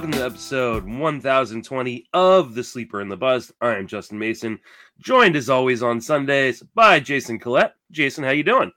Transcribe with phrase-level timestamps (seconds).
[0.00, 3.52] Welcome to episode 1020 of The Sleeper and the Buzz.
[3.60, 4.58] I am Justin Mason,
[4.98, 7.74] joined as always on Sundays by Jason Collette.
[7.90, 8.72] Jason, how you doing?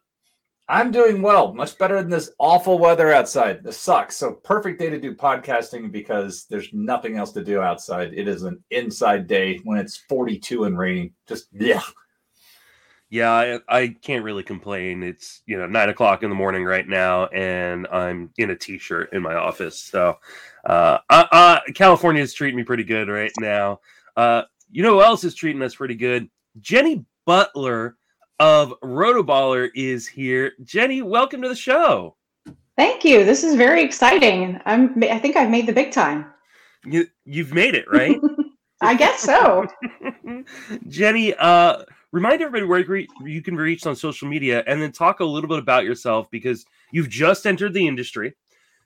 [0.67, 3.63] I'm doing well, much better than this awful weather outside.
[3.63, 4.17] This sucks.
[4.17, 8.13] So perfect day to do podcasting because there's nothing else to do outside.
[8.13, 11.13] It is an inside day when it's 42 and raining.
[11.25, 11.83] Just yeah.
[13.13, 15.03] Yeah, I, I can't really complain.
[15.03, 19.13] It's you know nine o'clock in the morning right now, and I'm in a t-shirt
[19.13, 19.79] in my office.
[19.79, 20.17] So,
[20.65, 23.81] uh, uh, uh California is treating me pretty good right now.
[24.17, 24.41] Uh,
[24.71, 26.27] you know who else is treating us pretty good?
[26.59, 27.97] Jenny Butler
[28.39, 30.53] of Rotoballer is here.
[30.63, 32.15] Jenny, welcome to the show.
[32.77, 33.23] Thank you.
[33.23, 34.59] This is very exciting.
[34.65, 35.03] I'm.
[35.03, 36.33] I think I've made the big time.
[36.83, 38.19] You you've made it, right?
[38.81, 39.67] I guess so.
[40.87, 41.83] Jenny, uh,
[42.13, 45.59] remind everybody where you can reach on social media, and then talk a little bit
[45.59, 48.33] about yourself because you've just entered the industry.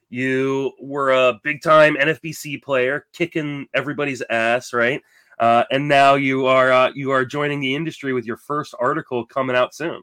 [0.09, 5.02] You were a big time NFBC player, kicking everybody's ass, right?
[5.39, 9.25] Uh, and now you are uh, you are joining the industry with your first article
[9.25, 10.02] coming out soon.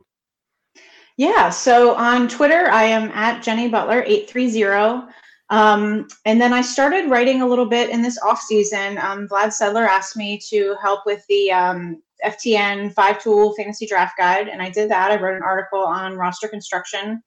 [1.17, 1.49] Yeah.
[1.49, 5.09] So on Twitter, I am at Jenny Butler eight three zero.
[5.51, 8.99] Um, and then I started writing a little bit in this off season.
[8.99, 14.17] Um, Vlad Sedler asked me to help with the um, FTN five tool fantasy draft
[14.19, 15.11] guide, and I did that.
[15.11, 17.23] I wrote an article on roster construction,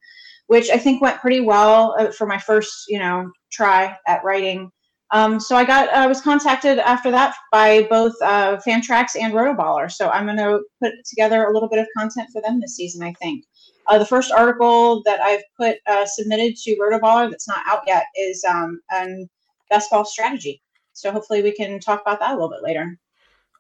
[0.48, 4.72] which I think went pretty well uh, for my first, you know, try at writing.
[5.12, 9.90] Um, so I got I was contacted after that by both uh, Fantrax and Rotoballer.
[9.92, 13.04] So I'm going to put together a little bit of content for them this season.
[13.04, 13.46] I think
[13.88, 18.06] uh, the first article that I've put uh, submitted to Rotoballer that's not out yet
[18.18, 19.30] is um, on
[19.70, 20.62] best ball strategy.
[20.92, 22.98] So hopefully we can talk about that a little bit later.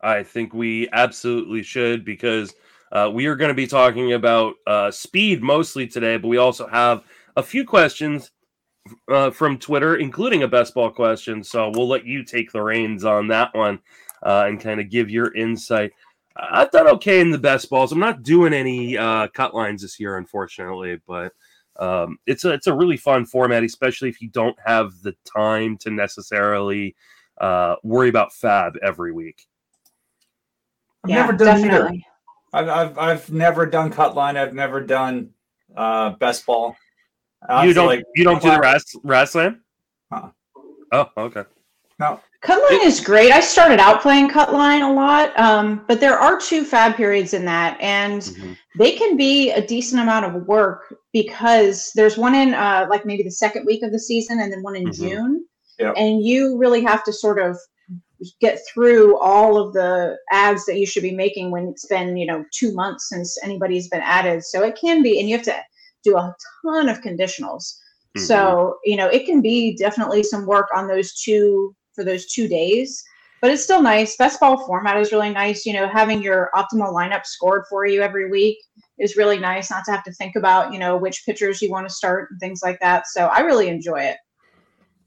[0.02, 2.54] I think we absolutely should because
[2.92, 6.67] uh, we are going to be talking about uh, speed mostly today, but we also
[6.67, 7.04] have
[7.36, 8.32] a few questions
[9.10, 11.44] uh, from Twitter, including a best ball question.
[11.44, 13.80] So we'll let you take the reins on that one
[14.23, 15.92] uh, and kind of give your insight.
[16.36, 17.92] I've done okay in the best balls.
[17.92, 21.33] I'm not doing any uh, cut lines this year, unfortunately, but
[21.80, 25.77] um, it's a it's a really fun format, especially if you don't have the time
[25.77, 26.95] to necessarily
[27.39, 29.48] uh, worry about FAAB every week.
[31.04, 31.98] I've yeah, never done definitely.
[31.98, 32.04] either.
[32.54, 34.38] I've, I've I've never done cut line.
[34.38, 35.32] I've never done
[35.76, 36.76] uh, best ball.
[37.64, 39.64] you don't like, you don't do the ras, ras slam?
[40.12, 40.30] Huh.
[40.92, 41.44] Oh, okay.
[42.00, 42.20] No.
[42.44, 43.32] Cutline is great.
[43.32, 47.44] I started out playing Cutline a lot, um, but there are two FAAB periods in
[47.46, 48.54] that, and mm-hmm.
[48.78, 53.24] they can be a decent amount of work because there's one in uh, like maybe
[53.24, 55.08] the second week of the season, and then one in mm-hmm.
[55.08, 55.46] June,
[55.80, 55.96] yep.
[55.98, 57.58] and you really have to sort of
[58.42, 62.26] get through all of the ads that you should be making when it's been you
[62.26, 64.44] know two months since anybody's been added.
[64.44, 65.55] So it can be and you have to
[66.04, 67.78] do a ton of conditionals.
[68.16, 68.26] Mm-hmm.
[68.26, 72.48] so you know it can be definitely some work on those two for those two
[72.48, 73.04] days
[73.42, 74.17] but it's still nice.
[74.17, 75.66] Best ball format is really nice.
[75.66, 78.58] You know having your optimal lineup scored for you every week
[78.98, 81.88] is really nice not to have to think about you know which pitchers you want
[81.88, 83.08] to start and things like that.
[83.08, 84.17] So i really enjoy it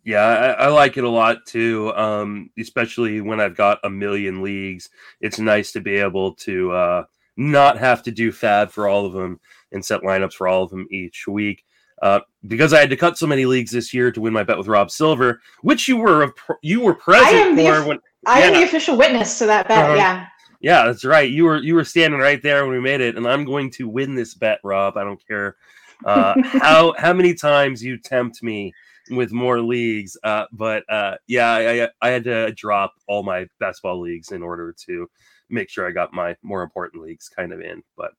[0.04, 1.92] yeah, I, I, like it a lot too.
[1.94, 4.88] Um, especially when I've got a million leagues,
[5.20, 7.04] it's nice to be able to uh,
[7.36, 9.40] not have to do FAAB for all of them
[9.72, 11.64] and set lineups for all of them each week.
[12.02, 14.56] Uh, because I had to cut so many leagues this year to win my bet
[14.56, 18.46] with Rob Silver, which you were you were present for when I yeah.
[18.46, 19.84] am the official witness to that bet.
[19.84, 19.96] Uh-huh.
[19.96, 20.26] Yeah.
[20.62, 21.30] Yeah, that's right.
[21.30, 23.88] You were you were standing right there when we made it, and I'm going to
[23.88, 24.98] win this bet, Rob.
[24.98, 25.56] I don't care
[26.04, 28.74] uh, how how many times you tempt me
[29.10, 30.16] with more leagues.
[30.22, 34.74] Uh, but uh, yeah, I, I, had to drop all my basketball leagues in order
[34.86, 35.08] to
[35.48, 37.82] make sure I got my more important leagues kind of in.
[37.96, 38.12] But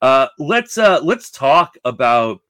[0.00, 2.40] uh, let's uh, let's talk about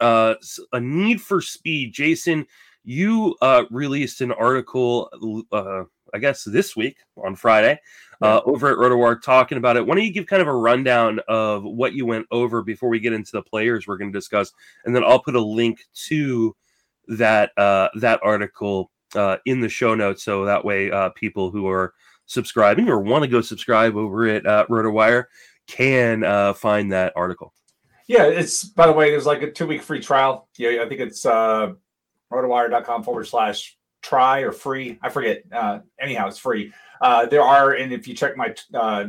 [0.00, 0.34] uh,
[0.72, 1.92] a need for speed.
[1.92, 2.46] Jason,
[2.84, 7.80] you uh, released an article, uh, I guess this week on Friday,
[8.20, 9.86] uh, over at RotoWire talking about it.
[9.86, 13.00] Why don't you give kind of a rundown of what you went over before we
[13.00, 14.52] get into the players we're going to discuss,
[14.84, 16.54] and then I'll put a link to
[17.10, 21.68] that uh, that article uh, in the show notes, so that way uh, people who
[21.68, 21.94] are
[22.26, 25.24] subscribing or want to go subscribe over at uh, RotoWire
[25.66, 27.52] can uh, find that article.
[28.06, 30.48] Yeah, it's by the way, there's like a two week free trial.
[30.56, 31.72] Yeah, I think it's uh,
[32.32, 34.98] rotowire.com forward slash try or free.
[35.02, 35.42] I forget.
[35.52, 36.72] Uh, anyhow, it's free.
[37.00, 39.06] Uh, there are, and if you check my uh,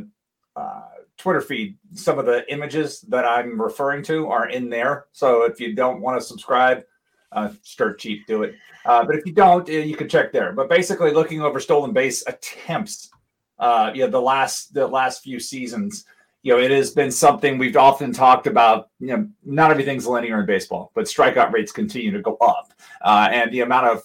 [0.54, 0.82] uh,
[1.18, 5.06] Twitter feed, some of the images that I'm referring to are in there.
[5.12, 6.84] So if you don't want to subscribe,
[7.32, 8.54] uh, start cheap, do it.
[8.84, 10.52] Uh, but if you don't, uh, you can check there.
[10.52, 13.10] But basically, looking over stolen base attempts,
[13.58, 16.04] uh, you know, the last the last few seasons,
[16.42, 18.90] you know, it has been something we've often talked about.
[18.98, 23.28] You know, not everything's linear in baseball, but strikeout rates continue to go up, uh,
[23.30, 24.02] and the amount of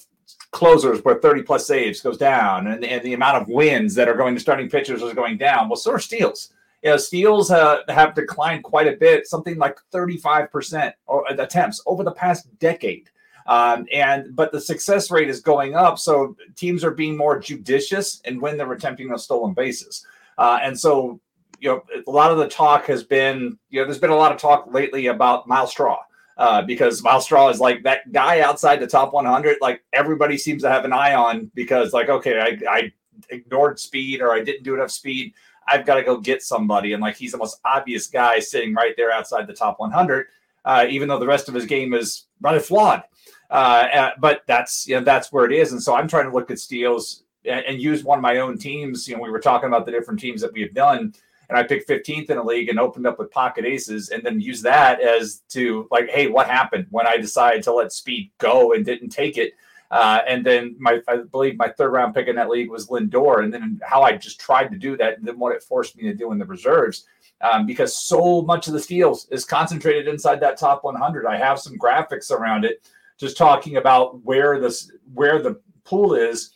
[0.51, 4.15] closers where 30 plus saves goes down, and, and the amount of wins that are
[4.15, 5.69] going to starting pitchers is going down.
[5.69, 6.53] Well, so are steals.
[6.83, 12.03] You know, steals uh, have declined quite a bit, something like 35% or attempts over
[12.03, 13.09] the past decade.
[13.47, 18.21] Um, and but the success rate is going up, so teams are being more judicious
[18.25, 20.05] and when they're attempting those stolen bases.
[20.37, 21.19] Uh, and so,
[21.59, 24.31] you know, a lot of the talk has been, you know, there's been a lot
[24.31, 25.99] of talk lately about Myles Straw.
[26.37, 29.57] Uh, because Myles Straw is like that guy outside the top 100.
[29.59, 32.91] Like everybody seems to have an eye on because, like, okay, I, I
[33.29, 35.33] ignored speed or I didn't do enough speed.
[35.67, 36.93] I've got to go get somebody.
[36.93, 40.27] And like he's the most obvious guy sitting right there outside the top 100,
[40.65, 43.03] uh, even though the rest of his game is rather flawed.
[43.49, 46.33] Uh, uh, but that's you know that's where it is, and so I'm trying to
[46.33, 49.07] look at steals and, and, use one of my own teams.
[49.07, 51.13] You know, we were talking about the different teams that we have done,
[51.47, 54.41] and I picked 15th in a league and opened up with pocket aces, and then
[54.41, 58.73] use that as to like, hey, what happened when I decided to let speed go
[58.73, 59.53] and didn't take it.
[59.89, 63.43] Uh, and then my, I believe my third round pick in that league was Lindor,
[63.43, 66.03] and then how I just tried to do that, and then what it forced me
[66.03, 67.05] to do in the reserves,
[67.39, 71.25] um, because so much of the steals is concentrated inside that top 100.
[71.25, 72.81] I have some graphics around it
[73.19, 76.53] just talking about where this where the pool is.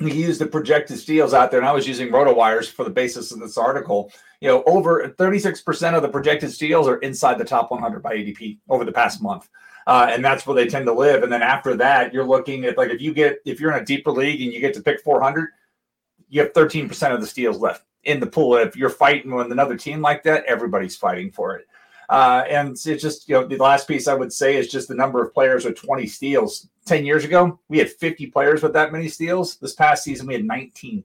[0.00, 3.30] He used the projected steals out there, and I was using RotoWires for the basis
[3.30, 4.10] of this article.
[4.40, 8.58] You know, over 36% of the projected steals are inside the top 100 by ADP
[8.68, 9.48] over the past month.
[9.86, 11.22] Uh, and that's where they tend to live.
[11.22, 13.84] And then after that, you're looking at like if you get if you're in a
[13.84, 15.50] deeper league and you get to pick 400,
[16.28, 18.56] you have 13% of the steals left in the pool.
[18.56, 21.66] If you're fighting with another team like that, everybody's fighting for it.
[22.08, 24.94] Uh, and it's just, you know, the last piece I would say is just the
[24.94, 26.68] number of players with 20 steals.
[26.86, 29.56] 10 years ago, we had 50 players with that many steals.
[29.56, 31.02] This past season, we had 19.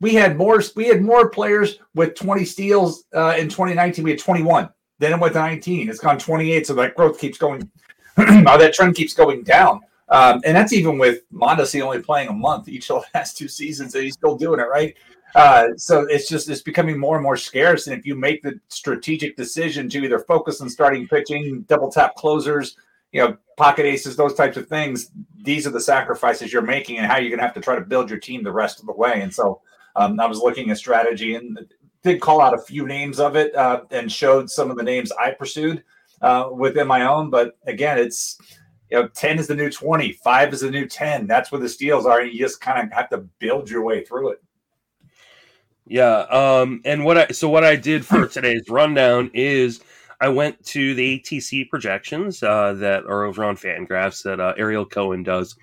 [0.00, 4.04] We had more, we had more players with 20 steals uh, in 2019.
[4.04, 4.68] We had 21.
[4.98, 5.88] Then it went to 19.
[5.88, 6.66] It's gone 28.
[6.66, 7.70] So that growth keeps going,
[8.16, 9.80] that trend keeps going down.
[10.10, 13.48] Um, and that's even with Mondesi only playing a month each of the last two
[13.48, 14.94] seasons, and he's still doing it, right?
[15.34, 17.86] Uh, so it's just it's becoming more and more scarce.
[17.86, 22.14] And if you make the strategic decision to either focus on starting pitching, double tap
[22.14, 22.76] closers,
[23.12, 25.10] you know, pocket aces, those types of things,
[25.42, 27.80] these are the sacrifices you're making and how you're going to have to try to
[27.80, 29.20] build your team the rest of the way.
[29.22, 29.60] And so
[29.96, 31.58] um, I was looking at strategy and
[32.02, 35.12] did call out a few names of it uh, and showed some of the names
[35.12, 35.82] I pursued
[36.22, 37.30] uh, within my own.
[37.30, 38.38] But again, it's
[38.90, 41.26] you know, 10 is the new 20, five is the new 10.
[41.26, 42.20] That's where the steals are.
[42.20, 44.42] And you just kind of have to build your way through it.
[45.88, 46.18] Yeah.
[46.18, 49.80] Um, and what I so what I did for today's rundown is
[50.20, 54.84] I went to the ATC projections uh, that are over on Fangraphs that uh, Ariel
[54.84, 55.56] Cohen does,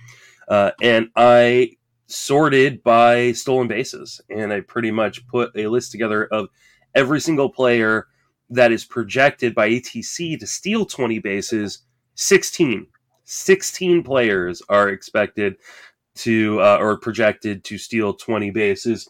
[0.48, 1.72] uh, and I
[2.08, 6.50] sorted by stolen bases, and I pretty much put a list together of
[6.96, 8.08] every single player
[8.50, 11.80] that is projected by ATC to steal 20 bases.
[12.16, 12.88] 16,
[13.26, 15.58] 16 players are expected
[16.16, 19.10] to uh, or projected to steal 20 bases.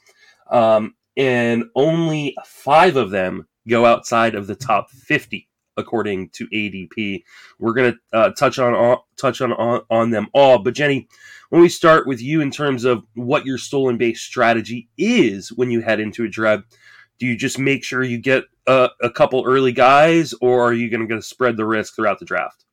[0.50, 5.48] Um, and only five of them go outside of the top 50
[5.78, 7.24] according to ADP.
[7.60, 11.08] We're going to uh, touch on all, touch on, on on them all, but Jenny,
[11.50, 15.72] when we start with you in terms of what your stolen base strategy is when
[15.72, 16.64] you head into a draft,
[17.20, 20.90] do you just make sure you get a, a couple early guys, or are you
[20.90, 22.65] going to spread the risk throughout the draft?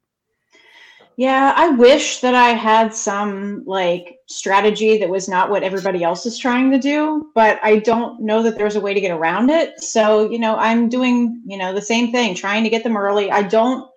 [1.23, 6.27] Yeah, I wish that I had some like strategy that was not what everybody else
[6.27, 9.49] is trying to do, but I don't know that there's a way to get around
[9.49, 9.79] it.
[9.79, 13.31] So, you know, I'm doing, you know, the same thing, trying to get them early.
[13.31, 13.89] I don't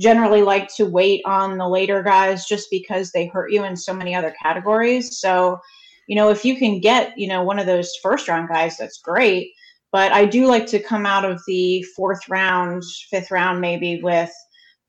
[0.00, 3.92] generally like to wait on the later guys just because they hurt you in so
[3.92, 5.20] many other categories.
[5.20, 5.60] So,
[6.06, 9.02] you know, if you can get, you know, one of those first round guys, that's
[9.02, 9.52] great.
[9.92, 14.32] But I do like to come out of the fourth round, fifth round, maybe with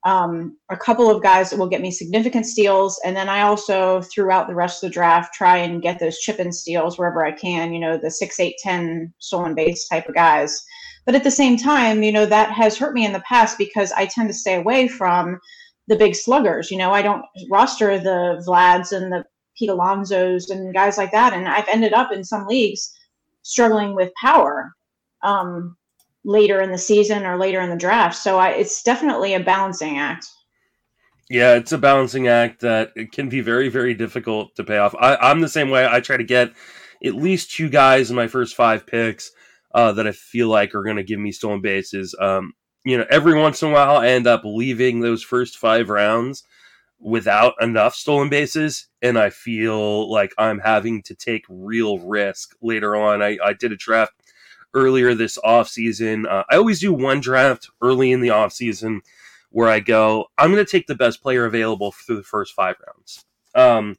[0.04, 3.00] um, a couple of guys that will get me significant steals.
[3.04, 6.40] And then I also, throughout the rest of the draft, try and get those chip
[6.40, 10.14] in steals wherever I can, you know, the 6, 8, 10 stolen base type of
[10.14, 10.60] guys.
[11.06, 13.92] But at the same time, you know, that has hurt me in the past because
[13.92, 15.38] I tend to stay away from
[15.88, 16.70] the big sluggers.
[16.70, 19.24] You know, I don't roster the Vlads and the
[19.56, 21.32] Pete Alonsos and guys like that.
[21.32, 22.92] And I've ended up in some leagues
[23.42, 24.72] struggling with power.
[25.22, 25.76] Um,
[26.24, 28.16] later in the season or later in the draft.
[28.16, 30.26] So I, it's definitely a balancing act.
[31.28, 34.94] Yeah, it's a balancing act that it can be very, very difficult to pay off.
[34.98, 35.86] I, I'm the same way.
[35.86, 36.52] I try to get
[37.04, 39.30] at least two guys in my first five picks
[39.74, 42.14] uh, that I feel like are going to give me stolen bases.
[42.20, 42.52] Um,
[42.84, 46.44] you know, every once in a while, I end up leaving those first five rounds
[46.98, 52.94] without enough stolen bases, and I feel like I'm having to take real risk later
[52.94, 53.22] on.
[53.22, 54.12] I, I did a draft
[54.74, 56.26] earlier this offseason.
[56.26, 59.00] Uh, I always do one draft early in the offseason
[59.50, 62.76] where I go, I'm going to take the best player available through the first five
[62.86, 63.24] rounds.
[63.54, 63.96] Um,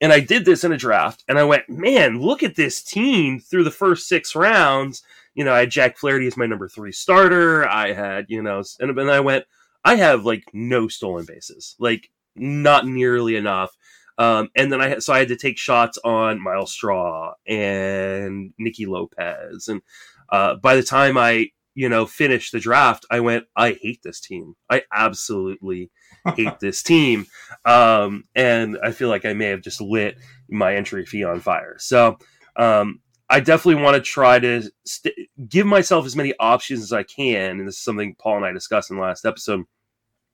[0.00, 3.40] And I did this in a draft, and I went, man, look at this team
[3.40, 5.02] through the first six rounds.
[5.34, 7.66] You know, I had Jack Flaherty as my number three starter.
[7.66, 9.46] I had, you know, and then I went,
[9.84, 13.74] I have like no stolen bases, like not nearly enough.
[14.18, 18.86] Um, and then I so I had to take shots on Myles Straw and Nicky
[18.86, 19.82] Lopez, and
[20.30, 24.20] uh, by the time I you know finished the draft, I went, I hate this
[24.20, 24.54] team.
[24.70, 25.90] I absolutely
[26.34, 27.26] hate this team,
[27.64, 30.18] um, and I feel like I may have just lit
[30.48, 31.76] my entry fee on fire.
[31.78, 32.18] So
[32.56, 35.14] um, I definitely want to try to st-
[35.48, 38.52] give myself as many options as I can, and this is something Paul and I
[38.52, 39.64] discussed in the last episode.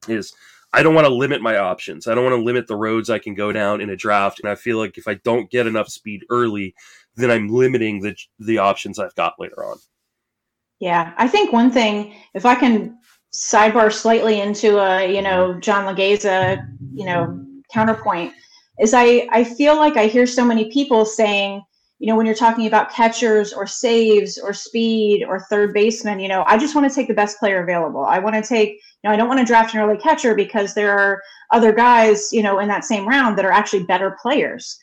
[0.08, 0.32] Is
[0.74, 2.06] I don't want to limit my options.
[2.06, 4.40] I don't want to limit the roads I can go down in a draft.
[4.40, 6.74] And I feel like if I don't get enough speed early,
[7.16, 9.78] then I'm limiting the the options I've got later on.
[10.78, 12.98] Yeah, I think one thing, if I can
[13.32, 18.32] sidebar slightly into a you know John Laghezza, you know counterpoint,
[18.80, 21.62] is I I feel like I hear so many people saying
[22.02, 26.26] you know, when you're talking about catchers or saves or speed or third baseman, you
[26.26, 28.04] know, I just want to take the best player available.
[28.04, 30.74] I want to take, you know, I don't want to draft an early catcher because
[30.74, 34.80] there are other guys, you know, in that same round that are actually better players.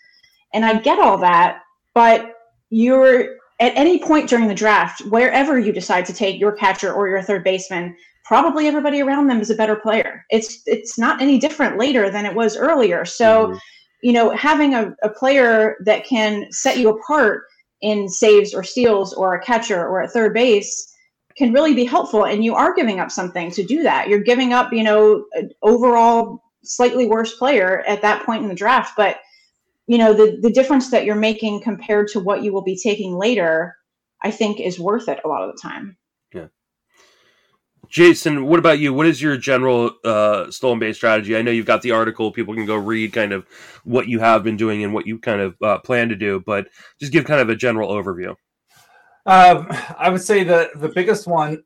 [0.53, 1.59] And I get all that,
[1.93, 2.33] but
[2.69, 7.09] you're at any point during the draft, wherever you decide to take your catcher or
[7.09, 10.25] your third baseman, probably everybody around them is a better player.
[10.29, 13.05] It's it's not any different later than it was earlier.
[13.05, 13.57] So mm-hmm
[14.01, 17.43] you know, having a, a player that can set you apart
[17.81, 20.93] in saves or steals or a catcher or a third base
[21.37, 22.25] can really be helpful.
[22.25, 24.07] And you are giving up something to do that.
[24.07, 28.55] You're giving up, you know, an overall slightly worse player at that point in the
[28.55, 28.93] draft.
[28.97, 29.17] But,
[29.89, 33.15] you know, the, the difference that you're making compared to what you will be taking
[33.15, 33.75] later,
[34.21, 35.97] I think is worth it a lot of the time.
[36.31, 36.45] Yeah.
[37.87, 38.93] Jason, what about you?
[38.93, 41.35] What is your general uh, stolen base strategy?
[41.35, 43.47] I know you've got the article; people can go read kind of
[43.83, 46.43] what you have been doing and what you kind of uh, plan to do.
[46.45, 46.67] But
[46.99, 48.35] just give kind of a general overview.
[49.25, 49.67] Um,
[49.97, 51.63] I would say the the biggest one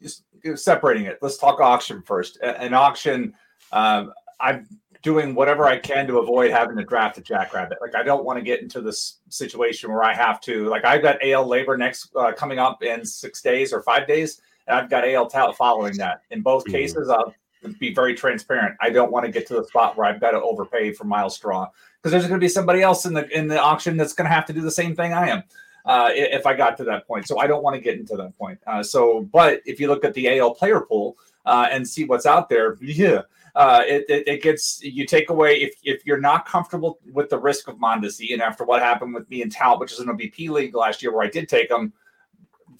[0.00, 0.24] is
[0.56, 1.18] separating it.
[1.22, 2.36] Let's talk auction first.
[2.42, 3.32] An auction,
[3.70, 4.66] um, I'm
[5.04, 7.78] doing whatever I can to avoid having to draft a jackrabbit.
[7.80, 10.66] Like I don't want to get into this situation where I have to.
[10.68, 14.40] Like I've got AL labor next uh, coming up in six days or five days
[14.66, 16.22] and I've got AL tout following that.
[16.30, 16.72] In both mm-hmm.
[16.72, 17.34] cases, I'll
[17.78, 18.76] be very transparent.
[18.80, 21.34] I don't want to get to the spot where I've got to overpay for Myles
[21.34, 21.68] Straw
[21.98, 24.34] because there's going to be somebody else in the in the auction that's going to
[24.34, 25.42] have to do the same thing I am.
[25.86, 28.36] Uh, if I got to that point, so I don't want to get into that
[28.38, 28.58] point.
[28.66, 32.24] Uh, so, but if you look at the AL player pool uh, and see what's
[32.24, 33.20] out there, yeah,
[33.54, 37.38] uh, it, it, it, gets you take away if if you're not comfortable with the
[37.38, 40.48] risk of Mondesi, and after what happened with me and Tout, which is an OBP
[40.48, 41.92] league last year where I did take them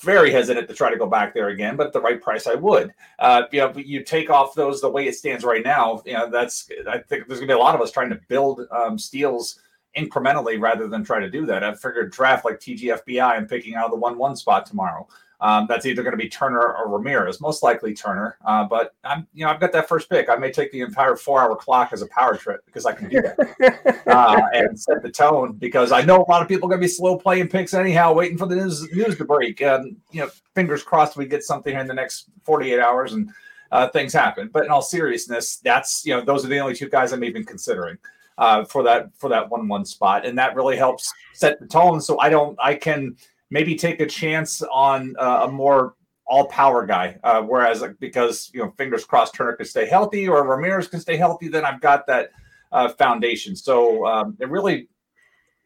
[0.00, 2.54] very hesitant to try to go back there again, but at the right price, I
[2.54, 2.92] would.
[3.18, 6.02] Uh, you know, you take off those the way it stands right now.
[6.04, 8.62] You know, that's I think there's gonna be a lot of us trying to build
[8.72, 9.60] um, steals
[9.96, 11.62] incrementally rather than try to do that.
[11.62, 15.06] I figured draft like TGFBI and picking out of the one one spot tomorrow.
[15.44, 18.38] Um, that's either going to be Turner or Ramirez, most likely Turner.
[18.46, 20.30] Uh, but I'm, you know, I've got that first pick.
[20.30, 23.20] I may take the entire four-hour clock as a power trip because I can do
[23.20, 25.52] that uh, and set the tone.
[25.52, 28.14] Because I know a lot of people are going to be slow playing picks anyhow,
[28.14, 29.60] waiting for the news, news to break.
[29.60, 33.30] And you know, fingers crossed we get something in the next 48 hours and
[33.70, 34.48] uh, things happen.
[34.50, 37.44] But in all seriousness, that's you know, those are the only two guys I'm even
[37.44, 37.98] considering
[38.38, 42.00] uh, for that for that one-one spot, and that really helps set the tone.
[42.00, 43.16] So I don't, I can
[43.54, 45.94] maybe take a chance on uh, a more
[46.26, 47.16] all power guy.
[47.22, 50.98] Uh, whereas, like, because you know, fingers crossed, Turner can stay healthy or Ramirez can
[50.98, 52.30] stay healthy, then I've got that
[52.72, 53.54] uh, foundation.
[53.54, 54.88] So um, it really,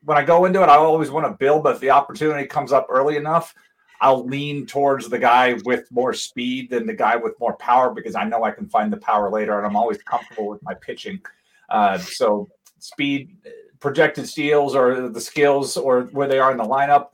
[0.05, 2.73] when I go into it, I always want to build, but if the opportunity comes
[2.73, 3.55] up early enough,
[4.03, 8.15] I'll lean towards the guy with more speed than the guy with more power because
[8.15, 11.21] I know I can find the power later, and I'm always comfortable with my pitching.
[11.71, 12.49] Uh, so
[12.81, 13.39] speed,
[13.81, 17.09] projected steals, or the skills, or where they are in the lineup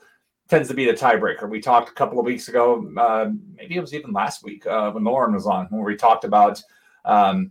[0.49, 1.49] tends to be the tiebreaker.
[1.49, 4.91] We talked a couple of weeks ago, uh, maybe it was even last week uh,
[4.91, 6.63] when Lauren was on, where we talked about
[7.05, 7.51] um,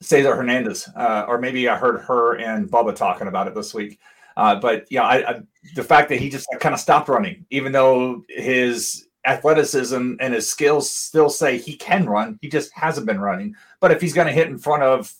[0.00, 3.98] Cesar Hernandez, uh, or maybe I heard her and Bubba talking about it this week.
[4.36, 5.40] Uh, but yeah, I, I,
[5.74, 10.48] the fact that he just kind of stopped running, even though his athleticism and his
[10.48, 13.54] skills still say he can run, he just hasn't been running.
[13.80, 15.12] But if he's going to hit in front of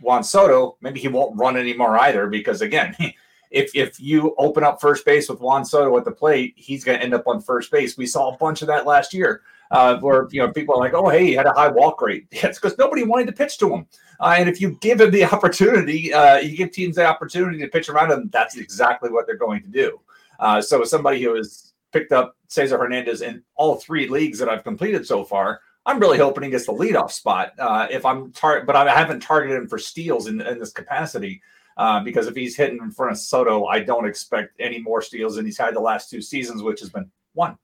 [0.00, 2.96] Juan Soto, maybe he won't run anymore either, because again,
[3.50, 6.98] if if you open up first base with Juan Soto at the plate, he's going
[6.98, 7.96] to end up on first base.
[7.96, 10.94] We saw a bunch of that last year, uh, where you know people are like,
[10.94, 13.74] "Oh, hey, he had a high walk rate." It's because nobody wanted to pitch to
[13.74, 13.86] him.
[14.20, 17.68] Uh, and if you give him the opportunity, uh, you give teams the opportunity to
[17.68, 18.30] pitch around him.
[18.32, 20.00] That's exactly what they're going to do.
[20.38, 24.62] Uh, so, somebody who has picked up Cesar Hernandez in all three leagues that I've
[24.62, 27.52] completed so far, I'm really hoping he gets the leadoff spot.
[27.58, 31.42] Uh, if I'm tar- but I haven't targeted him for steals in, in this capacity
[31.80, 35.36] Uh, because if he's hitting in front of Soto, I don't expect any more steals
[35.36, 37.56] than he's had the last two seasons, which has been one.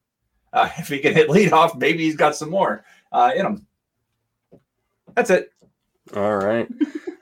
[0.54, 2.82] Uh, if he can hit leadoff, maybe he's got some more
[3.12, 3.66] uh, in him.
[5.14, 5.50] That's it.
[6.14, 6.66] All right.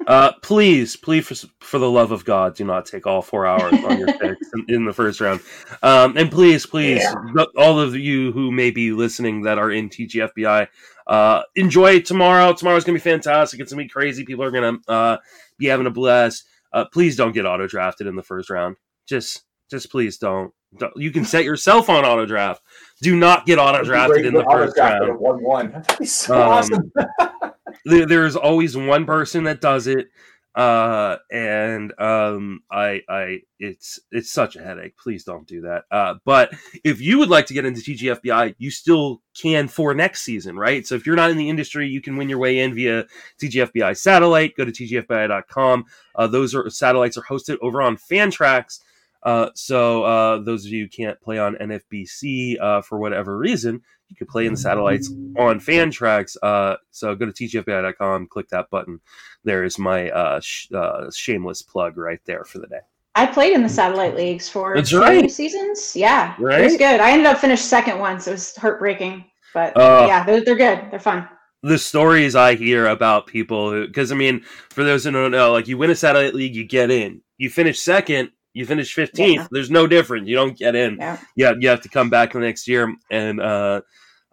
[0.06, 3.72] Uh, please, please, for, for the love of God, do not take all four hours
[3.72, 5.40] on your picks in, in, the first round.
[5.82, 7.44] Um, and please, please, yeah.
[7.56, 10.68] all of you who may be listening that are in TGFBI,
[11.08, 12.52] uh, enjoy tomorrow.
[12.52, 13.58] Tomorrow's gonna be fantastic.
[13.58, 14.24] It's gonna be crazy.
[14.24, 15.16] People are gonna uh,
[15.58, 16.44] be having a blast.
[16.74, 18.76] Uh, please don't get auto drafted in the first round.
[19.08, 20.52] Just, just please don't.
[20.76, 20.92] don't.
[20.96, 22.62] You can set yourself on auto draft.
[23.00, 25.18] Do not get auto drafted in the first round.
[25.18, 25.70] One one.
[25.72, 26.92] That'd be so um, awesome.
[27.84, 30.08] there, there's always one person that does it
[30.54, 34.96] uh and um i i it's it's such a headache.
[34.96, 35.84] Please don't do that.
[35.90, 36.52] Uh but
[36.84, 40.86] if you would like to get into tgfbi you still can for next season right?
[40.86, 43.04] So if you're not in the industry you can win your way in via
[43.42, 44.56] tgfbi satellite.
[44.56, 45.84] Go to tgfbi.com
[46.14, 48.80] uh those are satellites are hosted over on fantrax.
[49.24, 53.80] Uh, so uh, those of you can't play on NFBC uh, for whatever reason,
[54.14, 56.36] you can play in the satellites on Fantrax.
[56.40, 59.00] Uh, so go to tgfbi.com, click that button.
[59.42, 62.80] There is my uh, sh- uh, shameless plug right there for the day.
[63.16, 65.30] I played in the satellite leagues for That's two right.
[65.30, 65.96] seasons.
[65.96, 66.60] Yeah, right?
[66.60, 67.00] it was good.
[67.00, 68.28] I ended up finished second once.
[68.28, 70.90] It was heartbreaking, but yeah, they're, they're good.
[70.90, 71.28] They're fun
[71.62, 75.66] the stories I hear about people because I mean, for those who don't know, like
[75.66, 77.22] you win a satellite league, you get in.
[77.38, 79.46] You finish second, you finish 15th yeah.
[79.50, 81.18] there's no difference you don't get in yeah.
[81.36, 83.82] yeah you have to come back the next year and uh,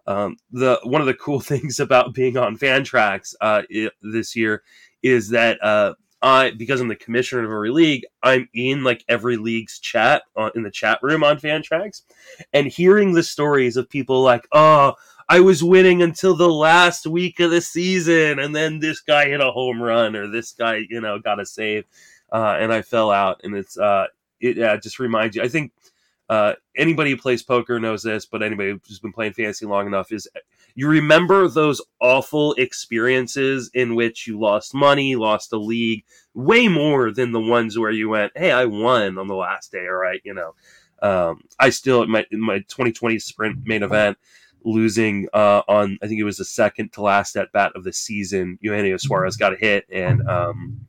[0.06, 3.62] um, the one of the cool things about being on fantrax uh,
[4.00, 4.62] this year
[5.02, 9.36] is that uh, I because I'm the commissioner of every league, I'm in like every
[9.36, 12.02] league's chat on, in the chat room on Fantrax,
[12.52, 14.94] and hearing the stories of people like, oh,
[15.28, 19.40] I was winning until the last week of the season, and then this guy hit
[19.40, 21.84] a home run, or this guy, you know, got a save
[22.32, 23.40] uh, and I fell out.
[23.44, 24.06] And it's uh,
[24.40, 25.42] it just reminds you.
[25.42, 25.72] I think
[26.32, 30.10] uh, anybody who plays poker knows this, but anybody who's been playing fantasy long enough
[30.10, 30.26] is
[30.74, 37.10] you remember those awful experiences in which you lost money, lost a league, way more
[37.10, 40.22] than the ones where you went, "Hey, I won on the last day." All right,
[40.24, 40.54] you know.
[41.02, 44.16] Um, I still my in my 2020 sprint main event
[44.64, 47.92] losing uh, on I think it was the second to last at bat of the
[47.92, 48.58] season.
[48.62, 50.86] Eugenio Suarez got a hit and um,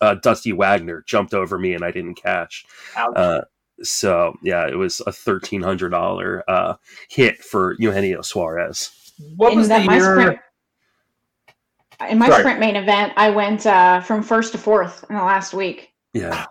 [0.00, 2.64] uh, Dusty Wagner jumped over me and I didn't cash.
[2.96, 3.42] Uh,
[3.82, 6.74] so yeah, it was a thirteen hundred dollar uh,
[7.08, 9.12] hit for Eugenio Suarez.
[9.36, 10.00] What was the year?
[10.00, 10.38] Sprint,
[12.10, 12.42] in my Sorry.
[12.42, 15.92] sprint main event, I went uh, from first to fourth in the last week.
[16.12, 16.46] Yeah.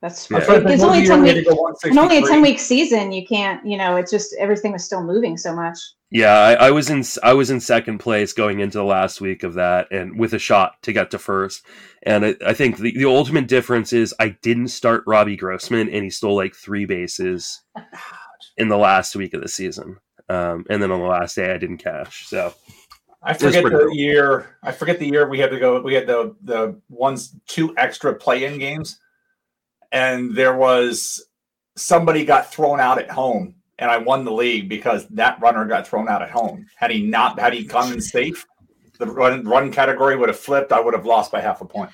[0.00, 0.38] That's yeah.
[0.48, 1.44] it's only ten week.
[1.46, 3.10] It's only a ten week season.
[3.10, 5.78] You can't, you know, it's just everything was still moving so much.
[6.10, 9.42] Yeah, I, I, was in I was in second place going into the last week
[9.42, 11.66] of that, and with a shot to get to first.
[12.04, 16.04] And I, I think the, the ultimate difference is I didn't start Robbie Grossman, and
[16.04, 17.62] he stole like three bases
[18.56, 19.98] in the last week of the season.
[20.30, 22.26] Um, and then on the last day, I didn't cash.
[22.28, 22.54] So
[23.22, 23.94] I forget the cool.
[23.94, 24.56] year.
[24.62, 25.80] I forget the year we had to go.
[25.80, 28.98] We had the the ones two extra play in games,
[29.92, 31.24] and there was
[31.76, 35.86] somebody got thrown out at home and I won the league because that runner got
[35.86, 36.66] thrown out at home.
[36.76, 38.44] Had he not, had he come in safe,
[38.98, 40.72] the run, run category would have flipped.
[40.72, 41.90] I would have lost by half a point.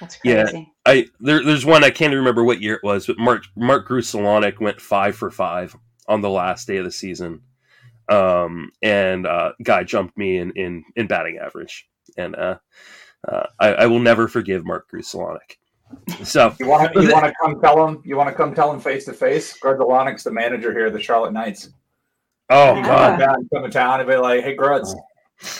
[0.00, 0.58] That's crazy.
[0.58, 3.88] Yeah, I there, there's one I can't remember what year it was, but Mark Mark
[3.88, 5.76] Grudzielanek went five for five
[6.08, 7.40] on the last day of the season,
[8.08, 12.58] um, and uh, guy jumped me in in in batting average, and uh,
[13.26, 15.58] uh, I, I will never forgive Mark Grudzielanek.
[16.22, 18.72] So you want to you want to come tell him you want to come tell
[18.72, 19.58] him face to face.
[19.58, 21.70] Grudzielanek's the manager here, the Charlotte Knights.
[22.50, 23.20] Oh God!
[23.20, 24.94] Come, come to town and be like, "Hey, Gruds,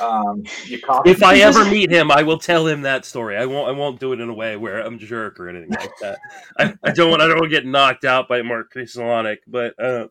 [0.01, 3.37] um, you If I ever meet him, I will tell him that story.
[3.37, 3.69] I won't.
[3.69, 6.19] I won't do it in a way where I'm a jerk or anything like that.
[6.59, 7.23] I, I don't want.
[7.23, 10.09] I don't want to get knocked out by Mark Grudzielanek, but um,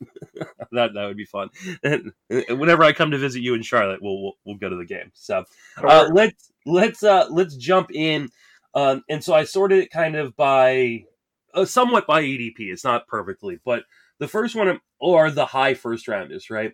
[0.72, 1.50] that that would be fun.
[1.84, 4.86] And whenever I come to visit you in Charlotte, we'll we'll, we'll go to the
[4.86, 5.12] game.
[5.14, 5.44] So
[5.78, 8.30] uh, let's let's uh, let's jump in
[8.76, 11.06] um, and so I sorted it kind of by
[11.54, 12.56] uh, somewhat by ADP.
[12.60, 13.84] It's not perfectly, but
[14.20, 16.74] the first one are the high first rounders, right?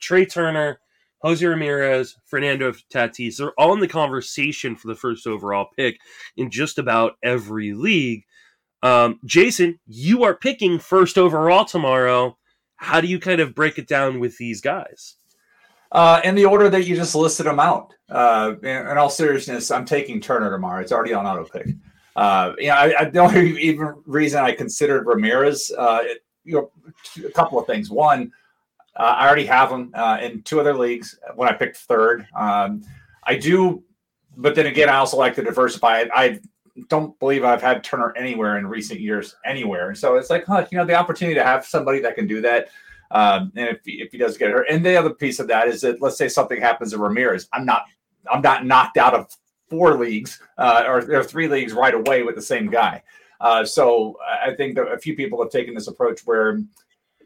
[0.00, 0.80] Trea Turner,
[1.22, 5.98] Jose Ramirez, Fernando Tatis, they're all in the conversation for the first overall pick
[6.36, 8.24] in just about every league.
[8.82, 12.38] Um, Jason, you are picking first overall tomorrow.
[12.76, 15.16] How do you kind of break it down with these guys?
[15.92, 17.92] Uh, in the order that you just listed them out.
[18.08, 20.80] Uh, in, in, all seriousness, I'm taking Turner tomorrow.
[20.80, 21.74] It's already on auto pick.
[22.14, 26.54] Uh, you know, I, I, the only even reason I considered Ramirez, uh, it, you
[26.54, 26.70] know,
[27.26, 27.90] a couple of things.
[27.90, 28.32] One,
[28.96, 32.26] uh, I already have him uh, in two other leagues when I picked third.
[32.36, 32.82] Um,
[33.24, 33.82] I do,
[34.36, 36.02] but then again, I also like to diversify.
[36.02, 36.40] I, I
[36.88, 39.88] don't believe I've had Turner anywhere in recent years, anywhere.
[39.88, 42.40] And so it's like, huh, you know, the opportunity to have somebody that can do
[42.42, 42.68] that.
[43.10, 45.68] Um, and if he, if he does get hurt, and the other piece of that
[45.68, 47.84] is that let's say something happens to Ramirez, I'm not
[48.30, 49.26] I'm not knocked out of
[49.68, 53.02] four leagues uh, or, or three leagues right away with the same guy.
[53.40, 56.60] Uh, so I think a few people have taken this approach where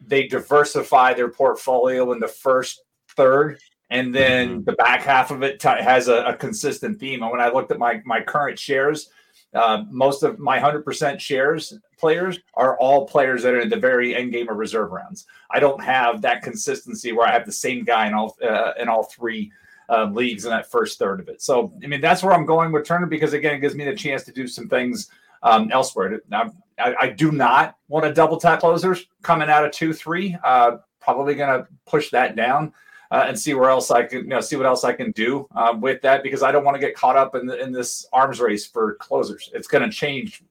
[0.06, 2.82] they diversify their portfolio in the first
[3.16, 3.58] third
[3.90, 4.64] and then mm-hmm.
[4.64, 7.22] the back half of it t- has a, a, consistent theme.
[7.22, 9.10] And when I looked at my my current shares,
[9.54, 13.78] uh, most of my hundred percent shares players are all players that are in the
[13.78, 15.24] very end game of reserve rounds.
[15.50, 18.90] I don't have that consistency where I have the same guy in all uh, in
[18.90, 19.50] all three
[19.88, 21.40] um, leagues in that first third of it.
[21.40, 23.94] So I mean that's where I'm going with Turner because again it gives me the
[23.94, 25.08] chance to do some things
[25.42, 26.20] um, elsewhere.
[26.28, 30.36] Now I, I, do not want to double tap closers coming out of two three.
[30.44, 32.70] Uh, probably going to push that down
[33.12, 35.48] uh, and see where else I can, you know, see what else I can do
[35.56, 38.06] um, with that because I don't want to get caught up in, the, in this
[38.12, 39.50] arms race for closers.
[39.54, 40.42] It's going to change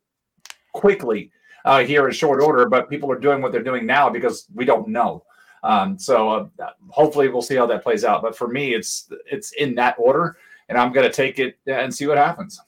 [0.73, 1.31] quickly
[1.65, 4.65] uh, here in short order, but people are doing what they're doing now because we
[4.65, 5.23] don't know.
[5.63, 8.21] Um, so uh, hopefully we'll see how that plays out.
[8.21, 10.37] But for me, it's it's in that order,
[10.69, 12.59] and I'm going to take it and see what happens.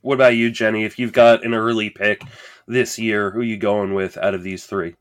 [0.00, 0.84] What about you, Jenny?
[0.84, 2.22] If you've got an early pick
[2.66, 4.94] this year, who are you going with out of these three?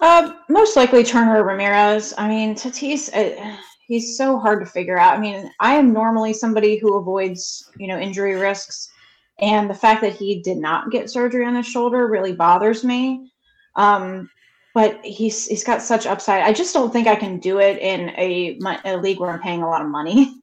[0.00, 2.12] Uh, most likely Turner Ramirez.
[2.18, 5.16] I mean, Tatis, uh, he's so hard to figure out.
[5.16, 8.90] I mean, I am normally somebody who avoids, you know, injury risks.
[9.38, 13.30] And the fact that he did not get surgery on his shoulder really bothers me.
[13.76, 14.30] Um,
[14.74, 16.42] but he's he's got such upside.
[16.42, 19.62] I just don't think I can do it in a, a league where I'm paying
[19.62, 20.34] a lot of money.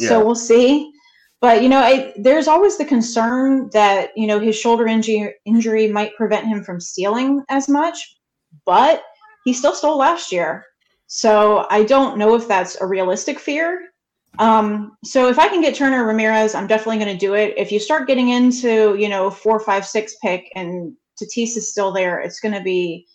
[0.00, 0.10] Yeah.
[0.10, 0.92] So we'll see.
[1.40, 5.88] But you know, I, there's always the concern that you know his shoulder injury injury
[5.88, 7.98] might prevent him from stealing as much
[8.64, 9.02] but
[9.44, 10.64] he still stole last year.
[11.06, 13.87] So I don't know if that's a realistic fear.
[14.38, 17.54] Um, so if I can get Turner Ramirez, I'm definitely going to do it.
[17.56, 21.92] If you start getting into, you know, four, five, six pick and Tatis is still
[21.92, 23.06] there, it's going to be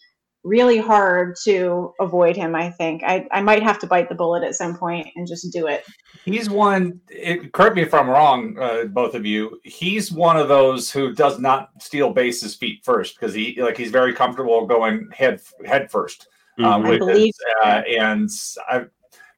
[0.44, 2.54] really hard to avoid him.
[2.54, 5.52] I think I, I might have to bite the bullet at some point and just
[5.54, 5.86] do it.
[6.26, 7.00] He's one.
[7.10, 9.60] It, correct me if I'm wrong, uh, both of you.
[9.64, 13.92] He's one of those who does not steal bases feet first because he like he's
[13.92, 16.26] very comfortable going head head 1st
[16.60, 16.90] uh, mm-hmm.
[16.90, 17.36] with it.
[17.64, 18.30] Uh, and
[18.68, 18.86] I,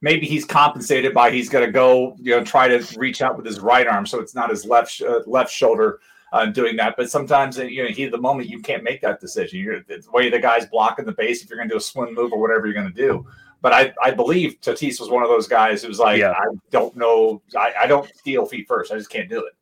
[0.06, 3.46] maybe he's compensated by he's going to go you know try to reach out with
[3.46, 6.00] his right arm so it's not his left uh, left shoulder
[6.36, 6.96] uh, doing that.
[6.98, 9.60] But sometimes, you know, of the moment, you can't make that decision.
[9.60, 12.14] You're the way the guy's blocking the base if you're going to do a swim
[12.14, 13.26] move or whatever you're going to do.
[13.62, 16.32] But I, I believe Tatis was one of those guys who was like, yeah.
[16.32, 18.92] I don't know, I, I don't steal feet first.
[18.92, 19.54] I just can't do it.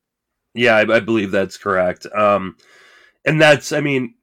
[0.55, 2.07] Yeah, I, I believe that's correct.
[2.07, 2.57] Um,
[3.23, 4.15] and that's, I mean,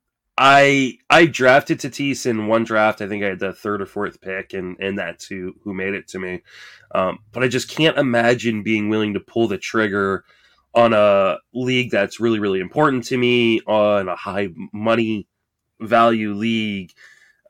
[0.42, 3.02] I I drafted Tatis in one draft.
[3.02, 5.92] I think I had the third or fourth pick, and and that's who who made
[5.92, 6.40] it to me.
[6.94, 10.24] Um, but I just can't imagine being willing to pull the trigger
[10.74, 15.26] on a league that's really really important to me on a high money
[15.80, 16.92] value league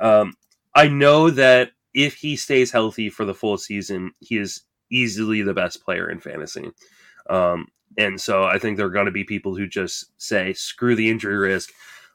[0.00, 0.32] um,
[0.74, 5.54] i know that if he stays healthy for the full season he is easily the
[5.54, 6.70] best player in fantasy
[7.28, 7.66] um,
[7.98, 11.10] and so i think there are going to be people who just say screw the
[11.10, 11.70] injury risk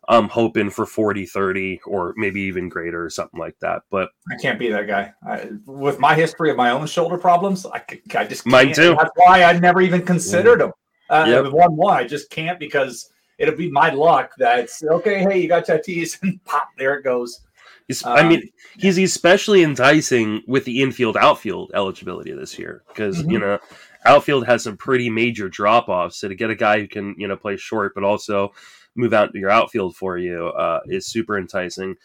[0.08, 4.36] i'm hoping for 40 30 or maybe even greater or something like that but i
[4.41, 7.82] can't be that guy I, with my history of my own shoulder problems i,
[8.15, 10.72] I just mine too that's why i never even considered them
[11.10, 11.52] uh, yep.
[11.52, 15.20] one one, I just can't because it'll be my luck that's okay.
[15.20, 17.41] Hey, you got Tatis, and pop, there it goes.
[18.04, 23.32] Um, I mean, he's especially enticing with the infield outfield eligibility this year because mm-hmm.
[23.32, 23.60] you know
[24.06, 26.18] outfield has some pretty major drop offs.
[26.18, 28.54] So to get a guy who can you know play short but also
[28.95, 31.95] move out your outfield for you uh, is super enticing.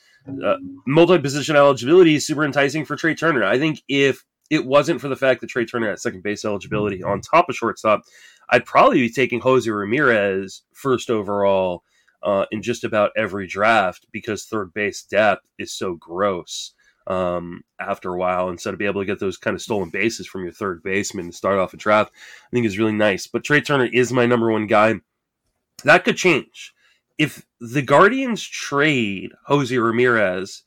[0.44, 3.44] Uh, Multi position eligibility is super enticing for Trea Turner.
[3.44, 7.02] I think if it wasn't for the fact that Trea Turner had second base eligibility
[7.02, 8.02] on top of shortstop,
[8.50, 11.84] I'd probably be taking Jose Ramirez first overall
[12.22, 16.74] uh, in just about every draft because third base depth is so gross
[17.06, 18.50] um, after a while.
[18.50, 21.30] Instead of be able to get those kind of stolen bases from your third baseman
[21.30, 22.12] to start off a draft,
[22.46, 23.26] I think is really nice.
[23.26, 24.96] But Trea Turner is my number one guy.
[25.84, 26.74] That could change
[27.20, 30.62] if the Guardians trade Jose Ramirez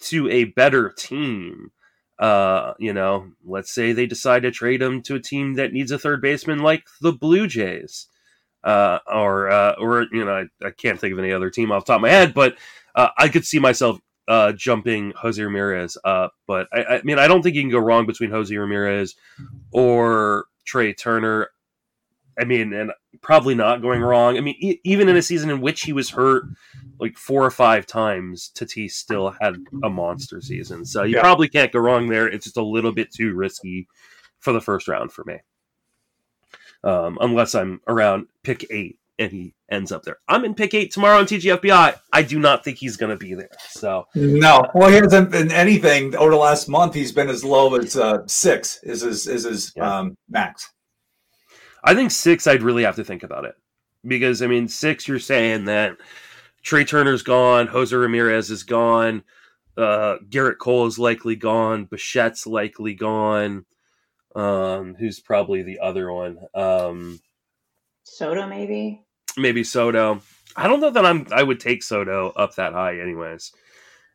[0.00, 1.70] to a better team
[2.18, 5.92] uh, you know, let's say they decide to trade him to a team that needs
[5.92, 8.06] a third baseman like the Blue Jays.
[8.64, 11.84] Uh, or uh, or you know, I, I, can't think of any other team off
[11.84, 12.58] top of my head, but
[12.96, 16.32] uh, I could see myself uh, jumping Jose Ramirez up.
[16.48, 19.14] But I, I mean, I don't think you can go wrong between Jose Ramirez
[19.70, 21.50] or Trea Turner.
[22.38, 24.36] I mean, and probably not going wrong.
[24.36, 26.44] I mean, e- even in a season in which he was hurt
[27.00, 30.84] like four or five times, Tatis still had a monster season.
[30.84, 31.22] So you yeah.
[31.22, 32.28] probably can't go wrong there.
[32.28, 33.88] It's just a little bit too risky
[34.40, 35.38] for the first round for me.
[36.84, 40.18] Um, unless I'm around pick eight and he ends up there.
[40.28, 41.98] I'm in pick eight tomorrow on TGFBI.
[42.12, 43.50] I do not think he's going to be there.
[43.68, 46.94] So no, well, he hasn't been anything over the last month.
[46.94, 49.98] He's been as low as uh, six is his is his yeah.
[49.98, 50.70] um, max.
[51.84, 52.46] I think six.
[52.46, 53.54] I'd really have to think about it
[54.06, 55.08] because I mean six.
[55.08, 55.96] You're saying that
[56.62, 59.22] Trea Turner's gone, Jose Ramirez is gone,
[59.76, 63.64] uh, Gerrit Cole is likely gone, Bichette's likely gone.
[64.34, 66.38] Um, who's probably the other one?
[66.54, 67.20] Um,
[68.04, 69.02] Soto, maybe.
[69.36, 70.20] Maybe Soto.
[70.56, 71.26] I don't know that I'm.
[71.32, 73.52] I would take Soto up that high, anyways.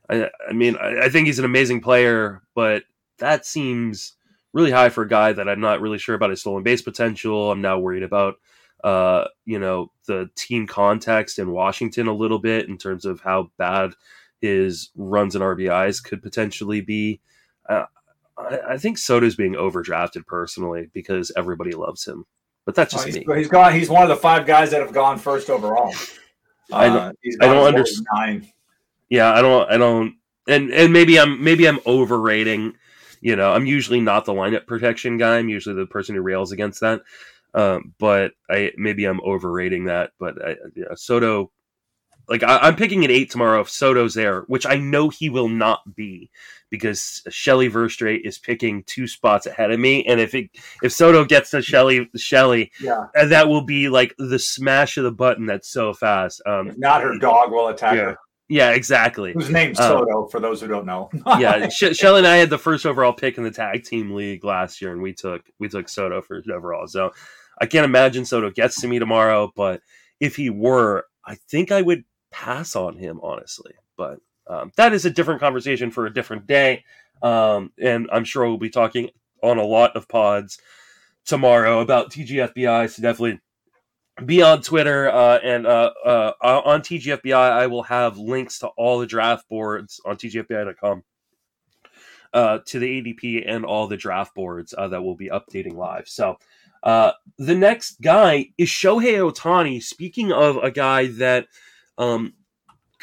[0.10, 2.84] I, I mean, I, I think he's an amazing player, but
[3.19, 4.13] that seems
[4.54, 7.52] really high for a guy that I'm not really sure about his stolen base potential.
[7.52, 8.36] I'm now worried about,
[8.84, 13.52] uh, you know, the team context in Washington a little bit in terms of how
[13.58, 13.94] bad
[14.42, 17.20] his runs and RBIs could potentially be.
[17.68, 17.86] Uh,
[18.38, 22.26] I, I think Soto's being overdrafted personally because everybody loves him.
[22.66, 23.38] But that's just oh, he's, me.
[23.38, 23.74] He's gone.
[23.74, 25.94] He's one of the five guys that have gone first overall.
[26.72, 27.12] I don't, uh,
[27.42, 28.48] I don't understand.
[29.10, 29.70] Yeah, I don't.
[29.70, 30.16] I don't.
[30.48, 32.74] And and maybe I'm maybe I'm overrating.
[33.24, 35.38] You know, I'm usually not the lineup protection guy.
[35.38, 37.02] I'm usually the person who rails against that.
[37.54, 40.12] Um, but I maybe I'm overrating that.
[40.20, 41.50] But I, yeah, Soto
[42.28, 45.50] like I, am picking an eight tomorrow if Soto's there, which I know he will
[45.50, 46.30] not be
[46.70, 50.50] because Shelly Verougstraete is picking two spots ahead of me, and if it
[50.82, 55.12] if Soto gets to Shelly Shelly, yeah, that will be like the smash of the
[55.12, 55.46] button.
[55.46, 56.42] That's so fast.
[56.46, 58.02] Um, if not her dog will attack yeah.
[58.02, 58.18] her.
[58.50, 59.34] Yeah, exactly.
[59.34, 61.10] Whose name's um, Soto, for those who don't know.
[61.40, 64.44] yeah, Sh- Shelly and I had the first overall pick in the tag team league
[64.44, 66.88] last year, and we took we took Soto first overall.
[66.88, 67.12] So
[67.60, 69.82] I can't imagine Soto gets to me tomorrow, but
[70.20, 73.74] if he were, I think I would pass on him, honestly.
[73.98, 76.84] But um, that is a different conversation for a different day.
[77.22, 79.10] Um, and I'm sure we'll be talking
[79.42, 80.60] on a lot of pods
[81.26, 82.90] tomorrow about TGFBI.
[82.90, 83.40] So definitely
[84.26, 87.34] be on Twitter uh, and uh, uh, on TGFBI.
[87.34, 91.04] I will have links to all the draft boards on TGFBI.com.
[92.34, 96.08] Uh, to the ADP and all the draft boards uh, that will be updating live.
[96.08, 96.38] So,
[96.82, 99.84] uh, the next guy is Shohei Ohtani.
[99.84, 101.45] Speaking of a guy that
[101.99, 102.34] um,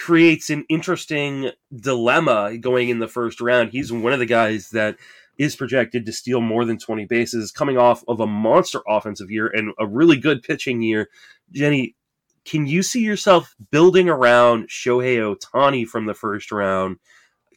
[0.00, 3.70] creates an interesting dilemma going in the first round.
[3.70, 4.96] He's one of the guys that
[5.40, 9.46] is projected to steal more than 20 bases, coming off of a monster offensive year
[9.46, 11.08] and a really good pitching year.
[11.50, 11.96] Jenny,
[12.44, 16.98] can you see yourself building around Shohei Ohtani from the first round,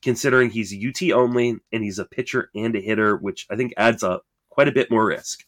[0.02, 4.02] considering he's UT only and he's a pitcher and a hitter, which I think adds
[4.02, 5.44] up quite a bit more risk?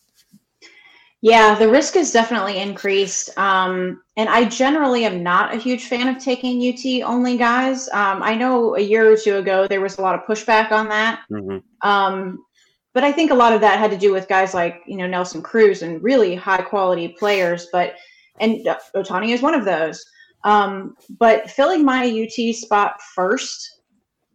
[1.26, 3.36] Yeah, the risk is definitely increased.
[3.36, 7.90] Um, and I generally am not a huge fan of taking UT only guys.
[7.90, 10.88] Um, I know a year or two ago there was a lot of pushback on
[10.90, 11.22] that.
[11.32, 11.58] Mm-hmm.
[11.82, 12.46] Um,
[12.94, 15.08] but I think a lot of that had to do with guys like, you know,
[15.08, 17.70] Nelson Cruz and really high quality players.
[17.72, 17.96] But,
[18.40, 18.64] and
[18.96, 20.06] Ohtani is one of those.
[20.44, 23.82] Um, but filling my UT spot first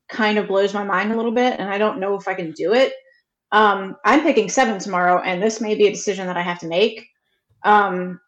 [0.09, 1.61] kind of blows my mind a little bit.
[1.61, 2.95] And I don't know if I can do it.
[3.53, 6.69] Um, I'm picking seven tomorrow, and this may be a decision that I have to
[6.69, 7.09] make.
[7.65, 8.21] Um,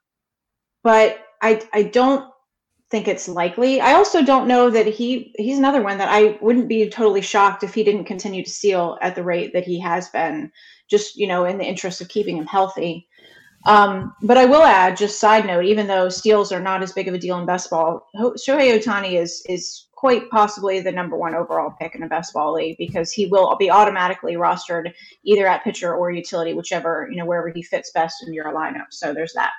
[0.82, 2.28] but I I don't
[2.90, 3.80] think it's likely.
[3.80, 7.62] I also don't know that he he's another one that I wouldn't be totally shocked
[7.62, 10.52] if he didn't continue to steal at the rate that he has been,
[10.88, 13.08] just you know, in the interest of keeping him healthy.
[13.64, 17.08] Um, but I will add, just side note, even though steals are not as big
[17.08, 21.72] of a deal in baseball, Shohei Ohtani is is quite possibly the number one overall
[21.80, 24.92] pick in a best ball league because he will be automatically rostered
[25.24, 28.86] either at pitcher or utility, whichever, you know, wherever he fits best in your lineup.
[28.90, 29.52] So there's that.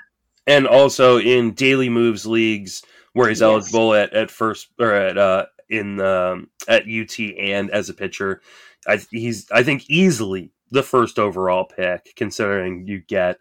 [0.46, 3.46] And also in daily moves leagues where he's yes.
[3.48, 8.42] eligible at, at first or at uh in um at UT and as a pitcher,
[8.86, 13.38] I he's I think easily the first overall pick considering you get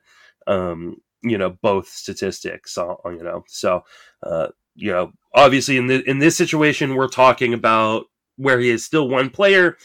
[0.46, 3.82] um you know both statistics on, you know so
[4.22, 8.84] uh you know, obviously in the in this situation, we're talking about where he is
[8.84, 9.76] still one player,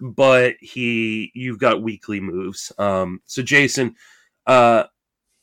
[0.00, 2.72] but he you've got weekly moves.
[2.78, 3.96] Um, so Jason,
[4.46, 4.84] uh,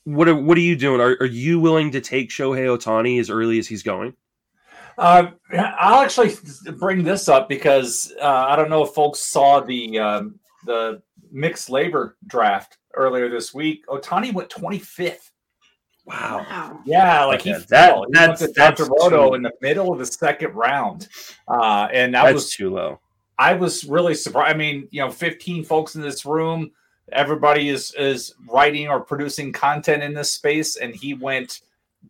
[0.04, 1.00] what are what are you doing?
[1.00, 4.14] Are, are you willing to take Shohei Ohtani as early as he's going?
[4.98, 5.30] Uh,
[5.78, 6.34] I'll actually
[6.76, 11.70] bring this up because uh, I don't know if folks saw the um, the mixed
[11.70, 13.86] labor draft earlier this week.
[13.86, 15.30] Ohtani went 25th
[16.04, 16.44] Wow.
[16.48, 16.80] wow.
[16.84, 17.50] Yeah, like okay.
[17.50, 18.06] he that, fell.
[18.10, 21.08] that's he that's Roto in the middle of the second round.
[21.46, 23.00] Uh, and that that's was too low.
[23.38, 24.54] I was really surprised.
[24.54, 26.72] I mean, you know, 15 folks in this room,
[27.12, 31.60] everybody is is writing or producing content in this space, and he went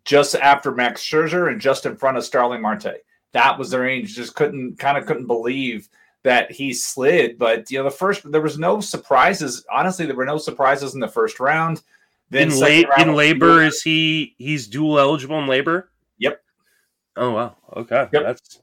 [0.04, 3.02] just after Max Scherzer and just in front of Starling Marte.
[3.32, 4.14] That was the range.
[4.14, 5.88] Just couldn't kind of couldn't believe
[6.22, 7.38] that he slid.
[7.38, 9.64] But you know, the first there was no surprises.
[9.70, 11.82] Honestly, there were no surprises in the first round
[12.32, 15.90] Then in, la- in labor, is he he's dual eligible in labor?
[16.16, 16.42] Yep.
[17.16, 17.56] Oh wow.
[17.76, 18.08] Okay.
[18.10, 18.22] Yep.
[18.22, 18.62] That's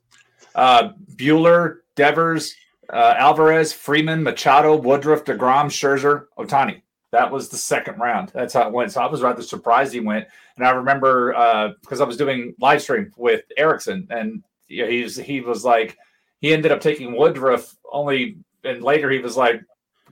[0.56, 2.56] uh, Buehler, Devers,
[2.92, 6.82] uh, Alvarez, Freeman, Machado, Woodruff, DeGrom, Scherzer, Ohtani.
[7.12, 8.32] That was the second round.
[8.34, 8.92] That's how it went.
[8.92, 10.26] So I was rather surprised he went.
[10.58, 15.16] And I remember because I was doing live stream with Erickson, and you know, he's
[15.16, 15.96] he was like
[16.42, 19.62] he ended up taking Woodruff only, and later he was like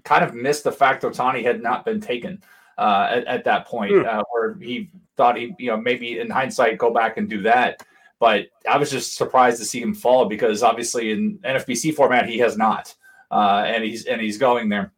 [0.03, 2.43] kind of missed the fact Ohtani had not been taken
[2.77, 4.05] uh, at, at that point, Hmm.
[4.07, 7.81] uh, where he thought he you know maybe in hindsight go back and do that.
[8.19, 12.39] But I was just surprised to see him fall because obviously in NFBC format he
[12.39, 12.93] has not,
[13.31, 14.91] uh, and he's and he's going there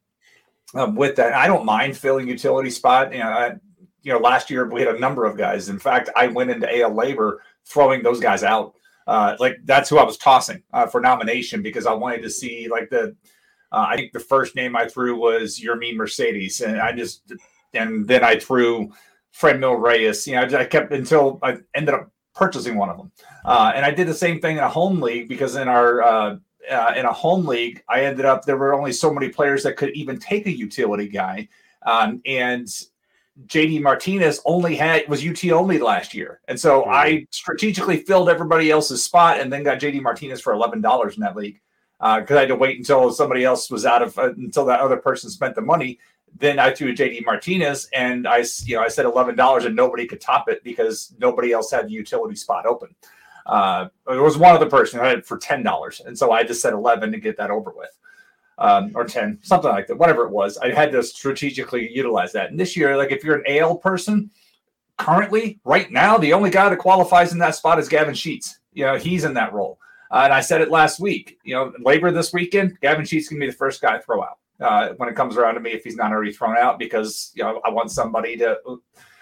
[0.73, 1.33] um, with that.
[1.33, 3.11] I don't mind filling utility spot.
[3.11, 3.51] You know, I,
[4.03, 5.67] you know, last year we had a number of guys.
[5.67, 8.73] In fact, I went into AL labor throwing those guys out.
[9.05, 12.67] Uh, like that's who I was tossing uh, for nomination because I wanted to see
[12.69, 13.15] like the.
[13.71, 17.33] Uh, I think the first name I threw was Yermin Mercedes, and I just
[17.73, 18.91] and then I threw
[19.33, 20.27] Franmil Reyes.
[20.27, 23.11] You know, I kept until I ended up purchasing one of them,
[23.45, 26.37] uh, and I did the same thing in a home league because in our uh,
[26.69, 29.77] uh, in a home league, I ended up there were only so many players that
[29.77, 31.47] could even take a utility guy,
[31.85, 32.67] um, and
[33.45, 36.87] JD Martinez only had was UT only last year, and so Mhm.
[36.89, 41.21] I strategically filled everybody else's spot and then got JD Martinez for eleven dollars in
[41.21, 41.59] that league
[41.99, 44.97] because I had to wait until somebody else was out of uh, until that other
[44.97, 45.99] person spent the money.
[46.39, 49.75] Then I threw a JD Martinez, and I you know I said eleven dollars, and
[49.75, 52.95] nobody could top it because nobody else had the utility spot open.
[53.45, 56.43] Uh, there was one other person who had it for ten dollars, and so I
[56.43, 57.89] just said eleven to get that over with,
[58.57, 60.57] um, or ten, something like that, whatever it was.
[60.57, 62.51] I had to strategically utilize that.
[62.51, 64.31] And this year, like if you're an AL person,
[64.97, 68.59] currently, right now, the only guy that qualifies in that spot is Gavin Sheets.
[68.71, 69.77] You know, he's in that role.
[70.11, 71.37] Uh, and I said it last week.
[71.43, 74.38] You know, labor this weekend, Gavin Sheets can be the first guy to throw out
[74.61, 77.43] uh, when it comes around to me if he's not already thrown out because you
[77.43, 78.57] know I want somebody to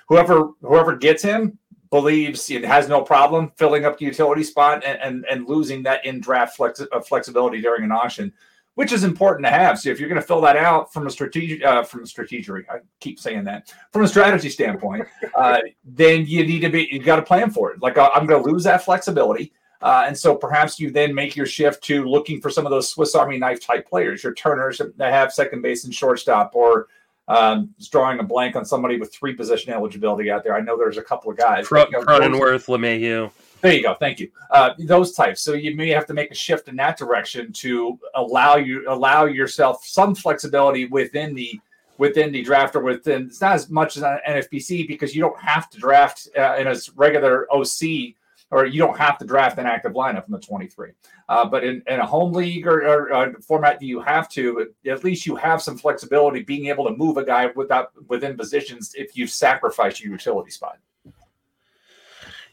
[0.08, 1.58] whoever whoever gets him
[1.89, 6.06] believes it has no problem filling up the utility spot and and, and losing that
[6.06, 8.34] in draft flex, uh, flexibility during an auction,
[8.76, 9.80] which is important to have.
[9.80, 12.45] So if you're going to fill that out from a strategic uh, from a strategy,
[12.69, 17.00] I keep saying that from a strategy standpoint, uh, then you need to be you
[17.00, 17.82] got to plan for it.
[17.82, 19.54] Like uh, I'm going to lose that flexibility.
[19.82, 22.90] Uh, and so perhaps you then make your shift to looking for some of those
[22.90, 26.88] Swiss Army knife type players, your Turners that have second base and shortstop, or
[27.28, 30.56] um, just drawing a blank on somebody with three position eligibility out there.
[30.56, 31.68] I know there's a couple of guys.
[31.68, 33.32] Cro- but, you know, Cronenworth, LeMahieu.
[33.62, 33.94] there you go.
[33.94, 34.32] Thank you.
[34.50, 35.42] Uh, those types.
[35.42, 39.26] So you may have to make a shift in that direction to allow you allow
[39.26, 41.60] yourself some flexibility within the
[41.98, 43.24] within the draft or within.
[43.24, 46.68] It's not as much as an NFBC because you don't have to draft uh, in
[46.68, 48.16] a regular OC
[48.52, 50.92] or you don't have to draft an active lineup in the 23.
[51.28, 55.04] Uh, but in, in a home league or, or uh, format you have to, at
[55.04, 59.18] least you have some flexibility being able to move a guy without within positions if
[59.18, 60.78] you sacrifice your utility spot.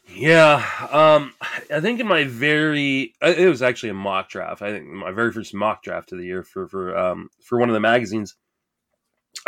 [0.07, 1.33] Yeah, um,
[1.73, 4.61] I think in my very uh, it was actually a mock draft.
[4.61, 7.69] I think my very first mock draft of the year for for um for one
[7.69, 8.35] of the magazines.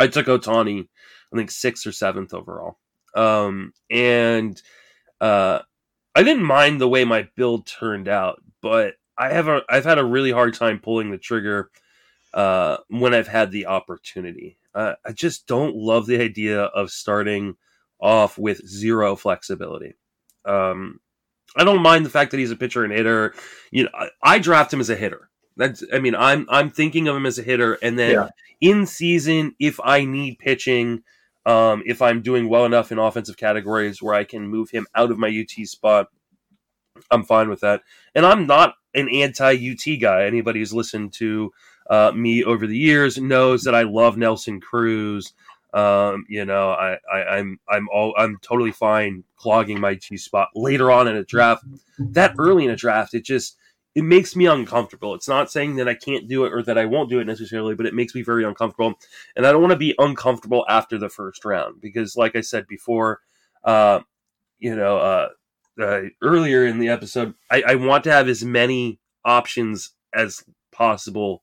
[0.00, 0.86] I took Ohtani,
[1.32, 2.78] I think sixth or seventh overall,
[3.14, 4.60] um, and
[5.20, 5.60] uh,
[6.14, 9.98] I didn't mind the way my build turned out, but I have a I've had
[9.98, 11.70] a really hard time pulling the trigger
[12.34, 14.58] uh, when I've had the opportunity.
[14.74, 17.56] Uh, I just don't love the idea of starting
[18.00, 19.94] off with zero flexibility.
[20.44, 21.00] Um,
[21.56, 23.34] I don't mind the fact that he's a pitcher and hitter.
[23.70, 25.30] You know, I, I draft him as a hitter.
[25.56, 28.28] That's, I mean, I'm I'm thinking of him as a hitter, and then Yeah.
[28.60, 31.02] in season, if I need pitching,
[31.48, 35.10] um, if I'm doing well enough in offensive categories where I can move him out
[35.10, 36.08] of my UT spot,
[37.10, 37.80] I'm fine with that.
[38.14, 40.26] And I'm not an anti UT guy.
[40.26, 41.50] Anybody who's listened to
[41.88, 45.32] uh, me over the years knows that I love Nelson Cruz.
[45.72, 50.48] Um, you know, I, I, I'm I'm all I'm totally fine clogging my T spot
[50.54, 51.64] later on in a draft.
[51.98, 53.56] That early in a draft, it just
[53.98, 55.12] it makes me uncomfortable.
[55.12, 57.74] It's not saying that I can't do it or that I won't do it necessarily,
[57.74, 58.94] but it makes me very uncomfortable.
[59.34, 62.68] And I don't want to be uncomfortable after the first round because, like I said
[62.68, 63.18] before,
[63.64, 63.98] uh,
[64.60, 65.28] you know, uh,
[65.82, 71.42] uh, earlier in the episode, I, I want to have as many options as possible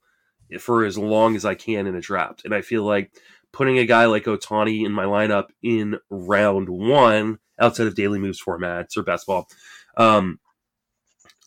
[0.58, 2.46] for as long as I can in a draft.
[2.46, 3.12] And I feel like
[3.52, 8.42] putting a guy like Ohtani in my lineup in round one, outside of daily moves
[8.42, 9.50] formats or best ball,
[9.98, 10.40] um,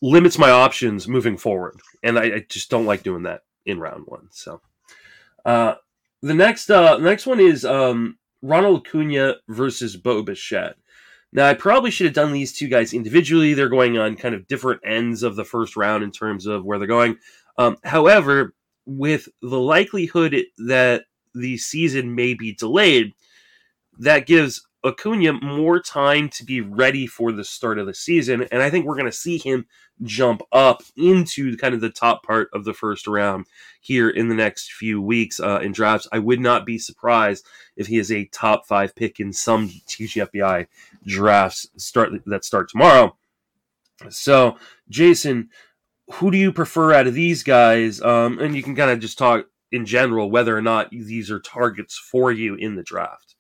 [0.03, 1.81] limits my options moving forward.
[2.03, 4.29] And I, I, just don't like doing that in round one.
[4.31, 4.61] So
[5.45, 5.75] uh,
[6.23, 10.77] the next uh, next one is um, Ronald Acuna versus Bo Bichette.
[11.33, 13.53] Now, I probably should have done these two guys individually.
[13.53, 16.79] They're going on kind of different ends of the first round in terms of where
[16.79, 17.19] they're going.
[17.59, 18.55] Um, however,
[18.87, 23.13] with the likelihood that the season may be delayed,
[23.99, 28.63] that gives Acuna more time to be ready for the start of the season, and
[28.63, 29.67] I think we're going to see him
[30.03, 33.47] jump up into kind of the top part of the first round
[33.81, 36.07] here in the next few weeks uh, in drafts.
[36.13, 37.45] I would not be surprised
[37.77, 40.69] if he is a top five pick in some TGFBI
[41.05, 43.17] drafts start that start tomorrow.
[44.11, 44.57] So,
[44.89, 45.51] Jason,
[46.13, 48.01] who do you prefer out of these guys?
[48.01, 51.41] Um, and you can kind of just talk in general whether or not these are
[51.41, 53.35] targets for you in the draft.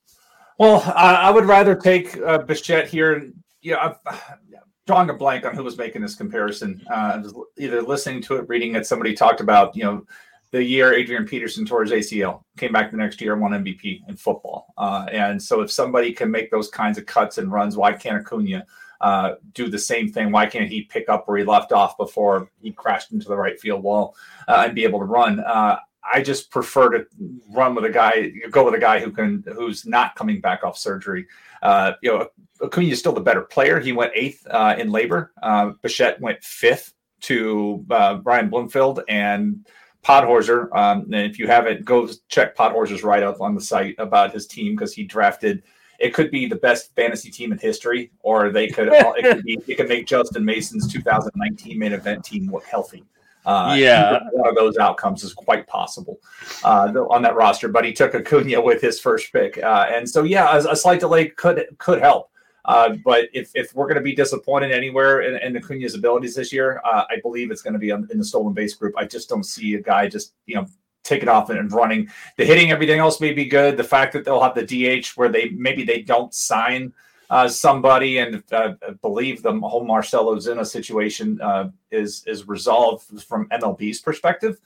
[0.58, 3.30] Well, I would rather take uh, Bichette here.
[3.62, 3.94] Yeah,
[4.86, 6.82] drawing a blank on who was making this comparison.
[6.90, 7.22] Uh,
[7.58, 8.86] either listening to it, reading it.
[8.86, 10.04] Somebody talked about you know
[10.50, 14.00] the year Adrian Peterson tore his ACL, came back the next year and won MVP
[14.08, 14.72] in football.
[14.76, 18.16] Uh, and so, if somebody can make those kinds of cuts and runs, why can't
[18.16, 18.66] Acuna
[19.00, 20.32] uh, do the same thing?
[20.32, 23.60] Why can't he pick up where he left off before he crashed into the right
[23.60, 24.16] field wall
[24.48, 25.38] uh, and be able to run?
[25.38, 25.76] Uh,
[26.12, 27.06] I just prefer to
[27.50, 30.78] run with a guy, go with a guy who can, who's not coming back off
[30.78, 31.26] surgery.
[31.62, 32.28] Uh, you know,
[32.62, 33.80] Acuna is still the better player.
[33.80, 35.32] He went eighth uh, in labor.
[35.42, 39.66] Uh, Bichette went fifth to uh, Brian Bloomfield and
[40.04, 40.74] Podhorzer.
[40.74, 44.46] Um, and if you haven't, go check Podhorzer's write up on the site about his
[44.46, 45.62] team because he drafted.
[45.98, 48.88] It could be the best fantasy team in history, or they could.
[48.92, 49.58] it could be.
[49.66, 53.04] It could make Justin Mason's 2019 main event team look healthy.
[53.48, 56.20] Uh, yeah, one of those outcomes is quite possible
[56.64, 57.66] uh, on that roster.
[57.66, 61.00] But he took Acuna with his first pick, uh, and so yeah, a, a, slight
[61.00, 62.30] delay could could help.
[62.66, 66.52] Uh, but if, if we're going to be disappointed anywhere in, in Acuna's abilities this
[66.52, 68.92] year, uh, I believe it's going to be in the stolen base group.
[68.98, 70.66] I just don't see a guy just you know
[71.02, 72.10] taking off and running.
[72.36, 73.78] The hitting, everything else may be good.
[73.78, 76.92] The fact that they'll have the DH where they maybe they don't sign
[77.30, 83.48] uh, somebody and uh, believe the whole Marcelo Ozuna situation uh, is is resolved from
[83.50, 84.60] MLB's perspective.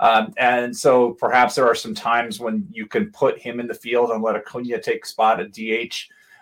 [0.00, 3.74] Um, and so perhaps there are some times when you can put him in the
[3.74, 5.94] field and let Acuna take spot at DH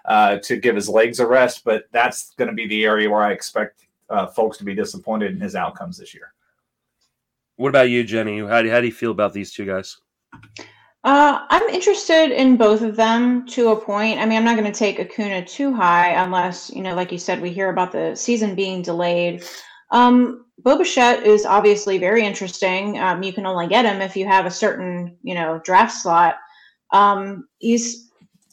[0.05, 1.65] uh, to give his legs a rest.
[1.65, 5.33] But that's going to be the area where I expect uh, folks to be disappointed
[5.33, 6.33] in his outcomes this year.
[7.57, 8.41] What about you, Jenny?
[8.41, 9.97] How do, how do you feel about these two guys?
[11.05, 14.19] Uh, I'm interested in both of them to a point.
[14.19, 17.19] I mean, I'm not going to take Acuna too high unless, you know, like you
[17.19, 19.45] said, we hear about the season being delayed.
[19.93, 22.99] Um, Bo Bichette is obviously very interesting.
[22.99, 26.37] Um, you can only get him if you have a certain, you know, draft slot.
[26.93, 28.07] Um, he's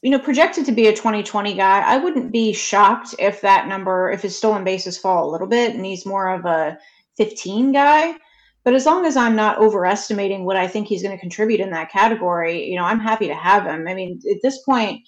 [0.03, 1.79] you know, projected to be a 2020 guy.
[1.79, 5.73] I wouldn't be shocked if that number, if his stolen bases fall a little bit
[5.73, 6.77] and he's more of a
[7.15, 8.15] 15 guy.
[8.63, 11.71] But as long as I'm not overestimating what I think he's going to contribute in
[11.71, 13.87] that category, you know, I'm happy to have him.
[13.87, 15.01] I mean, at this point,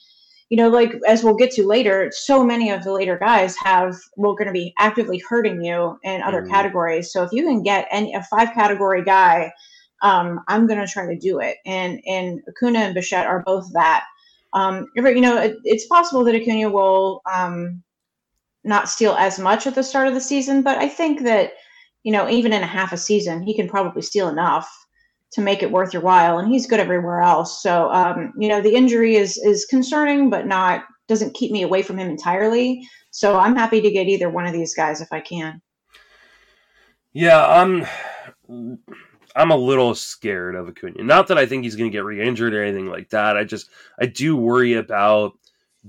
[0.49, 3.95] you know, like as we'll get to later, so many of the later guys have
[4.15, 6.49] we're going to be actively hurting you in other mm.
[6.49, 7.11] categories.
[7.11, 9.51] So if you can get any a five category guy,
[10.01, 11.57] um, I'm going to try to do it.
[11.65, 14.05] And and Acuna and Bichette are both that.
[14.53, 17.83] Um, you know, it, it's possible that Acuna will um,
[18.63, 21.53] not steal as much at the start of the season, but I think that
[22.05, 24.71] you know, even in a half a season, he can probably steal enough
[25.31, 27.63] to make it worth your while, and he's good everywhere else.
[27.63, 31.81] So, um, you know, the injury is is concerning, but not doesn't keep me away
[31.81, 32.87] from him entirely.
[33.09, 35.61] So, I'm happy to get either one of these guys if I can.
[37.11, 37.87] Yeah, I'm.
[39.37, 41.03] I'm a little scared of Acuna.
[41.03, 43.35] Not that I think he's going to get re-injured or anything like that.
[43.35, 45.33] I just I do worry about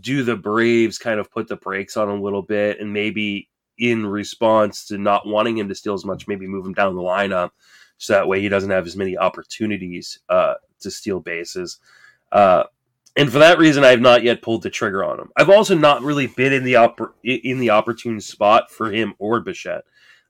[0.00, 3.48] do the Braves kind of put the brakes on a little bit and maybe
[3.78, 7.02] in response to not wanting him to steal as much, maybe move him down the
[7.02, 7.50] lineup
[7.98, 11.78] so that way he doesn't have as many opportunities uh, to steal bases.
[12.32, 12.64] Uh,
[13.16, 15.30] and for that reason, I have not yet pulled the trigger on him.
[15.36, 19.40] I've also not really been in the oppor- in the opportune spot for him or
[19.40, 19.84] Bichette.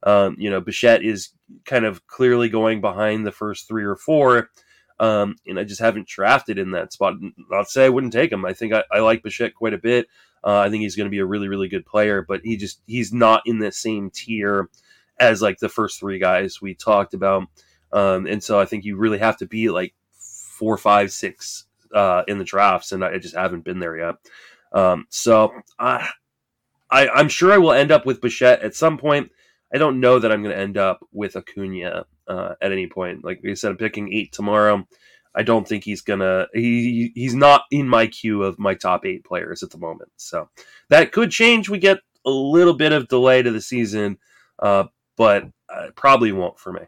[0.05, 1.31] Um, you know, Bichette is
[1.65, 4.51] kind of clearly going behind the first three or four.
[4.99, 7.15] Um, and I just haven't drafted in that spot.
[7.51, 8.45] Not say I wouldn't take him.
[8.45, 10.07] I think I, I like Bichette quite a bit.
[10.43, 12.81] Uh, I think he's going to be a really, really good player, but he just
[12.87, 14.69] he's not in the same tier
[15.19, 17.49] as like the first three guys we talked about.
[17.93, 22.23] Um, and so I think you really have to be like four, five, six uh,
[22.29, 24.17] in the drafts, and I just haven't been there yet.
[24.73, 26.09] Um, so I,
[26.91, 29.31] I, I'm sure I will end up with Bichette at some point.
[29.75, 33.25] I don't know that I'm going to end up with Acuna uh, at any point.
[33.25, 34.87] Like we said, I'm picking eight tomorrow.
[35.35, 36.47] I don't think he's gonna.
[36.55, 40.11] He he's not in my queue of my top eight players at the moment.
[40.17, 40.49] So
[40.89, 41.69] that could change.
[41.69, 44.17] We get a little bit of delay to the season,
[44.59, 44.85] uh,
[45.17, 46.81] but uh, probably won't for me.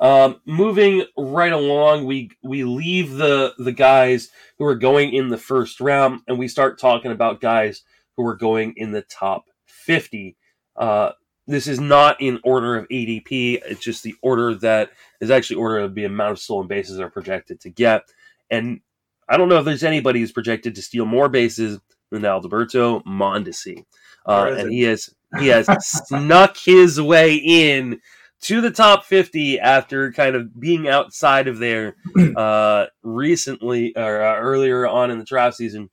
[0.00, 5.38] Um, moving right along, we we leave the the guys who are going in the
[5.38, 7.82] first round, and we start talking about guys
[8.16, 10.36] who are going in the top fifty.
[10.76, 11.12] Uh,
[11.46, 13.60] this is not in order of ADP.
[13.66, 17.10] It's just the order that is actually order of the amount of stolen bases are
[17.10, 18.02] projected to get.
[18.50, 18.80] And
[19.28, 23.84] I don't know if there's anybody who's projected to steal more bases than Alberto Mondesi.
[24.24, 25.66] Uh, and he has he has
[26.06, 28.00] snuck his way in
[28.42, 31.96] to the top 50 after kind of being outside of there
[32.36, 35.90] uh, recently or uh, earlier on in the draft season.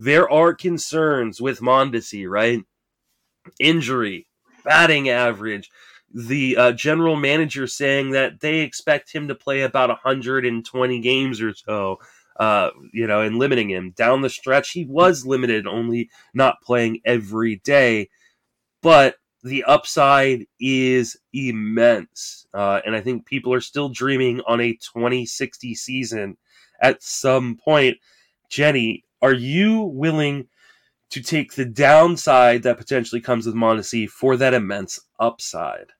[0.00, 2.60] There are concerns with Mondesi, right?
[3.58, 4.26] Injury,
[4.64, 5.70] batting average,
[6.12, 11.54] the uh, general manager saying that they expect him to play about 120 games or
[11.54, 11.98] so.
[12.38, 14.70] Uh, you know, and limiting him down the stretch.
[14.70, 18.10] He was limited, only not playing every day,
[18.80, 22.46] but the upside is immense.
[22.54, 26.36] Uh, and I think people are still dreaming on a 2060 season
[26.80, 27.98] at some point.
[28.48, 30.48] Jenny, are you willing
[31.10, 35.90] to take the downside that potentially comes with Mondesi for that immense upside?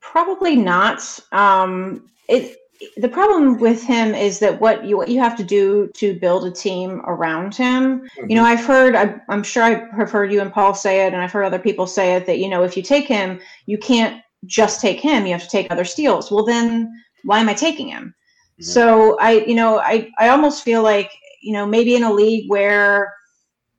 [0.00, 1.18] Probably not.
[1.32, 2.56] Um, it
[2.96, 6.46] the problem with him is that what you what you have to do to build
[6.46, 8.00] a team around him.
[8.00, 8.30] Mm-hmm.
[8.30, 8.94] You know, I've heard.
[8.94, 11.58] I, I'm sure I have heard you and Paul say it, and I've heard other
[11.58, 15.26] people say it that you know if you take him, you can't just take him.
[15.26, 16.30] You have to take other steals.
[16.30, 16.90] Well, then
[17.24, 18.14] why am I taking him?
[18.54, 18.64] Mm-hmm.
[18.64, 21.10] So I, you know, I I almost feel like
[21.42, 23.14] you know maybe in a league where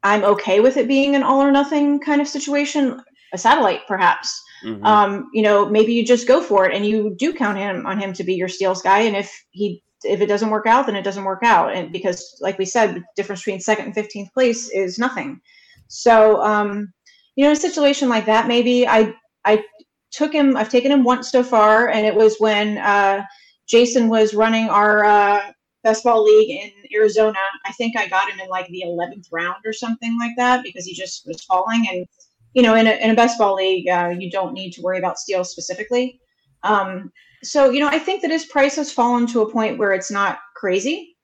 [0.03, 3.01] I'm okay with it being an all or nothing kind of situation,
[3.33, 4.85] a satellite perhaps Mm-hmm.
[4.85, 7.99] Um, you know, maybe you just go for it and you do count him on
[7.99, 8.99] him to be your steals guy.
[8.99, 11.75] And if he if it doesn't work out, then it doesn't work out.
[11.75, 15.39] And because, like we said, the difference between second and fifteenth place is nothing.
[15.87, 16.91] So, um,
[17.35, 19.13] you know, a situation like that, maybe I
[19.45, 19.63] I
[20.11, 20.55] took him.
[20.57, 23.23] I've taken him once so far, and it was when uh,
[23.67, 25.51] Jason was running our uh,
[25.83, 27.39] best ball league in Arizona.
[27.65, 30.85] I think I got him in like the eleventh round or something like that because
[30.85, 32.07] he just was falling and
[32.53, 34.97] you know, in a, in a best ball league, uh, you don't need to worry
[34.97, 36.19] about steals specifically.
[36.63, 37.11] Um,
[37.43, 40.11] so, you know, I think that his price has fallen to a point where it's
[40.11, 41.15] not crazy,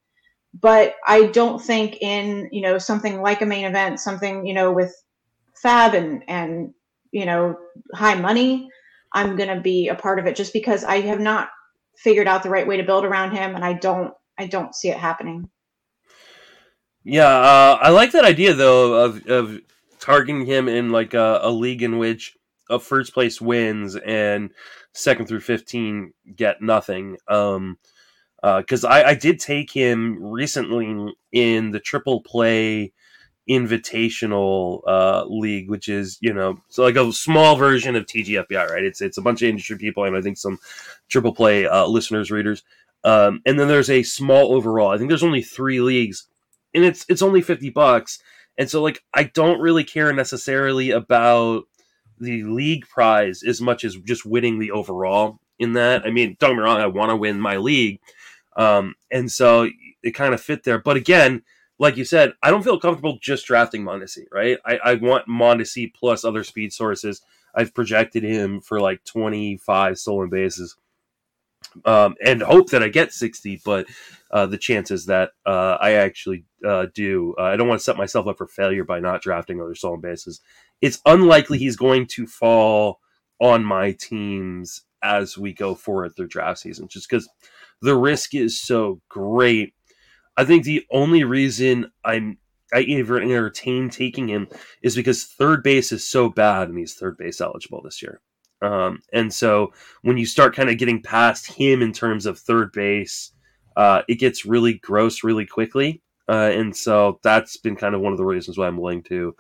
[0.60, 4.72] but I don't think in, you know, something like a main event, something, you know,
[4.72, 4.96] with
[5.64, 6.74] FAAB and, and,
[7.12, 7.58] you know,
[7.94, 8.70] high money,
[9.14, 11.50] I'm going to be a part of it just because I have not
[11.98, 13.56] figured out the right way to build around him.
[13.56, 15.50] And I don't, I don't see it happening.
[17.04, 17.28] Yeah.
[17.28, 19.60] Uh, I like that idea though of, of,
[20.00, 22.38] targeting him in like a, a league in which
[22.70, 24.52] a first place wins and
[24.94, 27.18] second through 15 get nothing.
[27.28, 27.78] Um,
[28.42, 32.94] because uh, I, I did take him recently in the triple play
[33.50, 38.84] invitational uh, league, which is you know so like a small version of TGFBI, right?
[38.84, 40.60] It's it's a bunch of industry people and I think some
[41.10, 42.64] triple play uh, listeners, readers,
[43.04, 44.90] um, and then there's a small overall.
[44.90, 46.28] I think there's only three leagues,
[46.74, 48.20] and it's it's only fifty bucks,
[48.58, 51.66] and so, like, I don't really care necessarily about
[52.20, 56.06] the league prize as much as just winning the overall in that.
[56.06, 58.00] I mean, don't get me wrong, I want to win my league.
[58.56, 59.70] Um, and so
[60.02, 60.80] it kind of fit there.
[60.80, 61.44] But again,
[61.78, 64.58] like you said, I don't feel comfortable just drafting Mondesi, right?
[64.66, 67.22] I, I want Mondesi plus other speed sources.
[67.54, 70.76] I've projected him for like 25 stolen bases
[71.86, 73.88] um, and hope that I get 60, but
[74.32, 77.98] uh, the chances that uh, I actually uh, do, uh, I don't want to set
[77.98, 80.42] myself up for failure by not drafting other stolen bases.
[80.82, 83.00] It's unlikely he's going to fall
[83.40, 87.30] on my teams as we go forward through draft season, just because
[87.82, 89.74] the risk is so great.
[90.36, 92.38] I think the only reason I'm
[92.74, 94.48] I even entertain taking him
[94.82, 98.20] is because third base is so bad and he's third base eligible this year.
[98.62, 102.72] Um, and so when you start kind of getting past him in terms of third
[102.72, 103.32] base,
[103.76, 106.02] uh, it gets really gross really quickly.
[106.30, 109.36] Uh, and so that's been kind of one of the reasons why I'm willing to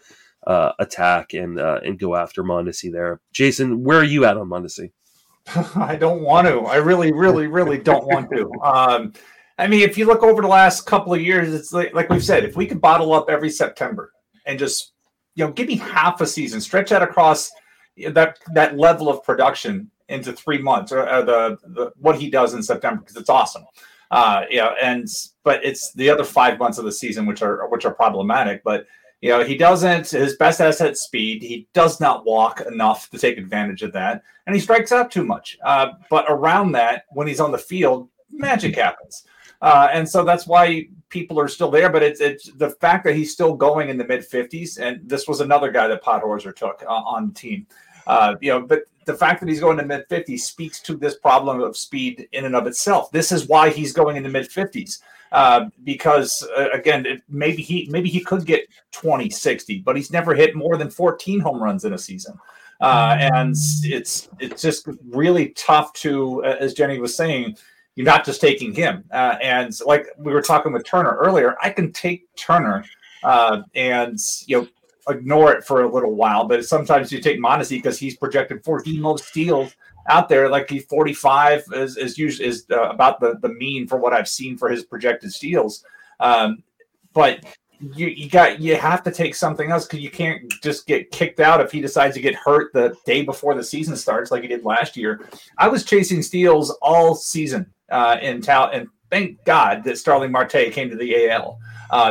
[0.45, 3.20] uh, attack and uh, and go after Mondesi there.
[3.34, 4.91] Jason, where are you at on Mondesi?
[5.76, 6.61] I don't want to.
[6.61, 8.51] I really, really, really don't want to.
[8.61, 9.13] Um,
[9.57, 12.24] I mean, if you look over the last couple of years, it's like, like we've
[12.24, 14.13] said, if we could bottle up every September
[14.45, 14.93] and just,
[15.36, 17.51] you know, give me half a season, stretch that across–
[18.10, 22.54] that that level of production into three months or, or the, the what he does
[22.54, 23.66] in September because it's awesome.
[24.10, 25.08] Uh, you know, and
[25.43, 28.64] but it's the other five months of the season which are which are problematic.
[28.64, 28.88] But
[29.22, 31.41] you know, he doesn't his best asset speed.
[31.41, 35.26] He does not walk enough to take advantage of that, and he strikes out too
[35.26, 35.58] much.
[35.66, 39.26] Uh, but around that, when he's on the field, magic happens.
[39.62, 41.89] Uh, and so that's why people are still there.
[41.89, 45.28] But it's it's the fact that he's still going in the mid 50s, and this
[45.28, 47.68] was another guy that Podhorzer took uh, on the team.
[48.08, 51.18] Uh, you know, but the fact that he's going to mid 50s speaks to this
[51.18, 53.12] problem of speed in and of itself.
[53.12, 54.99] This is why he's going in the mid 50s.
[55.32, 60.10] Uh, because uh, again, it, maybe he maybe he could get 20, 60, but he's
[60.10, 62.39] never hit more than 14 home runs in a season.
[62.80, 67.58] Uh, and it's it's just really tough to, as Jenny was saying,
[67.95, 69.03] you're not just taking him.
[69.12, 72.86] Uh, and like we were talking with Turner earlier, I can take Turner
[73.24, 74.68] uh, and you know
[75.10, 76.45] ignore it for a little while.
[76.45, 79.76] But sometimes you take Mondesi because he's projected for the most steals
[80.08, 80.49] out there.
[80.49, 84.28] Like he's 45 is, is usually is uh, about the, the mean for what I've
[84.28, 85.84] seen for his projected steals.
[86.20, 86.64] Um,
[87.14, 87.43] but
[87.80, 91.39] you, you got you have to take something else because you can't just get kicked
[91.39, 94.47] out if he decides to get hurt the day before the season starts like he
[94.47, 95.28] did last year.
[95.58, 100.72] I was chasing steals all season uh, in town, and thank God that Starling Marte
[100.72, 101.60] came to the AL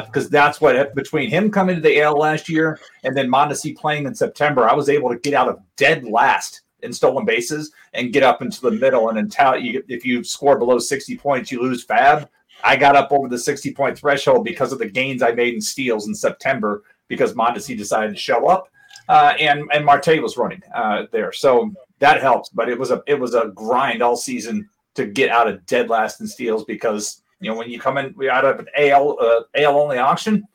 [0.06, 3.76] because uh, that's what between him coming to the AL last year and then Mondesi
[3.76, 7.72] playing in September, I was able to get out of dead last in stolen bases
[7.92, 9.08] and get up into the middle.
[9.08, 12.28] And until you, if you score below 60 points, you lose FAB.
[12.64, 15.60] I got up over the 60 point threshold because of the gains I made in
[15.60, 18.68] steals in September because Mondesi decided to show up.
[19.08, 22.48] Uh, and and Marte was running uh, there, so that helps.
[22.48, 25.88] But it was a it was a grind all season to get out of dead
[25.88, 29.18] last in steals because you know when you come in we out of an AL
[29.20, 30.46] uh, AL only auction,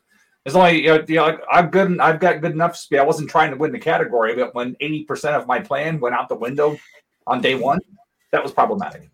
[0.46, 2.00] it's only you know, I'm good.
[2.00, 3.00] I've got good enough speed.
[3.00, 6.16] I wasn't trying to win the category, but when 80 percent of my plan went
[6.16, 6.78] out the window
[7.28, 7.80] on day one,
[8.32, 9.10] that was problematic.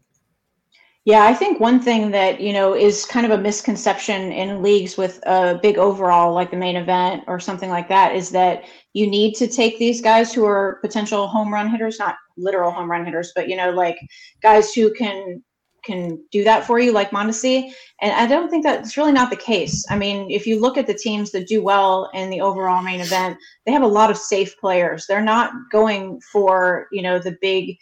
[1.08, 4.98] Yeah, I think one thing that you know is kind of a misconception in leagues
[4.98, 8.66] with a big overall, like the main event or something like that, is that
[8.98, 12.90] you need to take these guys who are potential home run hitters, not literal home
[12.90, 13.96] run hitters, but you know, like
[14.42, 15.44] guys who can
[15.84, 17.72] can do that for you, like Mondesi.
[18.02, 19.86] And I don't think that's really not the case.
[19.92, 23.00] I mean, if you look at the teams that do well in the overall main
[23.00, 23.38] event,
[23.68, 25.06] they have a lot of safe players.
[25.08, 27.78] They're not going for you know the big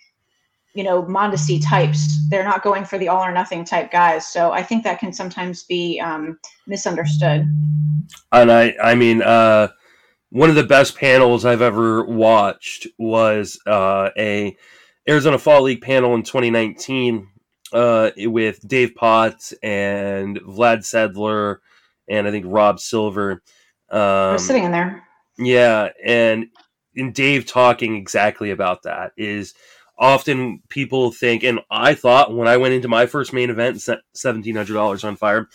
[0.73, 2.27] you know Mondesi types.
[2.29, 4.27] They're not going for the all or nothing type guys.
[4.27, 6.37] So I think that can sometimes be um,
[6.67, 7.47] misunderstood.
[8.33, 9.69] And I, I mean, uh,
[10.29, 14.55] one of the best panels I've ever watched was uh, a
[15.07, 17.27] Arizona Fall League panel in 2019
[17.73, 21.57] uh, with Dave Potts and Vlad Sedler
[22.07, 23.41] and I think Rob Silver.
[23.89, 25.07] Um, I was sitting in there.
[25.37, 26.47] Yeah, and
[26.93, 29.53] in Dave talking exactly about that is
[29.97, 33.81] often people think, and I thought when I went into my first main event,
[34.13, 35.47] seventeen hundred dollars on fire,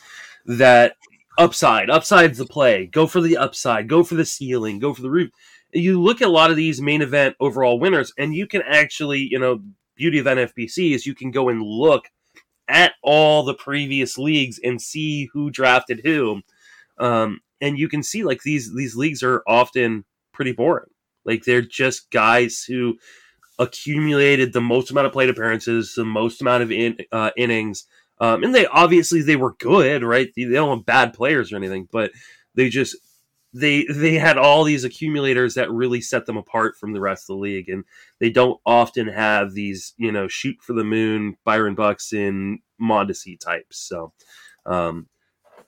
[0.47, 0.97] that
[1.41, 2.87] upside, upside's the play.
[2.87, 3.89] Go for the upside.
[3.89, 4.79] Go for the ceiling.
[4.79, 5.31] Go for the roof.
[5.73, 9.21] You look at a lot of these main event overall winners, and you can actually,
[9.21, 9.61] you know,
[9.97, 12.07] beauty of NFBC is you can go and look
[12.69, 16.43] at all the previous leagues and see who drafted who.
[16.99, 20.91] Um, and you can see like these these leagues are often pretty boring.
[21.25, 22.99] Like they're just guys who
[23.59, 27.87] accumulated the most amount of plate appearances, the most amount of in, uh, innings,
[28.21, 30.29] um, and they obviously they were good, right?
[30.37, 32.13] They, they don't have bad players or anything, but
[32.55, 32.97] they just
[33.53, 37.37] they they had all these accumulators that really set them apart from the rest of
[37.37, 37.85] the league, and
[38.21, 43.79] they don't often have these you know shoot for the moon Byron Buxton Mondesi types.
[43.79, 44.13] So.
[44.67, 45.09] Um,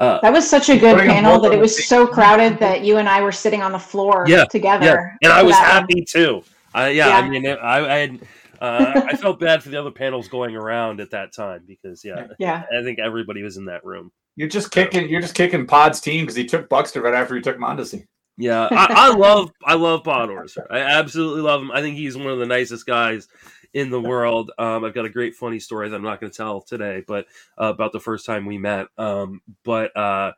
[0.00, 3.08] uh, that was such a good panel that it was so crowded that you and
[3.08, 5.16] I were sitting on the floor yeah, together.
[5.22, 5.28] Yeah.
[5.28, 6.04] And I was happy one.
[6.08, 6.42] too.
[6.74, 8.20] Uh, yeah, yeah, I mean, I, I had,
[8.62, 12.28] uh, I felt bad for the other panels going around at that time because, yeah,
[12.38, 14.12] yeah, I think everybody was in that room.
[14.36, 17.42] You're just kicking, you're just kicking Pod's team because he took Buxton right after he
[17.42, 18.06] took Mondesi.
[18.38, 20.66] Yeah, I, I, love, I love Podhorzer.
[20.70, 21.70] I absolutely love him.
[21.72, 23.28] I think he's one of the nicest guys
[23.74, 24.52] in the world.
[24.58, 27.26] Um, I've got a great funny story that I'm not going to tell today, but
[27.60, 28.86] uh, about the first time we met.
[28.96, 30.32] Um, but uh,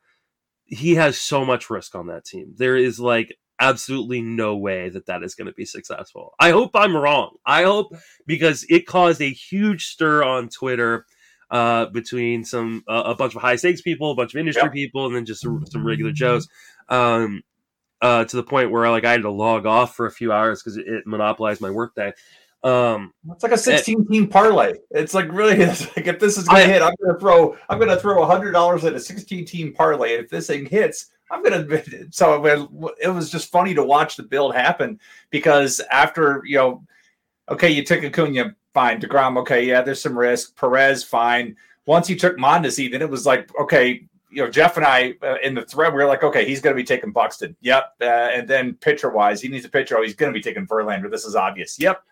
[0.65, 2.55] he has so much risk on that team.
[2.57, 6.35] There is like absolutely no way that that is going to be successful.
[6.39, 7.37] I hope I'm wrong.
[7.47, 7.95] I hope
[8.27, 11.07] because it caused a huge stir on Twitter
[11.51, 15.07] uh, between some uh, a bunch of high stakes people, a bunch of industry people,
[15.07, 16.49] and then just some, some regular Joes.
[16.89, 17.43] Um,
[18.03, 20.63] uh, to the point where like I had to log off for a few hours
[20.63, 22.13] because it, it, monopolized my workday.
[22.65, 24.73] Um, it's like a 16 team parlay.
[24.91, 27.57] It's like really, it's like if this is going to hit, I'm going to throw,
[27.69, 30.47] I'm going to throw a hundred dollars at a 16 team parlay, and if this
[30.47, 31.67] thing hits, I'm gonna.
[32.11, 32.45] So
[33.01, 35.01] it was just funny to watch the build happen
[35.31, 36.85] because after you know,
[37.51, 39.01] okay, you took Acuna, fine.
[39.01, 40.57] Degrom, okay, yeah, there's some risk.
[40.57, 41.57] Perez, fine.
[41.87, 45.37] Once you took Mondesi, then it was like, okay, you know, Jeff and I uh,
[45.43, 47.55] in the thread, we were like, okay, he's going to be taking Buxton.
[47.61, 47.95] Yep.
[48.01, 49.99] Uh, and then pitcher wise, he needs a pitcher.
[49.99, 51.11] Oh, he's going to be taking Verlander.
[51.11, 51.79] This is obvious.
[51.79, 52.03] Yep.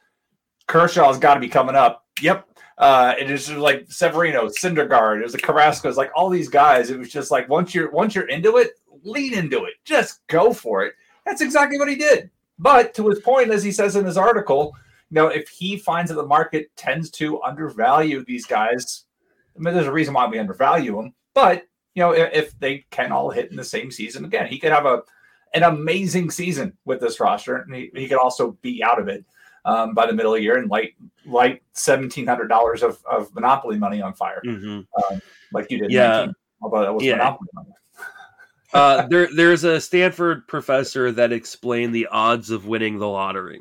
[0.73, 2.07] Kershaw's got to be coming up.
[2.23, 2.49] Yep.
[2.79, 6.89] Uh, it is like Severino, Syndergaard, it was a Carrasco's, like all these guys.
[6.89, 9.75] It was just like once you're once you're into it, lean into it.
[9.85, 10.95] Just go for it.
[11.27, 12.31] That's exactly what he did.
[12.59, 14.75] But to his point, as he says in his article,
[15.11, 19.05] you know, if he finds that the market tends to undervalue these guys,
[19.55, 21.13] I mean, there's a reason why we undervalue them.
[21.35, 24.59] But you know, if, if they can all hit in the same season again, he
[24.59, 25.03] could have a
[25.53, 29.23] an amazing season with this roster, and he, he could also be out of it.
[29.65, 30.95] Um, by the middle of the year and light
[31.27, 35.13] light seventeen hundred dollars of, of monopoly money on fire, Mm-hmm.
[35.15, 35.91] um, like you did.
[35.91, 36.09] Yeah.
[36.09, 37.17] 19, although that was Yeah.
[37.17, 37.71] monopoly money.
[38.75, 43.61] uh, there, there's a Stanford professor that explained the odds of winning the lottery,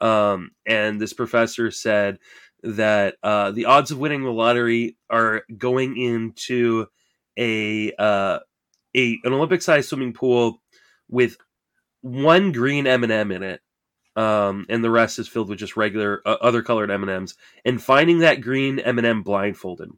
[0.00, 2.18] um, and this professor said
[2.62, 6.86] that uh, the odds of winning the lottery are going into
[7.38, 8.38] a uh,
[8.96, 10.62] a an Olympic-sized swimming pool
[11.08, 11.36] with
[12.00, 13.60] one green M and m in it,
[14.16, 17.34] um, and the rest is filled with just regular uh, other colored M and M's,
[17.64, 19.90] and finding that green M and m blindfolded.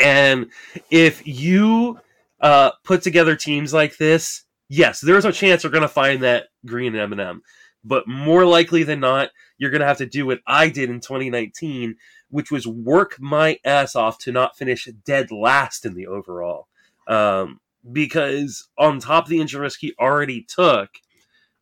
[0.00, 0.50] And
[0.90, 2.00] if you
[2.40, 6.48] uh, put together teams like this, yes, there's a chance we're going to find that
[6.66, 7.42] green M&M.
[7.84, 11.00] But more likely than not, you're going to have to do what I did in
[11.00, 11.96] 2019,
[12.28, 16.66] which was work my ass off to not finish dead last in the overall.
[17.06, 17.60] Um,
[17.90, 20.90] because on top of the injury risk he already took,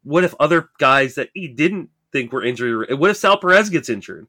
[0.07, 2.99] what if other guys that he didn't think were injured?
[2.99, 4.27] What if Sal Perez gets injured?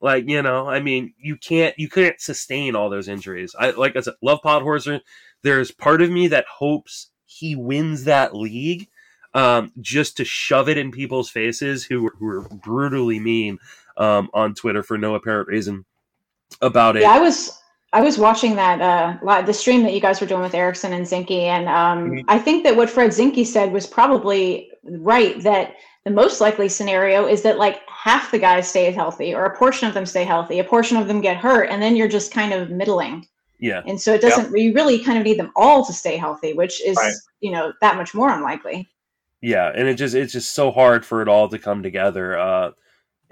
[0.00, 3.54] Like you know, I mean, you can't you couldn't sustain all those injuries.
[3.58, 5.00] I like I said, love Podhorzer
[5.42, 8.88] there's part of me that hopes he wins that league
[9.34, 13.58] um, just to shove it in people's faces who, who brutally mean
[13.96, 15.84] um, on Twitter for no apparent reason
[16.60, 17.02] about it.
[17.02, 17.61] Yeah, I was
[17.94, 20.92] I was watching that uh li- the stream that you guys were doing with Erickson
[20.92, 22.24] and Zinkie, and um, Mhm.
[22.28, 25.40] I think that what Fred Zinkie said was probably right.
[25.42, 25.74] That
[26.04, 29.86] the most likely scenario is that like half the guys stay healthy, or a portion
[29.88, 32.52] of them stay healthy, a portion of them get hurt, and then you're just kind
[32.52, 33.26] of middling.
[33.60, 33.82] Yeah.
[33.86, 34.56] And so it doesn't.
[34.56, 37.14] You really kind of need them all to stay healthy, which is Right.
[37.40, 38.88] you know that much more unlikely.
[39.42, 42.38] Yeah, and it just it's just so hard for it all to come together.
[42.38, 42.70] Uh,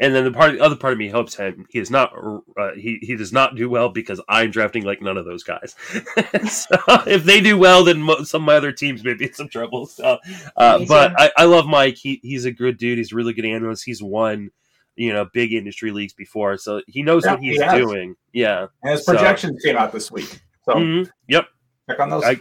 [0.00, 2.12] and then the part, the other part of me hopes him he is not
[2.58, 5.76] uh, he he does not do well because I'm drafting like none of those guys.
[6.50, 6.76] so
[7.06, 9.48] if they do well, then mo- some of my other teams may be in some
[9.48, 9.86] trouble.
[9.86, 10.18] So,
[10.56, 11.12] uh, but.
[11.20, 11.96] I, I love Mike.
[11.96, 12.98] He he's a good dude.
[12.98, 13.84] He's a really good analyst.
[13.84, 14.50] He's won
[14.96, 18.16] you know big industry leagues before, so he knows Yeah, what he's he doing.
[18.32, 18.66] Yeah.
[18.82, 21.10] And his So- projections came out this week, so Mhm.
[21.28, 21.46] Yep.
[21.88, 22.24] check on those.
[22.24, 22.40] I-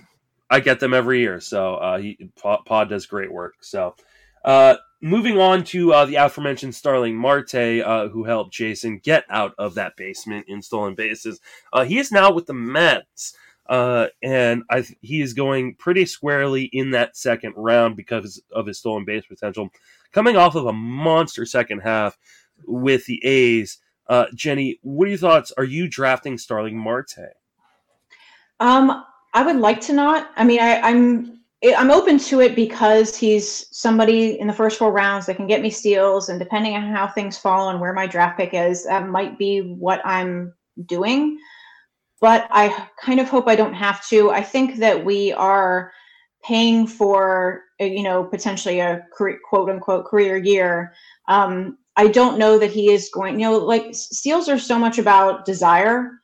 [0.51, 1.39] I get them every year.
[1.39, 3.53] So uh, he Pod, Pod does great work.
[3.61, 3.95] So
[4.43, 9.53] uh, moving on to uh, the aforementioned Starling Marte, uh, who helped Jason get out
[9.57, 11.39] of that basement in stolen bases.
[11.71, 13.33] Uh, he is now with the Mets.
[13.67, 18.79] Uh, and th- he is going pretty squarely in that second round because of his
[18.79, 19.69] stolen base potential,
[20.11, 22.17] coming off of a monster second half
[22.65, 23.77] with the A's.
[24.07, 25.51] Uh, Jenny, what are your thoughts?
[25.55, 27.35] Are you drafting Starling Marte?
[28.59, 30.31] Um, I would like to not.
[30.35, 34.93] I mean, I, I'm I'm open to it because he's somebody in the first four
[34.93, 38.07] rounds that can get me steals, and depending on how things fall and where my
[38.07, 40.53] draft pick is, that might be what I'm
[40.85, 41.37] doing.
[42.21, 44.31] But I kind of hope I don't have to.
[44.31, 45.91] I think that we are
[46.45, 50.93] paying for uh, you know potentially a career, quote unquote career year.
[51.27, 53.37] Um, I don't know that he is going.
[53.37, 56.18] You know, like steals are so much about desire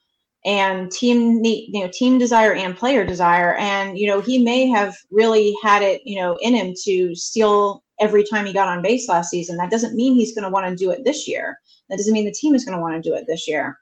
[0.45, 3.55] and team you know team desire and player desire.
[3.55, 7.83] And you know he may have really had it you know in him to steal
[7.99, 9.57] every time he got on base last season.
[9.57, 11.57] That doesn't mean he's going to want to do it this year.
[11.89, 13.77] That doesn't mean the team is going to want to do it this year.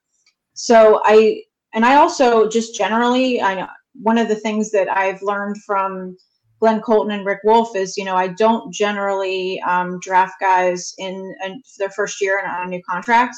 [0.53, 1.41] So i
[1.73, 3.67] and i also just generally i know
[4.01, 6.15] one of the things that i've learned from
[6.59, 11.35] glenn colton and rick wolf is you know i don't generally um, draft guys in,
[11.43, 13.35] in their first year and on a new contract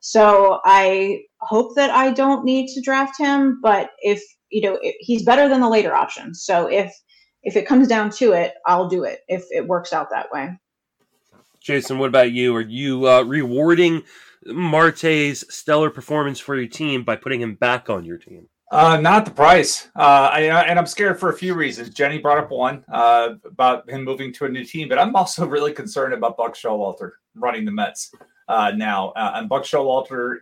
[0.00, 4.94] so I hope that I don't need to draft him, but if you know if,
[4.98, 6.42] he's better than the later options.
[6.42, 6.94] So if
[7.42, 10.58] if it comes down to it, I'll do it if it works out that way.
[11.60, 12.54] Jason, what about you?
[12.54, 14.02] Are you uh, rewarding
[14.46, 18.48] Marte's stellar performance for your team by putting him back on your team?
[18.70, 19.88] Uh, not the price.
[19.96, 21.88] Uh, I, and I'm scared for a few reasons.
[21.90, 25.46] Jenny brought up one uh, about him moving to a new team, but I'm also
[25.48, 28.12] really concerned about Buck Showalter running the Mets
[28.48, 29.10] uh, now.
[29.10, 30.38] Uh, and Buck Showalter,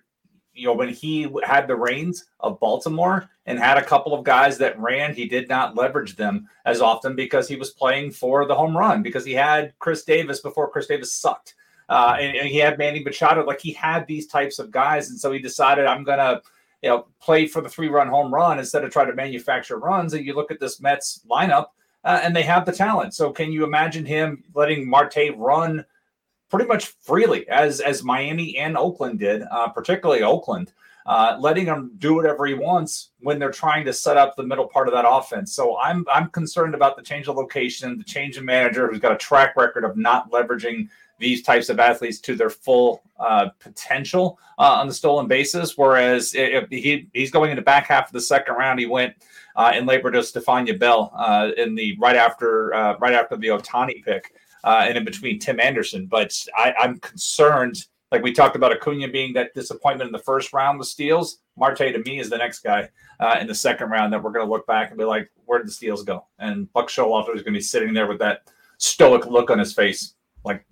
[0.56, 4.58] you know, when he had the reins of Baltimore and had a couple of guys
[4.58, 8.54] that ran, he did not leverage them as often because he was playing for the
[8.54, 11.54] home run because he had Chris Davis before Chris Davis sucked.
[11.88, 13.44] Uh, and, and he had Manny Machado.
[13.44, 15.10] Like he had these types of guys.
[15.10, 16.42] And so he decided, I'm going to
[16.82, 20.14] you know, play for the three run home run instead of try to manufacture runs.
[20.14, 21.66] And you look at this Mets lineup
[22.04, 23.14] uh, and they have the talent.
[23.14, 25.84] So can you imagine him letting Marte run
[26.50, 30.72] pretty much freely as, as Miami and Oakland did, uh, particularly Oakland,
[31.06, 34.66] uh, letting him do whatever he wants when they're trying to set up the middle
[34.66, 35.54] part of that offense.
[35.54, 39.12] So I'm, I'm concerned about the change of location, the change of manager who's got
[39.12, 40.88] a track record of not leveraging
[41.18, 45.76] these types of athletes to their full uh, potential uh, on the stolen bases.
[45.76, 49.14] Whereas if he he's going in the back half of the second round, he went
[49.54, 53.48] uh, in labor to Stephania Bell uh, in the right after uh, right after the
[53.48, 54.34] Ohtani pick.
[54.64, 56.06] Uh, and in between Tim Anderson.
[56.06, 60.52] But I, I'm concerned, like we talked about Acuna being that disappointment in the first
[60.52, 61.38] round with steals.
[61.56, 62.88] Marte to me is the next guy
[63.20, 65.58] uh, in the second round that we're going to look back and be like, where
[65.58, 66.26] did the steals go?
[66.38, 69.72] And Buck Showalter is going to be sitting there with that stoic look on his
[69.72, 70.64] face, like,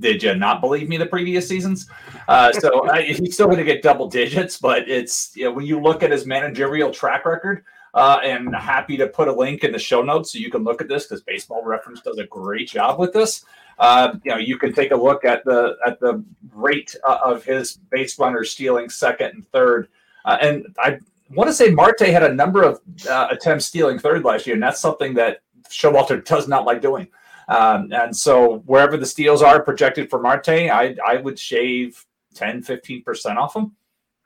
[0.00, 1.88] did you not believe me the previous seasons?
[2.26, 5.66] Uh, so I, he's still going to get double digits, but it's you know, when
[5.66, 7.64] you look at his managerial track record,
[7.94, 10.80] uh, and happy to put a link in the show notes so you can look
[10.80, 13.44] at this because Baseball Reference does a great job with this.
[13.78, 16.22] Uh, you know, you can take a look at the at the
[16.52, 19.88] rate uh, of his base runners stealing second and third,
[20.24, 20.98] uh, and I
[21.30, 24.62] want to say Marte had a number of uh, attempts stealing third last year, and
[24.62, 27.08] that's something that Showalter does not like doing.
[27.48, 32.62] Um, and so wherever the steals are projected for Marte, I, I would shave 10,
[32.62, 33.76] 15% off them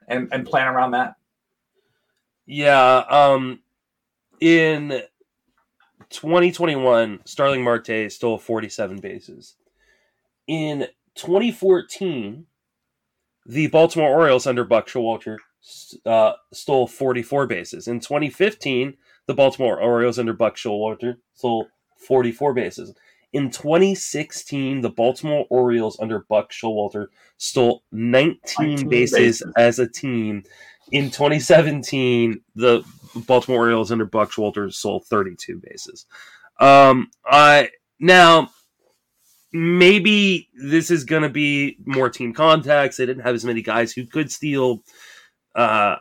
[0.07, 1.17] and, and plan around that.
[2.49, 3.05] Yeah.
[3.11, 3.61] Um,
[4.41, 5.03] in
[6.09, 9.55] 2021, Starling Marte stole 47 bases.
[10.47, 12.47] In 2014,
[13.45, 15.37] the Baltimore Orioles under Buck Showalter
[16.07, 17.87] uh, stole 44 bases.
[17.87, 18.97] In 2015,
[19.27, 21.69] the Baltimore Orioles under Buck Showalter stole
[21.99, 22.95] 44 bases.
[23.33, 29.89] In 2016, the Baltimore Orioles under Buck Showalter stole 19, 19 bases, bases as a
[29.89, 30.45] team.
[30.93, 32.83] In 2017, the
[33.27, 36.07] Baltimore Orioles under Buck Showalter stole 32 bases.
[36.59, 37.71] Um, I
[38.01, 38.51] now
[39.53, 42.97] maybe this is going to be more team contacts.
[42.97, 44.83] They didn't have as many guys who could steal.
[45.55, 45.97] Uh,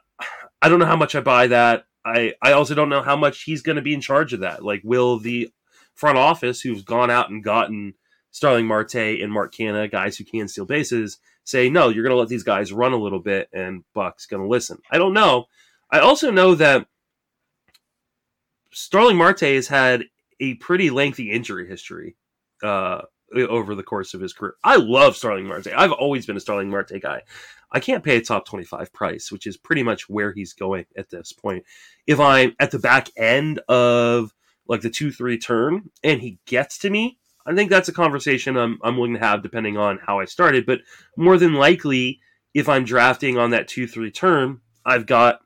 [0.62, 1.86] I don't know how much I buy that.
[2.04, 4.64] I, I also don't know how much he's going to be in charge of that.
[4.64, 5.52] Like, will the
[5.98, 7.96] front office who's gone out and gotten
[8.32, 12.20] Starling Marte and Mark Canha, guys who can steal bases, say, no, you're going to
[12.20, 14.78] let these guys run a little bit and Buck's going to listen.
[14.92, 15.46] I don't know.
[15.90, 16.86] I also know that
[18.72, 20.04] Starling Marte has had
[20.40, 22.16] a pretty lengthy injury history
[22.62, 23.02] uh,
[23.36, 24.54] over the course of his career.
[24.64, 25.70] I love Starling Marte.
[25.76, 27.24] I've always been a Starling Marte guy.
[27.72, 31.10] I can't pay a top 25 price, which is pretty much where he's going at
[31.10, 31.64] this point.
[32.06, 34.32] If I'm at the back end of
[34.68, 38.58] like the two three turn, and he gets to me, I think that's a conversation
[38.58, 40.66] I'm I'm willing to have depending on how I started.
[40.66, 40.82] But
[41.16, 42.20] more than likely,
[42.54, 45.40] if I'm drafting on that two three turn, I've got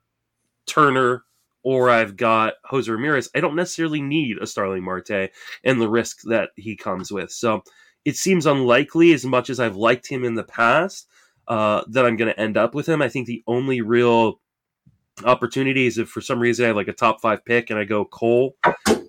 [0.66, 1.24] Turner
[1.64, 3.30] or I've got Jose Ramirez.
[3.36, 5.30] I don't necessarily need a Starling Marte
[5.64, 7.32] and the risk that he comes with.
[7.32, 7.62] So
[8.04, 11.08] it seems unlikely, as much as I've liked him in the past,
[11.48, 13.02] uh, that I'm going to end up with him.
[13.02, 14.40] I think the only real
[15.24, 17.84] opportunity is if for some reason I have like a top five pick and I
[17.84, 18.56] go Cole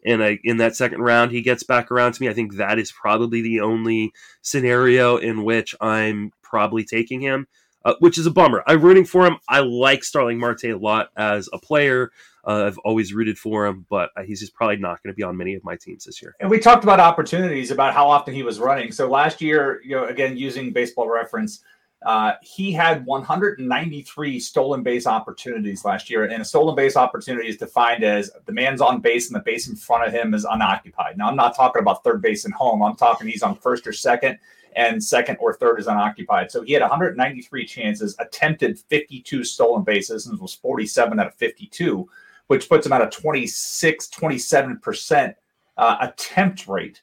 [0.04, 2.28] and I in that second round he gets back around to me.
[2.28, 7.46] I think that is probably the only scenario in which I'm probably taking him,
[7.84, 8.62] uh, which is a bummer.
[8.66, 9.36] I'm rooting for him.
[9.48, 12.10] I like Starling Marte a lot as a player.
[12.44, 15.36] Uh, I've always rooted for him, but he's just probably not going to be on
[15.36, 16.34] many of my teams this year.
[16.40, 18.90] And we talked about opportunities, about how often he was running.
[18.90, 21.62] So last year, you know, again using baseball reference,
[22.04, 27.56] uh, he had 193 stolen base opportunities last year, and a stolen base opportunity is
[27.56, 31.16] defined as the man's on base and the base in front of him is unoccupied.
[31.16, 32.82] Now, I'm not talking about third base and home.
[32.82, 34.38] I'm talking he's on first or second,
[34.74, 36.50] and second or third is unoccupied.
[36.50, 42.08] So he had 193 chances, attempted 52 stolen bases, and was 47 out of 52,
[42.48, 45.36] which puts him at a 26, 27 percent
[45.76, 47.02] uh, attempt rate.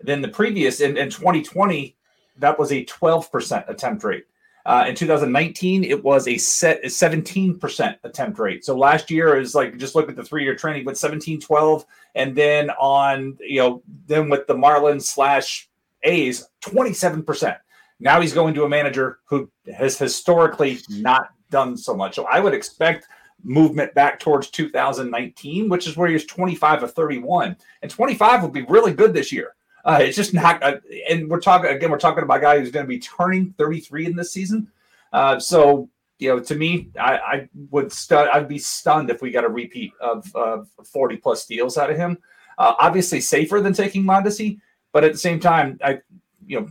[0.00, 1.96] Then the previous in, in 2020,
[2.38, 4.26] that was a 12% attempt rate.
[4.66, 8.64] Uh, in 2019, it was a set a 17% attempt rate.
[8.64, 11.86] So last year is like just look at the three year trending with 17, 12,
[12.16, 15.68] and then on you know then with the Marlins slash
[16.02, 17.56] A's 27%.
[18.00, 22.16] Now he's going to a manager who has historically not done so much.
[22.16, 23.06] So I would expect
[23.44, 28.62] movement back towards 2019, which is where he's 25 of 31, and 25 would be
[28.62, 29.54] really good this year.
[29.86, 30.78] Uh, it's just not, uh,
[31.08, 31.92] and we're talking again.
[31.92, 34.68] We're talking about a guy who's going to be turning 33 in this season.
[35.12, 39.44] Uh, so you know, to me, I, I would I'd be stunned if we got
[39.44, 42.18] a repeat of, of 40 plus deals out of him.
[42.58, 44.58] Uh, obviously, safer than taking Mondesi,
[44.92, 46.00] but at the same time, I
[46.46, 46.68] you know.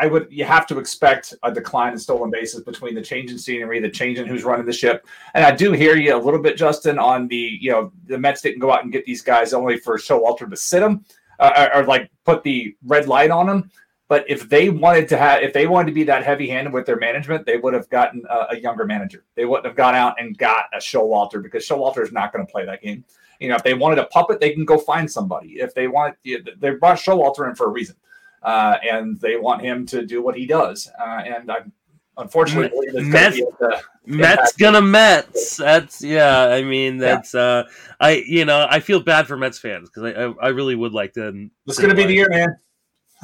[0.00, 3.38] I would you have to expect a decline in stolen bases between the change in
[3.38, 5.06] scenery, the change in who's running the ship.
[5.34, 8.40] And I do hear you a little bit, Justin, on the you know the Mets
[8.40, 11.04] didn't go out and get these guys only for Showalter to sit them
[11.42, 13.70] uh, or, or, like put the red light on them.
[14.08, 16.98] But if they wanted to have, if they wanted to be that heavy-handed with their
[16.98, 19.24] management, they would have gotten a, a younger manager.
[19.34, 22.52] They wouldn't have gone out and got a Showalter because Showalter is not going to
[22.52, 23.04] play that game.
[23.40, 25.54] You know, if they wanted a puppet, they can go find somebody.
[25.60, 27.96] If they want, they brought Showalter in for a reason,
[28.42, 30.90] uh, and they want him to do what he does.
[31.00, 31.72] Uh, and I'm
[32.16, 35.56] unfortunately Mets, gonna Mets gonna Mets.
[35.56, 36.46] That's yeah.
[36.46, 37.40] I mean, that's yeah.
[37.40, 37.64] uh,
[38.00, 40.92] I you know I feel bad for Mets fans because I, I, I really would
[40.92, 41.48] like to.
[41.66, 42.56] It's gonna be the year, man.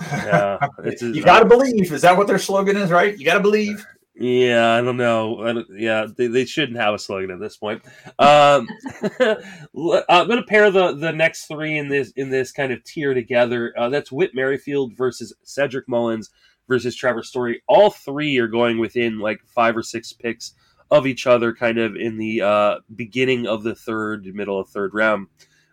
[0.00, 0.58] Yeah,
[1.00, 1.92] you got to believe.
[1.92, 2.90] Is that what their slogan is?
[2.90, 3.18] Right?
[3.18, 3.84] You got to believe.
[4.14, 5.44] Yeah, I don't know.
[5.44, 7.82] I don't, yeah, they, they shouldn't have a slogan at this point.
[8.18, 8.68] Um,
[9.20, 13.14] I'm going to pair the the next three in this in this kind of tier
[13.14, 13.72] together.
[13.76, 16.30] Uh, that's Whit Merrifield versus Cedric Mullins
[16.68, 17.62] versus Trevor Story.
[17.66, 20.54] All three are going within like five or six picks
[20.90, 24.94] of each other, kind of in the uh, beginning of the third, middle of third
[24.94, 25.26] round.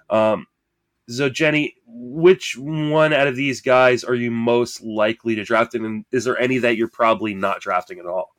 [0.09, 0.47] Um,
[1.07, 5.75] so, Jenny, which one out of these guys are you most likely to draft?
[5.75, 8.33] And is there any that you're probably not drafting at all?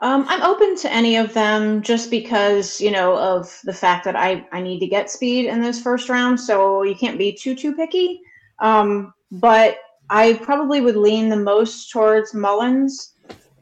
[0.00, 4.16] Um, I'm open to any of them just because, you know, of the fact that
[4.16, 6.40] I, I need to get speed in this first round.
[6.40, 8.20] So you can't be too, too picky.
[8.58, 9.78] Um, but
[10.10, 13.14] I probably would lean the most towards Mullins.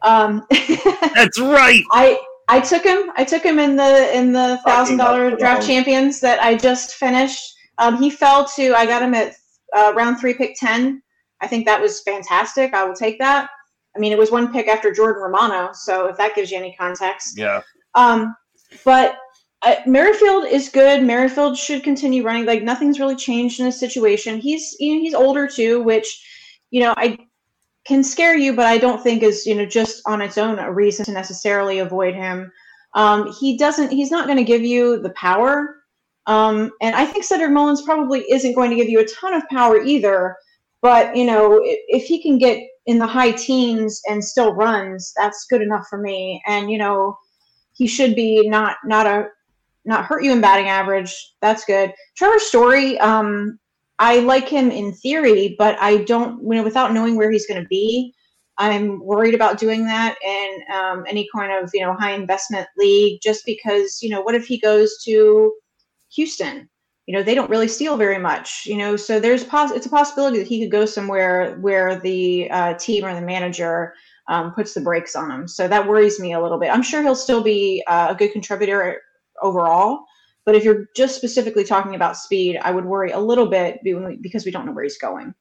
[0.03, 0.45] Um,
[1.14, 1.82] That's right.
[1.93, 3.11] I, I took him.
[3.16, 7.55] I took him in the in the thousand dollar draft champions that I just finished.
[7.78, 9.34] Um, he fell to, I got him at
[9.74, 11.01] uh, round three, pick 10.
[11.41, 12.74] I think that was fantastic.
[12.74, 13.49] I will take that.
[13.97, 16.76] I mean, it was one pick after Jordan Romano, so if that gives you any
[16.78, 17.38] context.
[17.38, 17.62] Yeah.
[17.95, 18.36] Um,
[18.84, 19.16] but
[19.62, 21.03] uh, Merrifield is good.
[21.03, 22.47] Merrifield should continue running.
[22.47, 24.38] Like nothing's really changed in his situation.
[24.38, 26.26] He's you know he's older too, which
[26.70, 27.18] you know I
[27.86, 30.72] can scare you, but I don't think is you know just on its own a
[30.72, 32.50] reason to necessarily avoid him.
[32.94, 33.90] Um, he doesn't.
[33.90, 35.80] He's not going to give you the power
[36.30, 39.48] um, and I think Cedric Mullins probably isn't going to give you a ton of
[39.48, 40.36] power either.
[40.82, 45.46] But you know, if, he can get in the high teens and still runs, that's
[45.50, 46.40] good enough for me.
[46.46, 47.18] And you know,
[47.72, 49.28] he should be not not a
[49.84, 51.34] not hurt you in batting average.
[51.40, 51.92] That's good.
[52.16, 53.58] Trevor Story, um,
[54.01, 56.42] I like him in theory, but I don't.
[56.42, 58.14] You know, without knowing where he's going to be,
[58.59, 63.20] I'm worried about doing that in um, any kind of you know high investment league,
[63.22, 65.53] just because you know, what if he goes to
[66.14, 66.68] Houston.
[67.07, 68.66] You know, they don't really steal very much.
[68.66, 72.51] You know, so there's pos- it's a possibility that he could go somewhere where the
[72.51, 73.94] uh, team or the manager
[74.28, 75.48] um, puts the brakes on him.
[75.48, 76.70] So that worries me a little bit.
[76.72, 79.01] I'm sure he'll still be uh, a good contributor
[79.42, 80.05] overall,
[80.45, 83.80] but if you're just specifically talking about speed, I would worry a little bit
[84.20, 85.34] because we don't know where he's going.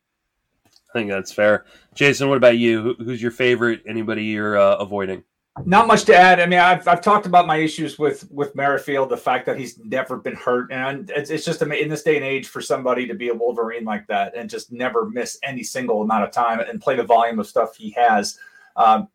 [0.66, 1.66] I think that's fair.
[1.94, 2.96] Jason, what about you?
[3.00, 3.82] Who's your favorite?
[3.88, 5.24] Anybody you're uh, avoiding?
[5.66, 6.40] Not much to add.
[6.40, 9.78] I mean, I've, I've talked about my issues with with Merrifield, the fact that he's
[9.80, 13.14] never been hurt, and it's, it's just in this day and age for somebody to
[13.14, 16.82] be a Wolverine like that and just never miss any single amount of time and
[16.82, 18.40] play the volume of stuff he has.
[18.76, 19.10] Um,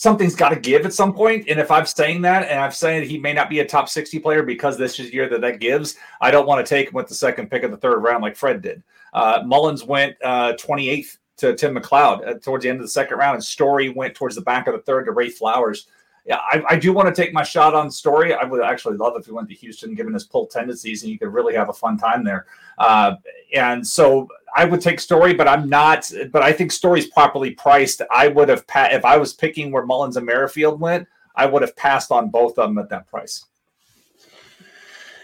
[0.00, 1.44] something's got to give at some point.
[1.46, 4.18] And if I'm saying that, and I'm saying he may not be a top 60
[4.20, 6.94] player because this is the year that that gives, I don't want to take him
[6.94, 8.82] with the second pick of the third round like Fred did.
[9.12, 13.18] Uh, Mullins went uh, 28th to Tim McLeod uh, towards the end of the second
[13.18, 15.86] round, and Story went towards the back of the third to Ray Flowers.
[16.26, 18.34] Yeah, I, I, do want to take my shot on Story.
[18.34, 21.18] I would actually love if he went to Houston, given his pull tendencies, and you
[21.18, 22.46] could really have a fun time there.
[22.78, 23.16] Uh,
[23.54, 26.10] and so I would take Story, but I'm not.
[26.30, 28.02] But I think Story's properly priced.
[28.12, 31.08] I would have pa- if I was picking where Mullins and Merrifield went.
[31.34, 33.46] I would have passed on both of them at that price.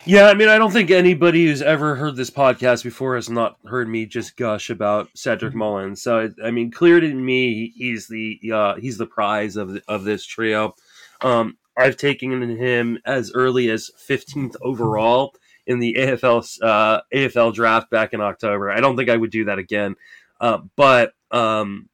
[0.07, 3.57] Yeah, I mean, I don't think anybody who's ever heard this podcast before has not
[3.67, 5.59] heard me just gush about Cedric mm-hmm.
[5.59, 6.01] Mullins.
[6.01, 10.05] So, I mean, clear to me, he's the uh, he's the prize of the, of
[10.05, 10.77] this trio.
[11.21, 15.35] Um, I've taken him as early as 15th overall
[15.67, 18.71] in the AFL uh, AFL draft back in October.
[18.71, 19.97] I don't think I would do that again,
[20.41, 21.89] uh, but um,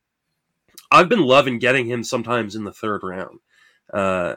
[0.90, 3.40] I've been loving getting him sometimes in the third round.
[3.92, 4.36] Uh,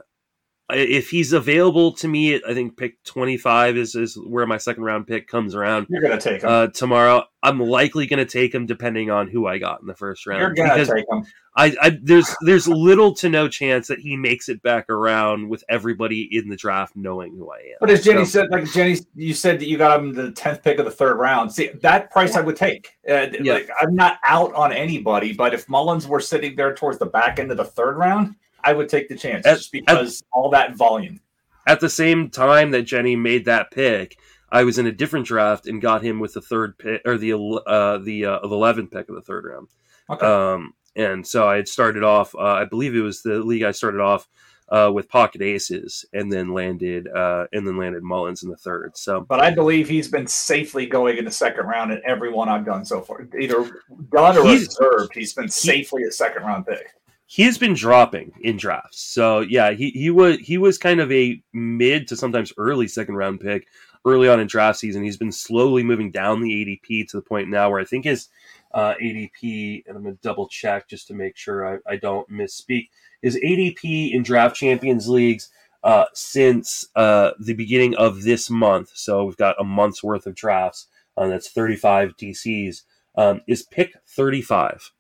[0.72, 5.05] if he's available to me, I think pick 25 is, is where my second round
[5.05, 5.88] pick comes around.
[5.89, 6.49] You're going to take him.
[6.49, 7.24] Uh, tomorrow.
[7.43, 10.41] I'm likely going to take him depending on who I got in the first round.
[10.41, 11.26] You're going to take him.
[11.55, 15.63] I, I, there's there's little to no chance that he makes it back around with
[15.70, 17.78] everybody in the draft knowing who I am.
[17.80, 20.63] But as Jenny so, said, like Jenny, you said that you got him the 10th
[20.63, 21.53] pick of the third round.
[21.53, 22.39] See, that price yeah.
[22.39, 22.97] I would take.
[23.07, 23.53] Uh, yeah.
[23.53, 27.39] like, I'm not out on anybody, but if Mullins were sitting there towards the back
[27.39, 28.36] end of the third round,
[28.66, 31.20] I would take the chance at, just because at, all that volume.
[31.68, 34.18] At the same time that Jenny made that pick,
[34.51, 37.34] I was in a different draft and got him with the third pick or the
[37.34, 39.68] uh, the uh, the eleventh pick of the third round.
[40.09, 40.26] Okay.
[40.26, 42.34] Um, and so I had started off.
[42.36, 44.28] Uh, I believe it was the league I started off
[44.70, 48.97] uh, with pocket aces, and then landed uh, and then landed Mullins in the third.
[48.97, 52.49] So, but I believe he's been safely going in the second round in every one
[52.49, 55.13] I've done so far, either done or he's, reserved.
[55.13, 56.88] He's been safely he, a second round pick
[57.28, 59.01] he has been dropping in drafts.
[59.01, 63.15] So yeah, he, he was he was kind of a mid to sometimes early second
[63.15, 63.67] round pick
[64.05, 65.03] early on in draft season.
[65.03, 68.30] He's been slowly moving down the ADP to the point now where I think his
[68.73, 72.30] uh, ADP, and I'm going to double check just to make sure I, I, don't
[72.30, 72.89] misspeak.
[73.21, 75.49] His ADP in draft champions leagues
[75.84, 78.91] uh, since uh, the beginning of this month.
[78.93, 80.88] So we've got a month's worth of drafts.
[81.15, 82.82] Uh, that's 35 DCs
[83.17, 84.91] um, is pick 35.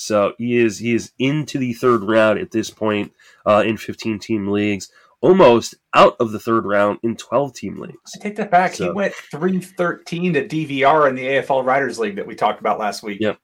[0.00, 3.12] So he is he is into the third round at this point
[3.44, 4.90] uh, in 15 team leagues,
[5.20, 8.12] almost out of the third round in 12 team leagues.
[8.16, 8.74] I take that back.
[8.74, 12.78] So, he went 313 to DVR in the AFL Writers League that we talked about
[12.78, 13.18] last week.
[13.20, 13.38] Yep.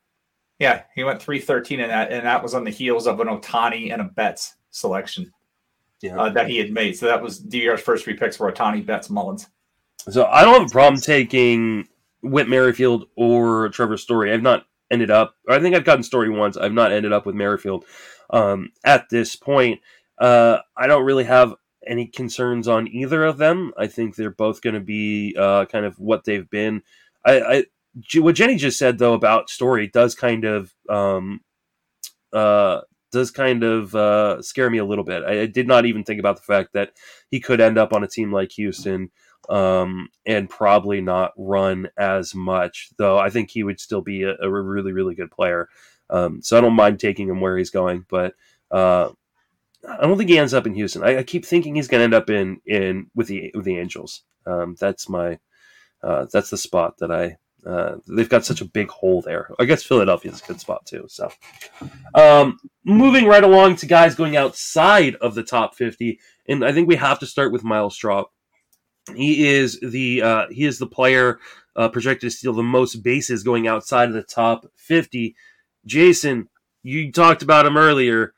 [0.58, 3.92] Yeah, he went 313 in that, and that was on the heels of an Ohtani
[3.92, 5.30] and a Betts selection
[6.00, 6.18] yeah.
[6.18, 6.96] uh, that he had made.
[6.96, 9.46] So that was DVR's first three picks were Ohtani, Betts, Mullins.
[10.08, 11.86] So I don't have a problem taking
[12.22, 14.32] Whit Merrifield or Trevor Story.
[14.32, 15.34] I've not ended up.
[15.48, 16.56] I think I've gotten Story once.
[16.56, 17.84] I've not ended up with Merrifield
[18.30, 19.80] um, at this point.
[20.18, 21.54] Uh, I don't really have
[21.86, 23.72] any concerns on either of them.
[23.78, 26.82] I think they're both going to be uh, kind of what they've been.
[27.24, 27.64] I, I,
[28.18, 31.40] what Jenny just said though about Story does kind of um,
[32.32, 32.80] uh,
[33.12, 35.22] does kind of uh, scare me a little bit.
[35.24, 36.92] I, I, did not even think about the fact that
[37.30, 39.10] he could end up on a team like Houston
[39.48, 42.90] um, and probably not run as much.
[42.98, 45.68] Though I think he would still be a, a really really good player.
[46.08, 48.34] Um, so I don't mind taking him where he's going, but
[48.70, 49.10] uh,
[49.88, 51.02] I don't think he ends up in Houston.
[51.02, 53.78] I, I keep thinking he's going to end up in in with the with the
[53.78, 54.22] Angels.
[54.46, 55.38] Um, that's my
[56.02, 57.36] uh, that's the spot that I.
[57.66, 59.50] Uh, they've got such a big hole there.
[59.58, 61.06] I guess Philadelphia's a good spot too.
[61.08, 61.28] So,
[62.14, 66.86] um, moving right along to guys going outside of the top fifty, and I think
[66.86, 68.26] we have to start with Myles Straw.
[69.14, 71.38] He is the uh, he is the player
[71.76, 75.36] uh, projected to steal the most bases going outside of the top fifty.
[75.84, 76.48] Jason,
[76.82, 78.34] you talked about him earlier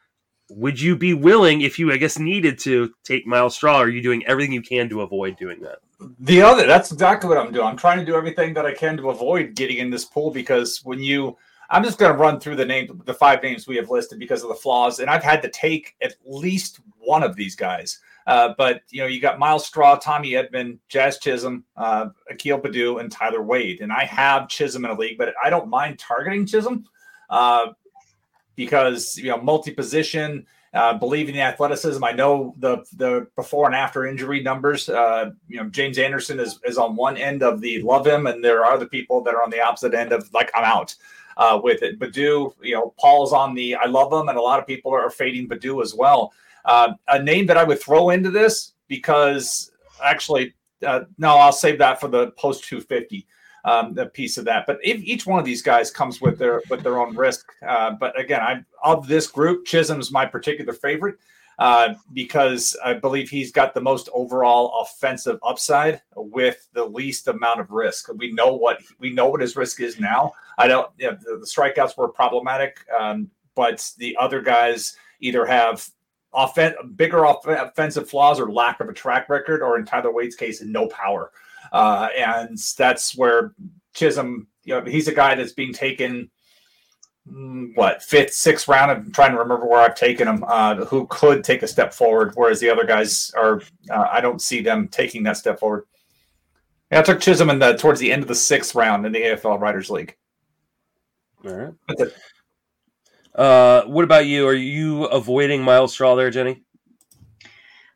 [0.51, 3.77] would you be willing, if you, I guess, needed to take Myles Straw?
[3.77, 5.79] Are you doing everything you can to avoid doing that?
[6.21, 7.67] The other, that's exactly what I'm doing.
[7.67, 10.81] I'm trying to do everything that I can to avoid getting in this pool because
[10.85, 11.37] when you,
[11.71, 14.43] I'm just going to run through the name, the five names we have listed because
[14.43, 17.99] of the flaws, and I've had to take at least one of these guys.
[18.29, 23.01] Uh, but you know, you got Myles Straw, Tommy Edman, Jazz Chisholm, uh, Akil Baddoo,
[23.01, 23.81] and Tyler Wade.
[23.81, 26.85] And I have Chisholm in a league, but I don't mind targeting Chisholm.
[27.31, 27.69] Uh,
[28.55, 32.05] because you know multi-position, uh, believe in the athleticism.
[32.05, 34.91] I know the the before and after injury numbers.
[34.91, 38.45] Uh, you know James Anderson is is on one end of the love him, and
[38.45, 40.95] there are other people that are on the opposite end of like I'm out.
[41.39, 44.59] Uh, with it, Baddoo, you know, Paul's on the I love him, and a lot
[44.59, 46.33] of people are fading Baddoo as well.
[46.69, 49.73] Uh, a name that I would throw into this because
[50.05, 50.55] actually,
[50.87, 53.27] uh, no, I'll save that for the post 250
[53.65, 54.67] um, a piece of that.
[54.67, 57.47] But if, each one of these guys comes with their with their own risk.
[57.67, 61.17] Uh, but again, I of this group, Chisholm's my particular favorite
[61.59, 67.61] uh, because I believe he's got the most overall offensive upside with the least amount
[67.61, 68.11] of risk.
[68.15, 70.33] We know what we know what his risk is now.
[70.59, 70.91] I don't.
[70.99, 75.89] You know, the, the, strikeouts were problematic, um, but the other guys either have
[76.39, 80.37] offen- bigger off- offensive flaws or lack of a track record, or in Tyler Wade's
[80.37, 81.33] case, no power.
[81.73, 83.55] Uh, and that's where
[83.93, 86.31] Chisholm, you know, he's a guy that's being taken
[87.31, 88.91] mm, what fifth, sixth round.
[88.91, 90.45] I'm trying to remember where I've taken him.
[90.47, 93.61] Uh, who could take a step forward, whereas the other guys are.
[93.91, 95.85] Uh, I don't see them taking that step forward.
[96.93, 99.23] Yeah, I took Chisholm in the towards the end of the sixth round in the
[99.23, 100.17] AFL Writers League.
[101.45, 101.75] All right.
[103.39, 104.47] Uh, what about you?
[104.49, 106.65] Are you avoiding Myles Straw there, Jenny?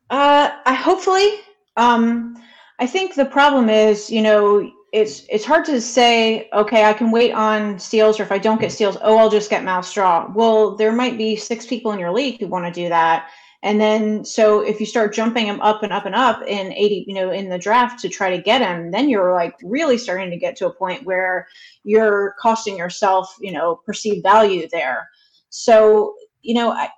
[0.09, 1.41] Uh, I hopefully.
[1.77, 2.41] Um,
[2.79, 7.11] I think the problem is, you know, it's it's hard to say, okay, I can
[7.11, 10.31] wait on steals, or if I don't get steals, oh, I'll just get Myles Straw.
[10.33, 13.29] Well, there might be six people in your league who want to do that.
[13.65, 17.05] And then, so if you start jumping him up and up and up in 80,
[17.07, 20.31] you know, in the draft to try to get him, then you're like really starting
[20.31, 21.47] to get to a point where
[21.85, 25.09] you're costing yourself, you know, perceived value there.
[25.53, 26.89] So, you know, I,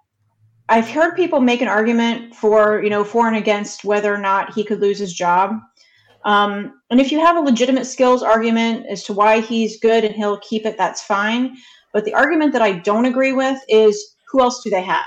[0.68, 4.54] I've heard people make an argument for, you know, for and against whether or not
[4.54, 5.58] he could lose his job.
[6.24, 10.14] Um, and if you have a legitimate skills argument as to why he's good and
[10.14, 11.56] he'll keep it, that's fine.
[11.92, 15.04] But the argument that I don't agree with is who else do they have?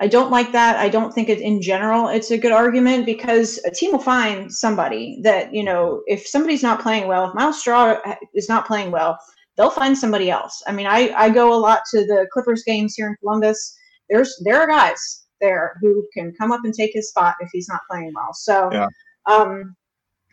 [0.00, 0.76] I don't like that.
[0.76, 4.52] I don't think it in general it's a good argument because a team will find
[4.52, 7.98] somebody that, you know, if somebody's not playing well, if Myles Straw
[8.34, 9.18] is not playing well,
[9.58, 10.62] they'll find somebody else.
[10.66, 13.76] I mean, I, I go a lot to the Clippers games here in Columbus.
[14.08, 17.68] There's there are guys there who can come up and take his spot if he's
[17.68, 18.32] not playing well.
[18.32, 18.86] So yeah.
[19.26, 19.76] um,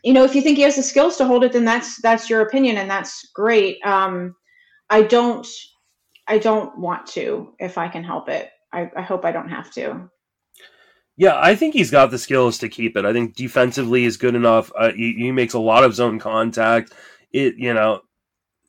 [0.02, 2.30] you know, if you think he has the skills to hold it, then that's that's
[2.30, 3.84] your opinion, and that's great.
[3.84, 4.34] Um,
[4.88, 5.46] I don't,
[6.28, 8.50] I don't want to if I can help it.
[8.72, 10.08] I, I hope I don't have to.
[11.16, 13.06] Yeah, I think he's got the skills to keep it.
[13.06, 14.70] I think defensively is good enough.
[14.78, 16.92] Uh, he, he, makes a lot of zone contact.
[17.32, 18.02] It, you know,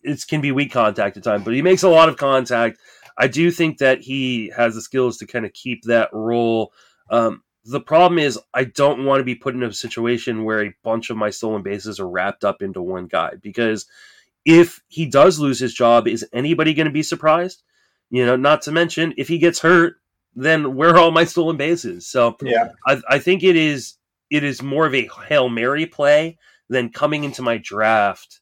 [0.07, 2.79] it can be weak contact at times, but he makes a lot of contact.
[3.17, 6.71] I do think that he has the skills to kind of keep that role.
[7.09, 10.73] Um, the problem is, I don't want to be put in a situation where a
[10.83, 13.85] bunch of my stolen bases are wrapped up into one guy because
[14.45, 17.63] if he does lose his job, is anybody going to be surprised?
[18.09, 19.95] You know, not to mention if he gets hurt,
[20.33, 22.07] then where are all my stolen bases?
[22.07, 23.95] So yeah, I, I think it is
[24.29, 26.37] it is more of a hail mary play
[26.69, 28.39] than coming into my draft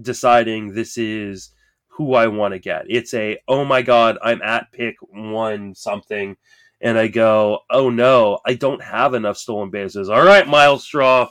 [0.00, 1.50] deciding this is
[1.88, 2.84] who I want to get.
[2.88, 6.36] It's a oh my god, I'm at pick one something,
[6.80, 10.08] and I go oh no, I don't have enough stolen bases.
[10.08, 11.28] All right, Myles Straw,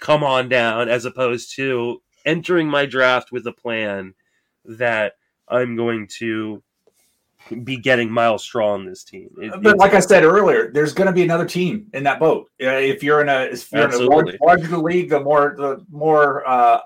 [0.00, 0.88] come on down.
[0.88, 4.14] As opposed to entering my draft with a plan
[4.64, 5.14] that
[5.48, 6.62] I'm going to
[7.62, 9.30] be getting Myles Straw on this team.
[9.38, 12.50] It, but like I said earlier, there's going to be another team in that boat.
[12.58, 16.80] if you're in a if you're in a larger league, the more the more uh,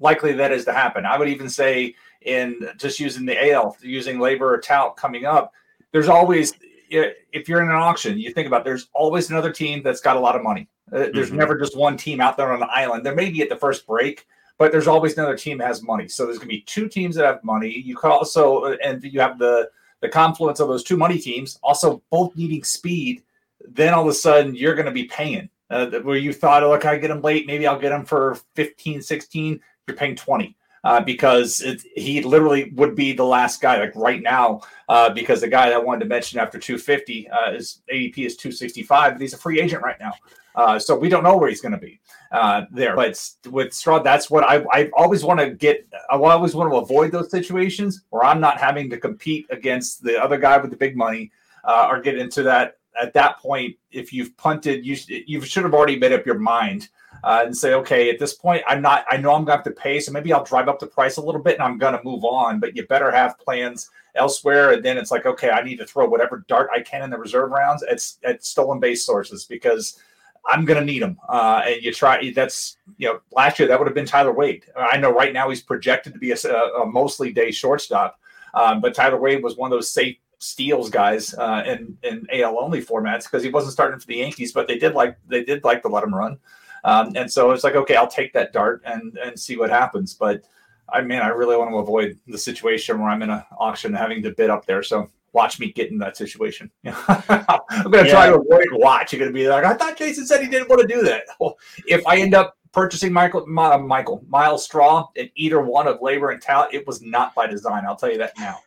[0.00, 1.06] likely that is to happen.
[1.06, 5.52] I would even say in just using the AL, using LABR or tout coming up,
[5.92, 6.54] there's always
[6.90, 10.20] if you're in an auction, you think about there's always another team that's got a
[10.20, 10.68] lot of money.
[10.92, 11.36] Uh, there's mm-hmm.
[11.36, 13.06] never just one team out there on the island.
[13.06, 14.26] There may be at the first break,
[14.58, 16.08] but there's always another team that has money.
[16.08, 17.70] So there's going to be two teams that have money.
[17.70, 19.70] You could also, and you have the
[20.00, 23.22] the confluence of those two money teams, also both needing speed.
[23.68, 26.70] Then all of a sudden you're going to be paying uh, where you thought, oh,
[26.70, 27.46] look, I get them late.
[27.46, 29.60] Maybe I'll get them for 15, 16.
[29.90, 30.56] You're paying 20.
[30.82, 35.42] Uh, because it, he literally would be the last guy, like right now, uh, because
[35.42, 39.20] the guy that I wanted to mention after 250 uh, is ADP is 265, but
[39.20, 40.12] he's a free agent right now.
[40.54, 42.00] Uh, so we don't know where he's going to be
[42.32, 42.96] uh, there.
[42.96, 45.86] But with Straw, that's what I, I always want to get.
[46.10, 50.20] I always want to avoid those situations where I'm not having to compete against the
[50.22, 51.30] other guy with the big money
[51.64, 52.78] uh, or get into that.
[53.00, 56.88] At that point, if you've punted, you you should have already made up your mind
[57.24, 59.04] uh, and say, okay, at this point, I'm not.
[59.10, 61.22] I know I'm to have to pay, so maybe I'll drive up the price a
[61.22, 62.60] little bit, and I'm to move on.
[62.60, 64.72] But you better have plans elsewhere.
[64.72, 67.18] And then it's like, okay, I need to throw whatever dart I can in the
[67.18, 69.98] reserve rounds at, at stolen base sources because
[70.46, 71.18] I'm going to need him.
[71.28, 74.64] Uh, and you try, that's, you know, last year that would have been Tyler Wade.
[74.76, 78.18] I know right now he's projected to be a, a mostly day shortstop,
[78.54, 82.58] um, but Tyler Wade was one of those safe steals guys uh, in, in AL
[82.58, 85.62] only formats because he wasn't starting for the Yankees, but they did like, they did
[85.64, 86.38] like to let him run.
[86.84, 90.14] Um, and so it's like, okay, I'll take that dart and, and see what happens.
[90.14, 90.44] But
[90.88, 94.22] I mean, I really want to avoid the situation where I'm in an auction having
[94.22, 94.82] to bid up there.
[94.82, 96.70] So watch me get in that situation.
[96.84, 99.12] I'm going to try to avoid watch.
[99.12, 101.24] You're going to be like, I thought Jason said he didn't want to do that.
[101.40, 106.02] Well, if I end up purchasing Michael, My, Michael Myles Straw in either one of
[106.02, 107.84] labor and talent, it was not by design.
[107.86, 108.58] I'll tell you that now.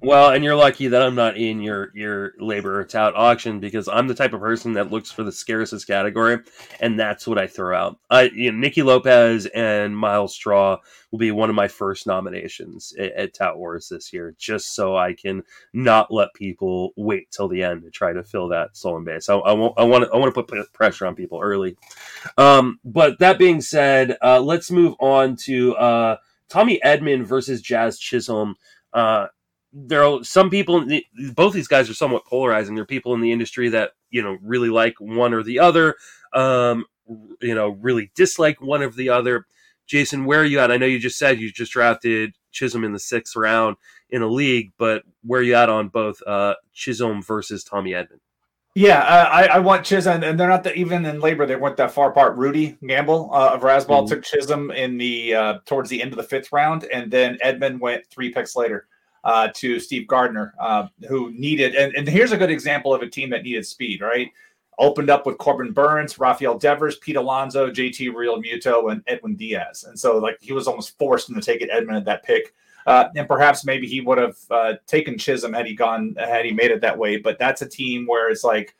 [0.00, 3.86] Well, and you're lucky that I'm not in your your LABR or tout auction because
[3.88, 6.38] I'm the type of person that looks for the scarcest category,
[6.80, 7.98] and that's what I throw out.
[8.10, 10.78] I, you know, Nicky Lopez and Myles Straw
[11.12, 14.96] will be one of my first nominations at, at Tout Wars this year, just so
[14.96, 19.04] I can not let people wait till the end to try to fill that stolen
[19.04, 19.28] base.
[19.28, 21.76] I, I, want I want to put pressure on people early.
[22.36, 26.16] Um, but that being said, uh, let's move on to uh,
[26.48, 28.56] Tommy Edman versus Jazz Chisholm.
[28.92, 29.28] Uh,
[29.72, 30.86] there are some people
[31.34, 34.36] both these guys are somewhat polarizing there are people in the industry that you know
[34.42, 35.94] really like one or the other
[36.34, 36.84] um
[37.40, 39.46] you know really dislike one of the other
[39.86, 42.92] jason where are you at i know you just said you just drafted chisholm in
[42.92, 43.76] the sixth round
[44.10, 48.18] in a league but where are you at on both uh chisholm versus tommy edman
[48.74, 51.46] yeah, uh, I, I want Chisholm, and they're not the, even in LABR.
[51.46, 52.38] They weren't that far apart.
[52.38, 54.06] Rudy Gamble uh, of Razzball mm-hmm.
[54.06, 57.80] took Chisholm in the uh, towards the end of the fifth round, and then Edman
[57.80, 58.86] went three picks later
[59.24, 63.08] uh, to Steve Gardner, uh, who needed, and, and here's a good example of a
[63.08, 64.30] team that needed speed, right?
[64.78, 69.84] Opened up with Corbin Burnes, Rafael Devers, Pete Alonso, JT Realmuto, and Edwin Diaz.
[69.86, 72.54] And so, like, he was almost forced into taking Edman at that pick.
[72.84, 76.52] Uh, and perhaps maybe he would have uh, taken Chisholm had he gone, had he
[76.52, 77.16] made it that way.
[77.16, 78.74] But that's a team where it's like,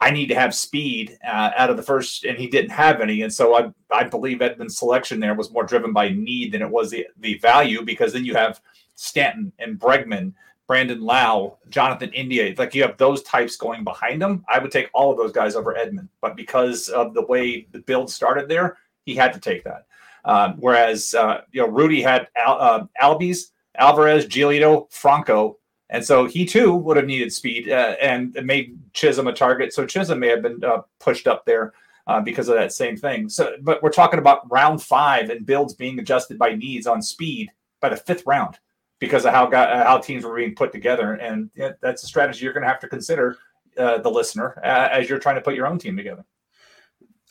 [0.00, 3.22] I need to have speed uh, out of the first, and he didn't have any.
[3.22, 6.70] And so I, I believe Edman's selection there was more driven by need than it
[6.70, 8.60] was the, the value, because then you have
[9.02, 10.32] Stanton and Bregman,
[10.68, 12.54] Brandon Lowe, Jonathan India.
[12.56, 14.44] Like you have those types going behind them.
[14.48, 17.80] I would take all of those guys over Edman, but because of the way the
[17.80, 19.86] build started there, he had to take that.
[20.24, 25.58] Um, whereas uh, you know Rudy had Al, uh, Albies, Alvarez, Giolito, Franco,
[25.90, 29.72] and so he too would have needed speed uh, and made Chisholm a target.
[29.72, 31.72] So Chisholm may have been uh, pushed up there
[32.06, 33.28] uh, because of that same thing.
[33.28, 37.50] So, but we're talking about round five and builds being adjusted by needs on speed
[37.80, 38.60] by the fifth round
[39.02, 41.50] because of how uh, how teams were being put together, and
[41.82, 43.36] that's a strategy you're going to have to consider,
[43.76, 46.24] uh, the listener, uh, as you're trying to put your own team together.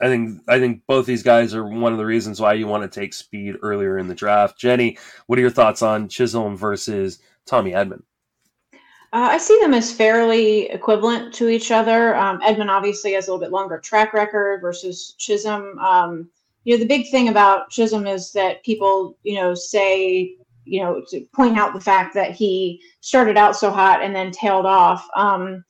[0.02, 2.84] I think I think both these guys are one of the reasons why you want
[2.84, 4.60] to take speed earlier in the draft.
[4.60, 8.03] Jenny, what are your thoughts on Chisholm versus Tommy Edman?
[9.14, 12.18] Uh, I see them as fairly equivalent to each other.
[12.18, 15.80] Um, Edman obviously has a little bit longer track record versus Chisholm.
[15.80, 16.30] Um,
[16.65, 20.35] you know, the big thing about Chisholm is that people, you know, say,
[20.65, 24.31] you know, to point out the fact that he started out so hot and then
[24.31, 25.07] tailed off.
[25.15, 25.63] Um,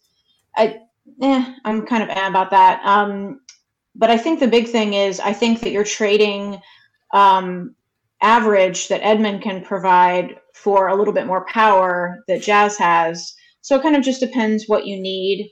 [0.55, 0.79] I,
[1.21, 2.81] eh, I'm kind of eh about that.
[2.85, 3.41] Um,
[3.95, 6.59] but I think the big thing is I think that you're trading
[7.13, 7.75] um,
[8.21, 13.33] average that Edman can provide for a little bit more power that Jazz has.
[13.61, 15.49] So it kind of just depends what you need.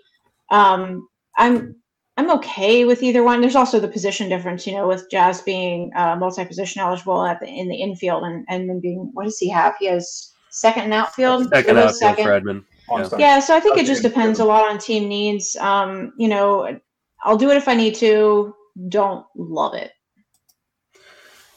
[0.52, 1.08] Um,
[1.38, 1.76] I'm
[2.20, 3.40] I'm okay with either one.
[3.40, 7.48] There's also the position difference, you know, with Jazz being uh, multi-position eligible at the
[7.48, 9.76] in the infield and Edman being what does he have?
[9.80, 11.48] He has second in outfield.
[11.48, 12.26] Second outfield second.
[12.26, 12.66] for Edman.
[12.92, 13.18] Yeah.
[13.18, 15.56] yeah, so I think it just depends a lot on team needs.
[15.56, 16.78] Um, you know,
[17.24, 18.54] I'll do it if I need to.
[18.90, 19.92] Don't love it.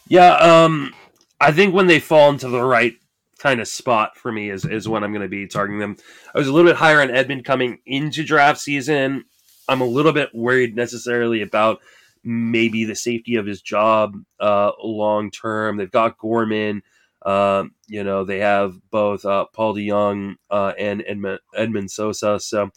[0.06, 0.94] Yeah, um,
[1.40, 2.94] I think when they fall into the right
[3.40, 5.96] kind of spot for me is, is when I'm going to be targeting them.
[6.32, 9.24] I was a little bit higher on Edman coming into draft season.
[9.68, 11.80] I'm a little bit worried necessarily about
[12.24, 15.76] maybe the safety of his job uh, long term.
[15.76, 16.82] They've got Gorman.
[17.24, 22.40] Uh, you know, they have both uh, Paul DeJong uh, and Edmund, Edmund Sosa.
[22.40, 22.70] So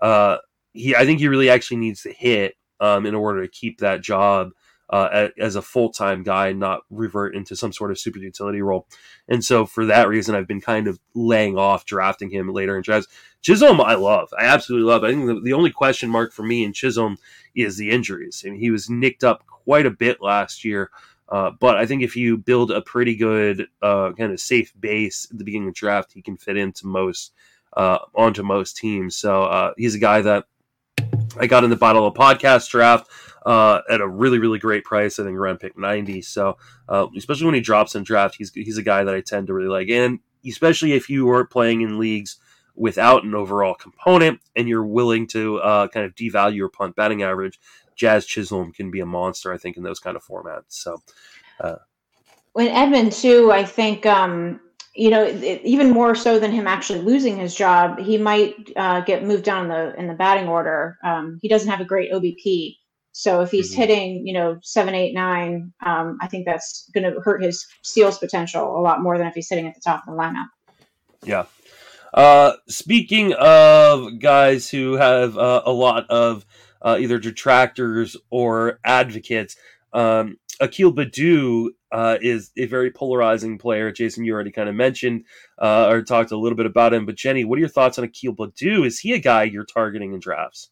[0.00, 0.38] uh,
[0.72, 4.00] he, I think he really actually needs to hit um, in order to keep that
[4.00, 4.50] job
[4.90, 8.86] uh, as a full time guy not revert into some sort of super utility role.
[9.28, 12.82] And so for that reason, I've been kind of laying off drafting him later in
[12.82, 13.08] drafts.
[13.40, 14.28] Chisholm, I love.
[14.38, 15.04] I absolutely love.
[15.04, 17.16] I think the, the only question mark for me in Chisholm
[17.54, 18.42] is the injuries.
[18.44, 20.90] I mean, he was nicked up quite a bit last year.
[21.28, 25.28] Uh, but I think if you build a pretty good uh, kind of safe base
[25.30, 27.32] at the beginning of the draft, he can fit into most
[27.76, 29.16] uh, onto most teams.
[29.16, 30.46] So uh, he's a guy that
[31.38, 33.08] I got in the bottle of podcast draft
[33.44, 35.18] uh, at a really really great price.
[35.18, 36.22] I think around pick ninety.
[36.22, 36.56] So
[36.88, 39.54] uh, especially when he drops in draft, he's he's a guy that I tend to
[39.54, 42.38] really like, and especially if you are playing in leagues
[42.74, 47.22] without an overall component and you're willing to uh, kind of devalue your punt batting
[47.22, 47.60] average,
[47.94, 49.52] Jazz Chisholm can be a monster.
[49.52, 50.64] I think in those kind of formats.
[50.68, 51.02] So.
[51.60, 51.76] Uh,
[52.52, 54.60] when Edman too, I think um,
[54.94, 59.00] you know, it, even more so than him actually losing his job, he might uh,
[59.02, 60.98] get moved down in the in the batting order.
[61.04, 62.76] Um, he doesn't have a great OBP,
[63.12, 63.80] so if he's mm-hmm.
[63.80, 68.18] hitting, you know, seven, eight, nine, um, I think that's going to hurt his steals
[68.18, 70.46] potential a lot more than if he's sitting at the top of the lineup.
[71.24, 71.44] Yeah.
[72.14, 76.44] Uh, speaking of guys who have uh, a lot of
[76.82, 79.56] uh, either detractors or advocates,
[79.92, 83.90] um, Akil Baddoo uh, is a very polarizing player.
[83.90, 85.24] Jason, you already kind of mentioned
[85.58, 88.04] uh, or talked a little bit about him, but Jenny, what are your thoughts on
[88.04, 88.86] Akil Baddoo?
[88.86, 90.70] Is he a guy you're targeting in drafts?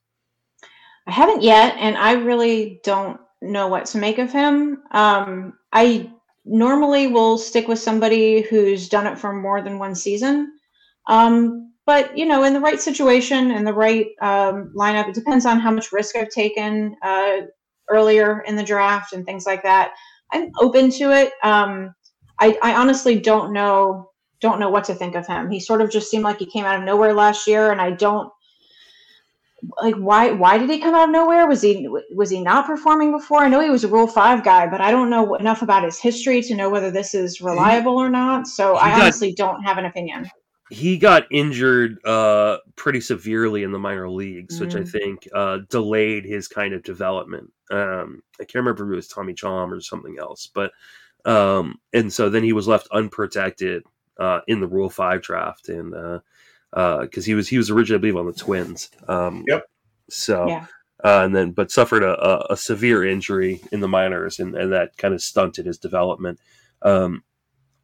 [1.08, 4.82] I haven't yet, and I really don't know what to make of him.
[4.90, 6.10] Um, I
[6.44, 10.52] normally will stick with somebody who's done it for more than one season.
[11.06, 15.46] Um, but you know, in the right situation and the right um, lineup, it depends
[15.46, 17.38] on how much risk I've taken uh,
[17.88, 19.92] earlier in the draft and things like that.
[20.32, 21.32] I'm open to it.
[21.42, 21.94] Um,
[22.38, 24.10] I, I honestly don't know
[24.40, 25.50] don't know what to think of him.
[25.50, 27.92] He sort of just seemed like he came out of nowhere last year, and I
[27.92, 28.30] don't
[29.82, 33.10] like why why did he come out of nowhere was he was he not performing
[33.10, 35.84] before i know he was a rule five guy but i don't know enough about
[35.84, 39.62] his history to know whether this is reliable or not so i got, honestly don't
[39.62, 40.30] have an opinion
[40.70, 44.64] he got injured uh pretty severely in the minor leagues mm-hmm.
[44.64, 44.88] which i mm.
[44.88, 49.32] think uh delayed his kind of development um i can't remember if it was tommy
[49.32, 50.70] john or something else but
[51.24, 53.82] um and so then he was left unprotected
[54.20, 56.20] uh in the rule five draft and uh
[56.70, 58.90] because uh, he was he was originally I believe on the Twins.
[59.06, 59.64] Um, yep.
[60.10, 60.48] So.
[60.48, 60.66] Yeah.
[61.04, 64.72] Uh, and then, but suffered a, a, a, severe injury in the minors, and, and
[64.72, 66.40] that kind of stunted his development.
[66.82, 67.22] Um,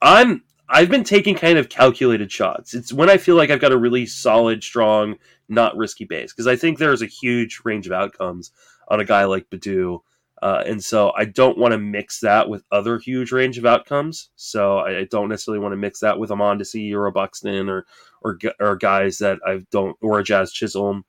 [0.03, 2.75] I'm I've been taking kind of calculated shots.
[2.75, 5.17] It's when I feel like I've got a really solid, strong,
[5.49, 8.51] not risky base because I think there's a huge range of outcomes
[8.89, 10.01] on a guy like Baddoo.
[10.45, 14.29] Uh, and so I don't want to mix that with other huge range of outcomes.
[14.37, 17.71] So I, I don't necessarily want to mix that with a Mondesi or a Buxton
[17.71, 17.87] or
[18.21, 21.07] or or guys that I don't or a Jazz Chisholm.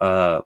[0.00, 0.42] Uh,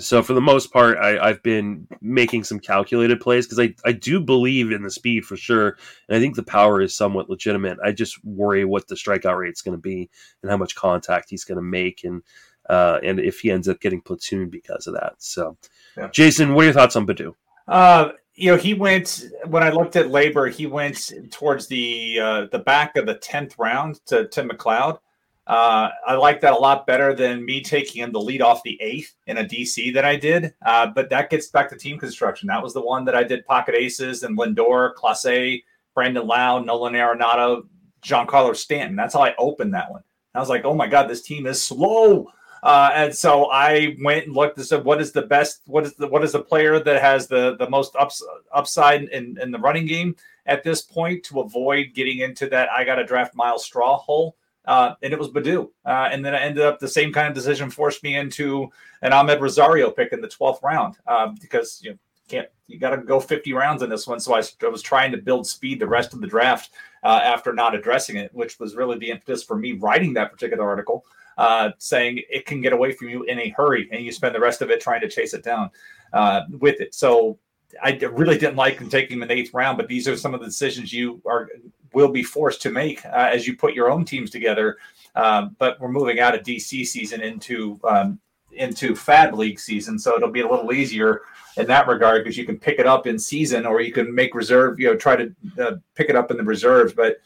[0.00, 3.92] so for the most part, I, have been making some calculated plays because I, I
[3.92, 5.76] do believe in the speed for sure,
[6.08, 7.78] and I think the power is somewhat legitimate.
[7.84, 10.10] I just worry what the strikeout rate is going to be
[10.42, 12.22] and how much contact he's going to make, and
[12.68, 15.14] uh, and if he ends up getting platooned because of that.
[15.18, 15.56] So,
[15.96, 16.08] yeah.
[16.08, 17.34] Jason, what are your thoughts on Baddoo?
[17.68, 22.46] Uh, you know, he went when I looked at LABR, he went towards the uh,
[22.52, 24.98] the back of the tenth round to Tim McLeod.
[25.46, 28.80] Uh, I like that a lot better than me taking him to lead off the
[28.82, 30.52] eighth in a DC that I did.
[30.64, 32.48] Uh, but that gets back to team construction.
[32.48, 35.62] That was the one that I did pocket aces and Lindor, Clase,
[35.94, 37.62] Brandon Lowe, Nolan Arenado,
[38.02, 38.96] Giancarlo Stanton.
[38.96, 40.02] That's how I opened that one.
[40.34, 42.26] I was like, oh my God, this team is slow.
[42.66, 45.62] Uh, and so I went and looked and said, what is the best?
[45.66, 48.20] What is the what is the player that has the the most ups,
[48.52, 50.16] upside in, in the running game
[50.46, 54.36] at this point to avoid getting into that I got to draft Myles Straw hole?
[54.64, 55.70] Uh, and it was Baddoo.
[55.84, 58.68] Uh, and then I ended up the same kind of decision forced me into
[59.02, 62.90] an Amed Rosario pick in the 12th round uh, because you know, can't you got
[62.90, 64.18] to go 50 rounds in this one.
[64.18, 66.70] So I, I, was trying to build speed the rest of the draft
[67.04, 70.66] uh, after not addressing it, which was really the impetus for me writing that particular
[70.66, 71.04] article,
[71.36, 74.40] uh, saying it can get away from you in a hurry, and you spend the
[74.40, 75.70] rest of it trying to chase it down
[76.12, 76.94] uh, with it.
[76.94, 77.38] So
[77.82, 80.40] I really didn't like taking him in the eighth round, but these are some of
[80.40, 81.48] the decisions you are
[81.92, 84.76] will be forced to make uh, as you put your own teams together.
[85.14, 88.20] Um, but we're moving out of DC season into um,
[88.52, 91.22] into FAAB League season, so it'll be a little easier
[91.56, 94.34] in that regard because you can pick it up in season, or you can make
[94.34, 94.78] reserve.
[94.78, 96.92] You know, try to uh, pick it up in the reserves.
[96.92, 97.18] But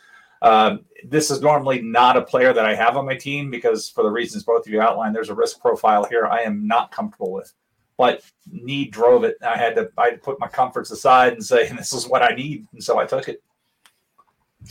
[0.43, 4.03] um, this is normally not a player that I have on my team because, for
[4.03, 7.33] the reasons both of you outlined, there's a risk profile here I am not comfortable
[7.33, 7.53] with.
[7.99, 9.37] But need drove it.
[9.43, 12.23] I had to I had to put my comforts aside and say, "This is what
[12.23, 13.43] I need," and so I took it.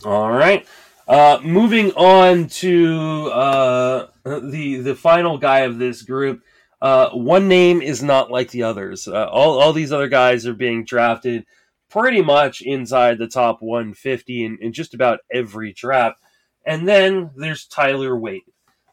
[0.04, 0.68] All right.
[1.08, 6.42] Uh, moving on to uh, the the final guy of this group.
[6.82, 9.08] Uh, one name is not like the others.
[9.08, 11.46] Uh, all all these other guys are being drafted
[11.90, 16.20] pretty much inside the top 150 in, in just about every draft.
[16.66, 18.44] And then there's Tyler Wade.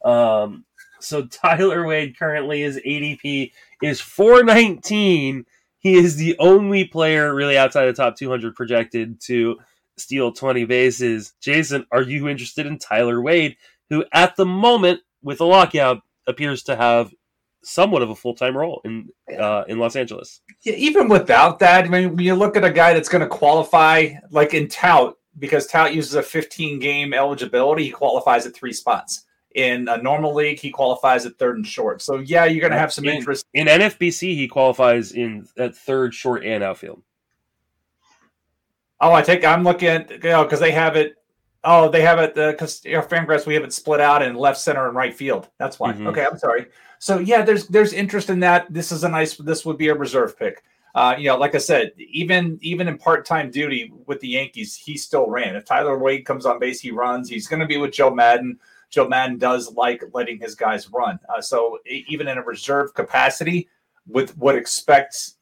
[0.05, 0.65] Um,
[1.01, 3.53] so Tyler Wade currently is ADP
[3.83, 5.45] is 419.
[5.79, 9.57] He is the only player really outside the top 200 projected to
[9.97, 11.35] steal 20 bases.
[11.41, 13.57] Jason, are you interested in Tyler Wade,
[13.91, 17.13] who at the moment, with a lockout, appears to have
[17.67, 20.41] somewhat of a full time role in uh, in Los Angeles?
[20.63, 23.29] Yeah, even without that, I mean, when you look at a guy that's going to
[23.29, 28.73] qualify, like in Tout, because Tout uses a 15 game eligibility, he qualifies at three
[28.73, 29.25] spots.
[29.55, 32.03] In a normal league, he qualifies at third and short.
[32.03, 33.47] So yeah, you're going to have some in, interest.
[33.55, 37.03] In NFBC, he qualifies in at third, short, and outfield.
[39.01, 39.45] Oh, I take.
[39.45, 41.15] I'm looking at you know because they have it.
[41.65, 44.87] Oh, they have it because uh, Fangraphs we have it split out in left, center,
[44.87, 45.49] and right field.
[45.59, 45.93] That's why.
[45.93, 46.09] Mm-hmm.
[46.09, 46.67] Okay, I'm sorry.
[46.99, 48.73] So yeah, there's there's interest in that.
[48.73, 49.37] This is a nice.
[49.37, 50.65] This would be a reserve pick.
[50.95, 54.75] Uh, you know, like I said, even even in part time duty with the Yankees,
[54.75, 55.57] he still ran.
[55.57, 57.29] If Tyler Wade comes on base, he runs.
[57.29, 58.59] He's going to be with Joe Maddon.
[58.89, 61.19] Joe Maddon does like letting his guys run.
[61.29, 63.69] Uh, so even in a reserve capacity,
[64.07, 65.37] with what expects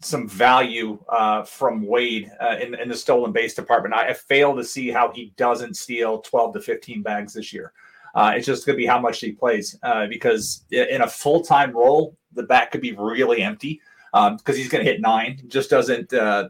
[0.00, 3.94] some value uh, from Wade uh, in, in, the stolen base department.
[3.94, 7.72] I, I, fail to see how he doesn't steal 12 to 15 bags this year.
[8.16, 11.42] Uh, it's just going to be how much he plays uh, because in a full
[11.44, 13.80] time role, the bat could be really empty
[14.10, 15.40] because um, he's going to hit nine.
[15.48, 16.12] Just doesn't.
[16.14, 16.48] Uh,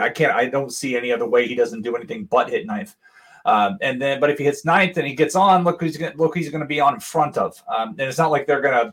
[0.00, 0.32] I can't.
[0.32, 2.96] I don't see any other way he doesn't do anything but hit ninth.
[3.44, 6.16] Um, and then, but if he hits ninth and he gets on, look who's going
[6.16, 7.62] look he's going to be on in front of.
[7.68, 8.92] Um, and it's not like they're going to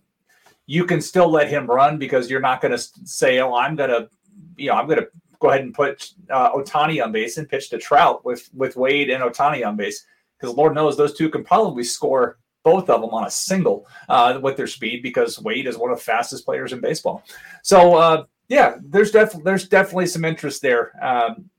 [0.68, 3.90] you can still let him run because you're not going to say, "Oh, I'm going
[3.90, 4.08] to,
[4.56, 5.08] you know, I'm going to
[5.40, 9.10] go ahead and put uh, Ohtani on base and pitch to Trout with with Wade
[9.10, 10.06] and Ohtani on base
[10.44, 14.40] because Lord knows those two can probably score both of them on a single uh,
[14.42, 17.24] with their speed because Wade is one of the fastest players in baseball.
[17.62, 20.92] So uh, yeah, there's definitely there's definitely some interest there.
[21.02, 21.50] Um,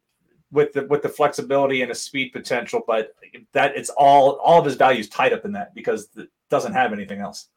[0.52, 3.16] with the with the flexibility and the speed potential, but
[3.52, 6.92] that it's all all of his values tied up in that because it doesn't have
[6.92, 7.48] anything else.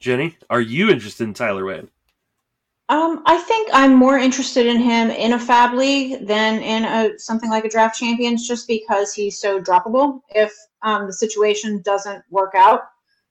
[0.00, 1.88] Jenny, are you interested in Tyler Wade?
[2.90, 7.18] Um, I think I'm more interested in him in a FAAB league than in a
[7.18, 10.20] something like a draft champions, just because he's so droppable.
[10.30, 10.52] If
[10.82, 12.82] um, the situation doesn't work out,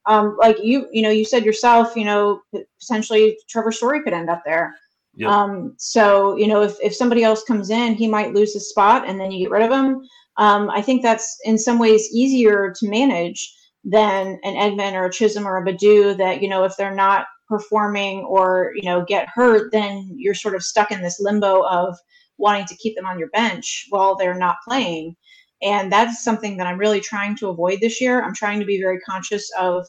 [0.08, 2.42] um, like you, you know, you said yourself, you know,
[2.82, 4.76] potentially Trevor Story could end up there.
[5.16, 5.30] Yep.
[5.30, 9.08] Um, so you know, if if somebody else comes in, he might lose his spot,
[9.08, 10.02] and then you get rid of him.
[10.38, 13.54] Um, I think that's in some ways easier to manage
[13.84, 17.26] than an Edman or a Chisholm or a Baddoo that, you know, if they're not
[17.54, 21.96] performing or, you know, get hurt, then you're sort of stuck in this limbo of
[22.38, 25.16] wanting to keep them on your bench while they're not playing.
[25.62, 28.24] And that's something that I'm really trying to avoid this year.
[28.24, 29.86] I'm trying to be very conscious of,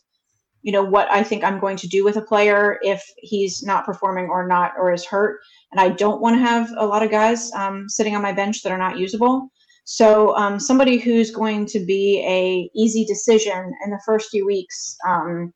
[0.62, 3.86] you know, what I think I'm going to do with a player if he's not
[3.86, 5.40] performing or not or is hurt.
[5.72, 8.62] And I don't want to have a lot of guys um, sitting on my bench
[8.62, 9.50] that are not usable.
[9.84, 14.96] So um, somebody who's going to be a easy decision in the first few weeks
[15.06, 15.52] um,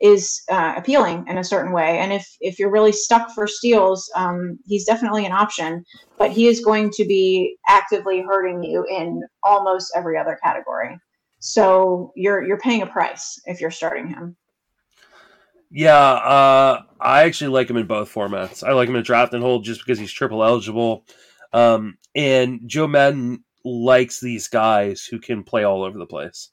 [0.00, 1.98] is uh, appealing in a certain way.
[1.98, 5.84] And if if you're really stuck for steals, um, he's definitely an option.
[6.18, 10.98] But he is going to be actively hurting you in almost every other category.
[11.38, 14.36] So you're you're paying a price if you're starting him.
[15.70, 18.62] Yeah, uh, I actually like him in both formats.
[18.62, 21.04] I like him in draft and hold just because he's triple eligible.
[21.52, 26.50] Um, and Joe Maddon likes these guys who can play all over the place.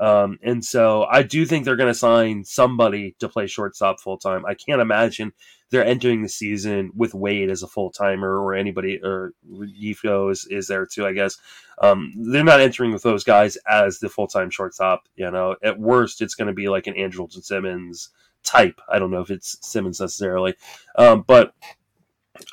[0.00, 4.16] Um, and so I do think they're going to sign somebody to play shortstop full
[4.16, 4.46] time.
[4.46, 5.34] I can't imagine
[5.68, 10.46] they're entering the season with Wade as a full timer or anybody or Yifo is,
[10.50, 11.36] is there too, I guess.
[11.82, 15.02] Um, they're not entering with those guys as the full time shortstop.
[15.16, 18.08] You know, at worst, it's going to be like an Andrelton Simmons
[18.42, 18.80] type.
[18.90, 20.54] I don't know if it's Simmons necessarily,
[20.96, 21.54] um, but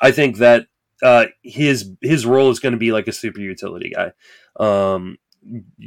[0.02, 0.66] I think that
[1.02, 4.12] uh, his his role is going to be like a super utility guy.
[4.60, 5.16] Um,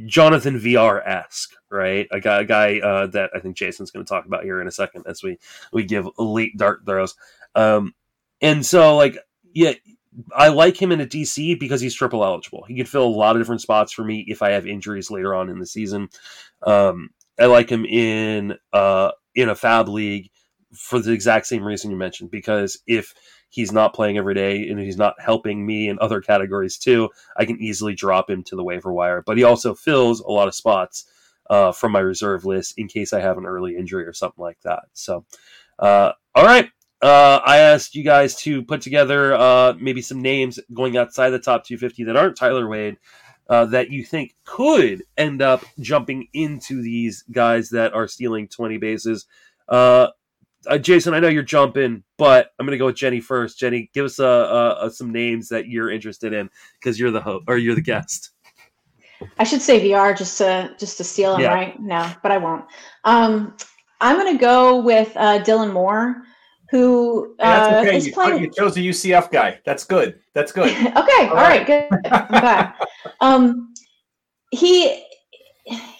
[0.06, 2.08] Jonathan Villar esque, right?
[2.12, 4.68] A guy, a guy uh, that I think Jason's going to talk about here in
[4.68, 5.38] a second as we
[5.72, 7.16] we give elite dart throws.
[7.56, 7.94] Um,
[8.42, 9.18] and so, like,
[9.54, 9.74] yeah,
[10.36, 12.64] I like him in a DC because he's triple eligible.
[12.68, 15.34] He can fill a lot of different spots for me if I have injuries later
[15.34, 16.10] on in the season.
[16.64, 17.10] Um,
[17.40, 20.30] I like him in uh, in a FAAB league
[20.74, 23.14] for the exact same reason you mentioned because if
[23.52, 27.46] he's not playing every day and he's not helping me in other categories too, I
[27.46, 29.22] can easily drop him to the waiver wire.
[29.24, 31.06] But he also fills a lot of spots
[31.50, 34.60] uh, from my reserve list in case I have an early injury or something like
[34.62, 34.84] that.
[34.94, 35.26] So,
[35.78, 36.70] uh, all right.
[37.02, 41.40] Uh, I asked you guys to put together uh, maybe some names going outside the
[41.40, 42.98] top 250 that aren't Tyler Wade.
[43.50, 48.78] Uh, that you think could end up jumping into these guys that are stealing 20
[48.78, 49.26] bases.
[50.68, 53.60] Uh, uh, Jason, I know you're jumping, but I'm going to go with Jenny first.
[53.60, 57.46] Jenny, give us uh, uh, some names that you're interested in because you're the host
[57.48, 58.32] or you're the guest.
[59.38, 61.54] I should say Villar just to just to steal him, yeah.
[61.54, 61.80] right?
[61.80, 62.66] No, but I won't.
[63.04, 63.56] Um,
[64.00, 66.24] I'm going to go with uh, Dylan Moore,
[66.72, 67.98] who yeah, uh, okay.
[67.98, 68.42] is you, playing.
[68.42, 69.60] You chose a UCF guy.
[69.64, 70.20] That's good.
[70.34, 70.70] That's good.
[70.72, 71.68] okay, all, all right.
[71.68, 72.12] right, good.
[72.12, 72.74] I'm glad.
[73.22, 73.74] um,
[74.52, 75.06] he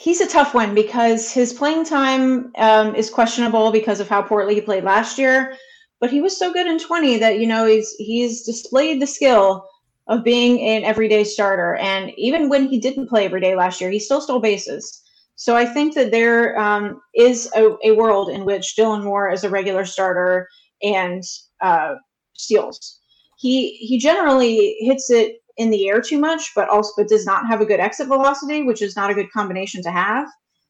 [0.02, 4.56] he's a tough one because his playing time um, is questionable because of how poorly
[4.56, 5.56] he played last year.
[6.00, 9.68] But he was so good in 20 that you know he's he's displayed the skill
[10.08, 11.76] of being an everyday starter.
[11.76, 15.00] And even when he didn't play every day last year, he still stole bases.
[15.36, 19.44] So I think that there um, is a, a, world in which Dylan Moore is
[19.44, 20.48] a regular starter
[20.82, 21.24] and
[21.62, 21.96] uh,
[22.36, 23.00] steals.
[23.38, 27.48] He he generally hits it in the air too much, but also but does not
[27.48, 30.28] have a good exit velocity, which is not a good combination to have.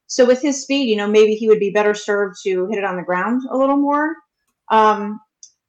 [0.08, 2.84] So with his speed, you know, maybe he would be better served to hit it
[2.84, 4.16] on the ground a little more.
[4.70, 5.20] Um,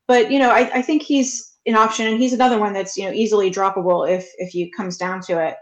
[0.09, 3.05] but you know, I, I think he's an option, and he's another one that's you
[3.05, 5.57] know easily droppable if if he comes down to it.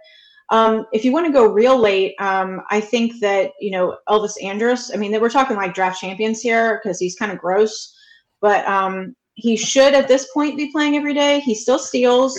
[0.51, 4.43] Um, if you want to go real late, um, I think that you know Elvis
[4.43, 4.91] Andrus.
[4.93, 7.95] I mean, we're talking like draft champions here because he's kind of gross,
[8.41, 11.41] but um, he should at this point be playing every day.
[11.41, 12.35] He still steals.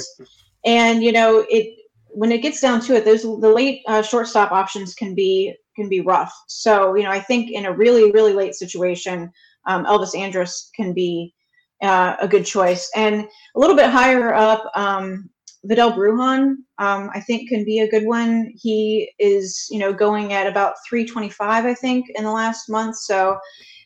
[0.65, 1.77] And you know, it
[2.09, 5.89] when it gets down to it, those the late uh, shortstop options can be can
[5.89, 6.33] be rough.
[6.47, 9.31] So you know, I think in a really really late situation,
[9.65, 11.33] um, Elvis Andrus can be
[11.81, 12.89] uh, a good choice.
[12.95, 15.29] And a little bit higher up, um,
[15.63, 18.51] Vidal Brujan, um, I think can be a good one.
[18.55, 22.97] He is, you know, going at about 325, I think, in the last month.
[22.97, 23.37] So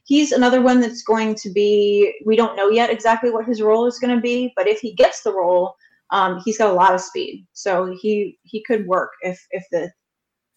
[0.06, 3.88] he's another one that's going to be, we don't know yet exactly what his role
[3.88, 5.76] is going to be, but if he gets the role,
[6.16, 9.92] um, he's got a lot of speed, so he he could work if if the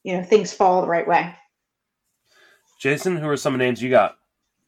[0.04, 1.34] you know things fall the right way.
[2.80, 4.18] Jason, who are some names you got?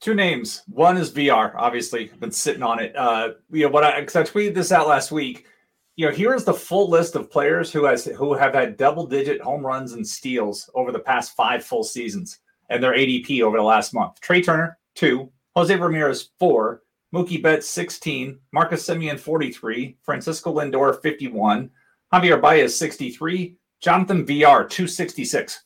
[0.01, 0.62] Two names.
[0.67, 1.55] One is Villar.
[1.57, 2.97] Obviously, been sitting on it.
[2.97, 3.85] Uh, you know what?
[3.85, 5.47] I because I tweeted this out last week.
[5.95, 9.07] You know, here is the full list of players who has who have had double
[9.07, 13.57] digit home runs and steals over the past five full seasons, and their ADP over
[13.57, 14.21] the last month.
[14.21, 16.83] Trey Turner two, Jose Ramirez four,
[17.15, 21.70] Mookie Betts 16, Marcus Semien 43, Francisco Lindor 51,
[22.12, 25.65] Javier Baez 63, Jonathan Villar 266.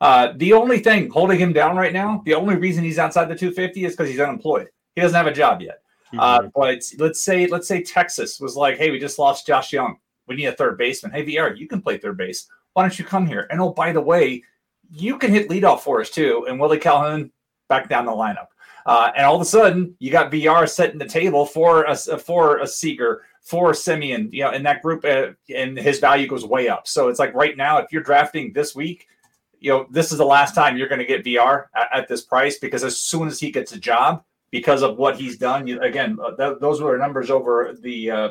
[0.00, 3.34] Uh, the only thing holding him down right now, the only reason he's outside the
[3.34, 4.68] 250 is because he's unemployed.
[4.94, 5.82] He doesn't have a job yet.
[6.08, 6.20] Mm-hmm.
[6.20, 9.98] Uh, but let's say let's say Texas was like, hey, we just lost Josh Jung.
[10.28, 11.12] We need a third baseman.
[11.12, 12.48] Hey, Villar, you can play third base.
[12.74, 13.46] Why don't you come here?
[13.50, 14.42] And oh, by the way,
[14.90, 16.46] you can hit leadoff for us too.
[16.48, 17.32] And Willie Calhoun
[17.68, 18.48] back down the lineup.
[18.86, 22.58] Uh, and all of a sudden, you got Villar setting the table for a for
[22.58, 26.68] a Seager, for Semien, you know, in that group, uh, and his value goes way
[26.68, 26.86] up.
[26.86, 29.08] So it's like right now, if you're drafting this week,
[29.58, 32.22] you know, this is the last time you're going to get Villar at, at, this
[32.22, 35.80] price because as soon as he gets a job, because of what he's done, you,
[35.80, 38.28] again, uh, th- those were numbers over the uh,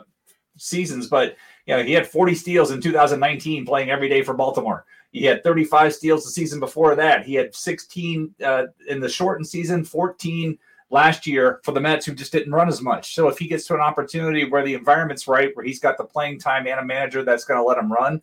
[0.58, 4.86] seasons, but you know, he had 40 steals in 2019 playing every day for Baltimore.
[5.16, 7.26] He had 35 steals the season before that.
[7.26, 10.58] He had 16 uh, in the shortened season, 14
[10.90, 13.16] last year for the Mets, who just didn't run as much.
[13.16, 16.04] So if he gets to an opportunity where the environment's right, where he's got the
[16.04, 18.22] playing time and a manager that's going to let him run,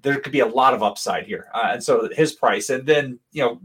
[0.00, 1.48] there could be a lot of upside here.
[1.52, 3.60] Uh, and so his price, and then you know,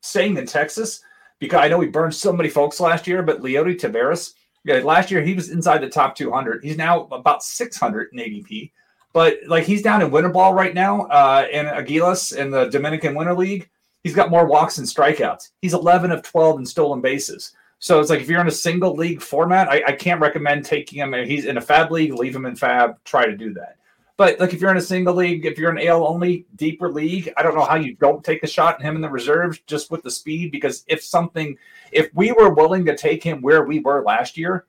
[0.00, 1.02] staying in Texas
[1.40, 4.32] because I know he burned so many folks last year, but Leody Taveras.
[4.64, 6.64] Yeah, last year he was inside the top 200.
[6.64, 8.72] He's now about 600 in ADP.
[9.12, 13.14] But like he's down in winter ball right now uh, in Aguilas in the Dominican
[13.14, 13.68] Winter League.
[14.04, 15.50] He's got more walks and strikeouts.
[15.60, 17.52] He's 11 of 12 in stolen bases.
[17.80, 20.98] So it's like if you're in a single league format, I, I can't recommend taking
[20.98, 21.12] him.
[21.26, 22.96] He's in a FAAB league, leave him in FAAB.
[23.04, 23.76] Try to do that.
[24.16, 27.32] But like if you're in a single league, if you're an AL only deeper league,
[27.36, 29.92] I don't know how you don't take a shot at him in the reserves just
[29.92, 30.50] with the speed.
[30.50, 31.56] Because if something,
[31.92, 34.66] if we were willing to take him where we were last year,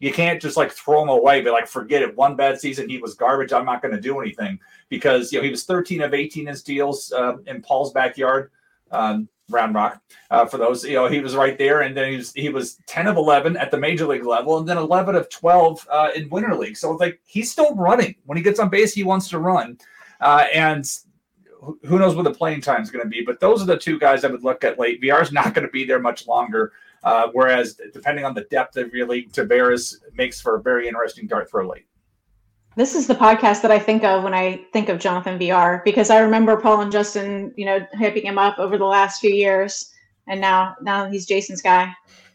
[0.00, 1.40] you can't just like throw him away.
[1.40, 2.16] but like, forget it.
[2.16, 3.52] One bad season, he was garbage.
[3.52, 4.58] I'm not going to do anything
[4.88, 8.50] because you know he was 13 of 18 in steals uh, in Paul's backyard.
[8.90, 10.84] Um, Round Rock uh, for those.
[10.84, 13.56] You know, he was right there, and then he was he was ten of eleven
[13.56, 16.76] at the major league level, and then eleven of twelve uh, in winter league.
[16.76, 18.92] So it's like he's still running when he gets on base.
[18.92, 19.78] He wants to run,
[20.20, 20.84] uh, and
[21.84, 23.22] who knows what the playing time is going to be.
[23.22, 25.00] But those are the two guys I would look at late.
[25.00, 26.72] Villar is not going to be there much longer.
[27.08, 31.26] Uh, whereas depending on the depth of your league, Taveras makes for a very interesting
[31.26, 31.86] dart throw late.
[32.76, 36.10] This is the podcast that I think of when I think of Jonathan Villar because
[36.10, 39.90] I remember Paul and Justin, you know, hyping him up over the last few years,
[40.26, 41.92] and now now he's Jason's guy.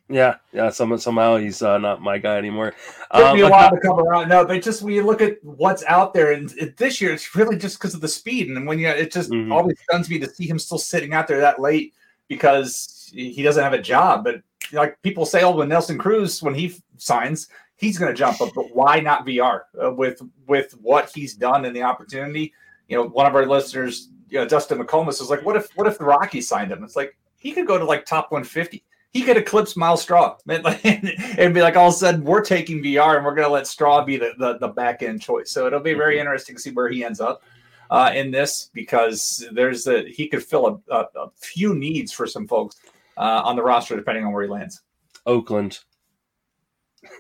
[0.10, 0.70] Yeah, yeah.
[0.72, 2.74] Some, somehow he's uh, not my guy anymore.
[3.14, 4.28] Took um, me a while to come around.
[4.28, 7.36] No, but just when you look at what's out there, and it, this year it's
[7.36, 8.50] really just because of the speed.
[8.50, 9.52] And when you, it just mm-hmm.
[9.52, 11.94] always stuns me to see him still sitting out there that late
[12.28, 14.24] because he doesn't have a job.
[14.24, 14.42] But
[14.74, 18.50] like people say, oh, when Nelson Cruz when he signs, he's going to jump up.
[18.54, 22.54] But why not Villar uh, with with what he's done and the opportunity?
[22.88, 25.88] You know, one of our listeners, you know, Dustin McComas was like, "What if what
[25.88, 28.84] if the Rockies signed him?" It's like he could go to like top 150.
[29.12, 33.16] He could eclipse Myles Straw and be like, all of a sudden, we're taking Villar
[33.16, 35.52] and we're going to let Straw be the, the, the back end choice.
[35.52, 36.22] So it'll be very mm-hmm.
[36.22, 37.44] interesting to see where he ends up
[37.92, 42.26] uh, in this because there's a he could fill a, a, a few needs for
[42.26, 42.78] some folks
[43.18, 44.82] uh, on the roster depending on where he lands.
[45.26, 45.80] Oakland.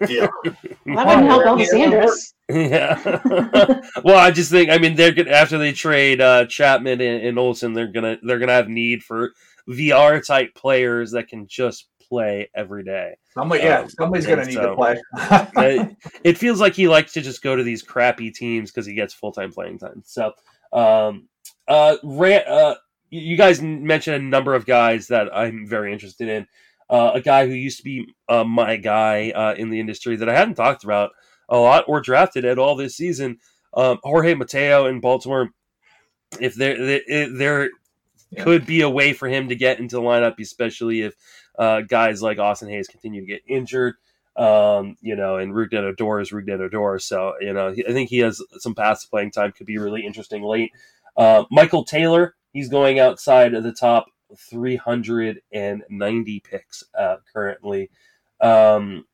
[0.07, 0.27] Yeah.
[0.43, 0.55] that
[0.85, 2.33] wouldn't help Elvis Andrus.
[2.49, 3.81] Yeah.
[4.03, 7.39] well, I just think I mean they're gonna after they trade uh, Chapman and, and
[7.39, 9.33] Olson, they're gonna they're gonna have need for
[9.67, 13.15] Villar type players that can just play every day.
[13.33, 15.01] Somebody, yeah, um, somebody's gonna need so, to play.
[15.57, 18.93] it, it, feels like he likes to just go to these crappy teams because he
[18.93, 20.03] gets full time playing time.
[20.05, 20.33] So,
[20.71, 21.27] um,
[21.67, 22.75] uh, uh,
[23.19, 26.47] you guys mentioned a number of guys that I'm very interested in
[26.89, 30.29] uh, a guy who used to be uh, my guy uh, in the industry that
[30.29, 31.11] I hadn't talked about
[31.49, 33.39] a lot or drafted at all this season.
[33.73, 35.49] Um, Jorge Mateo in Baltimore.
[36.39, 36.77] If there
[37.07, 37.69] there, there
[38.31, 38.43] yeah.
[38.43, 41.15] could be a way for him to get into the lineup, especially if
[41.57, 43.95] uh, guys like Austin Hays continue to get injured.
[44.35, 46.97] Um, you know, and Rougned Odor is Rougned Odor.
[46.97, 50.41] So, you know, I think he has some passive playing time, could be really interesting
[50.41, 50.71] late.
[51.15, 54.05] Uh, Michael Taylor, he's going outside of the top
[54.37, 57.89] 390 picks uh, currently.
[58.39, 59.05] Um,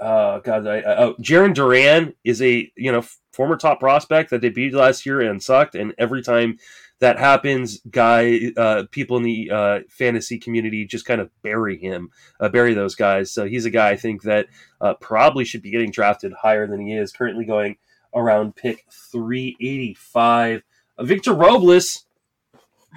[0.00, 4.42] uh, God, I, I, oh, Jarren Duran is a you know former top prospect that
[4.42, 6.58] debuted last year and sucked, and every time
[7.00, 12.10] that happens, guy, uh, people in the uh, fantasy community just kind of bury him,
[12.40, 13.30] uh, bury those guys.
[13.30, 14.46] So he's a guy I think that
[14.80, 17.12] uh, probably should be getting drafted higher than he is.
[17.12, 17.76] Currently going
[18.14, 20.62] around pick 385.
[21.00, 22.06] Victor Robles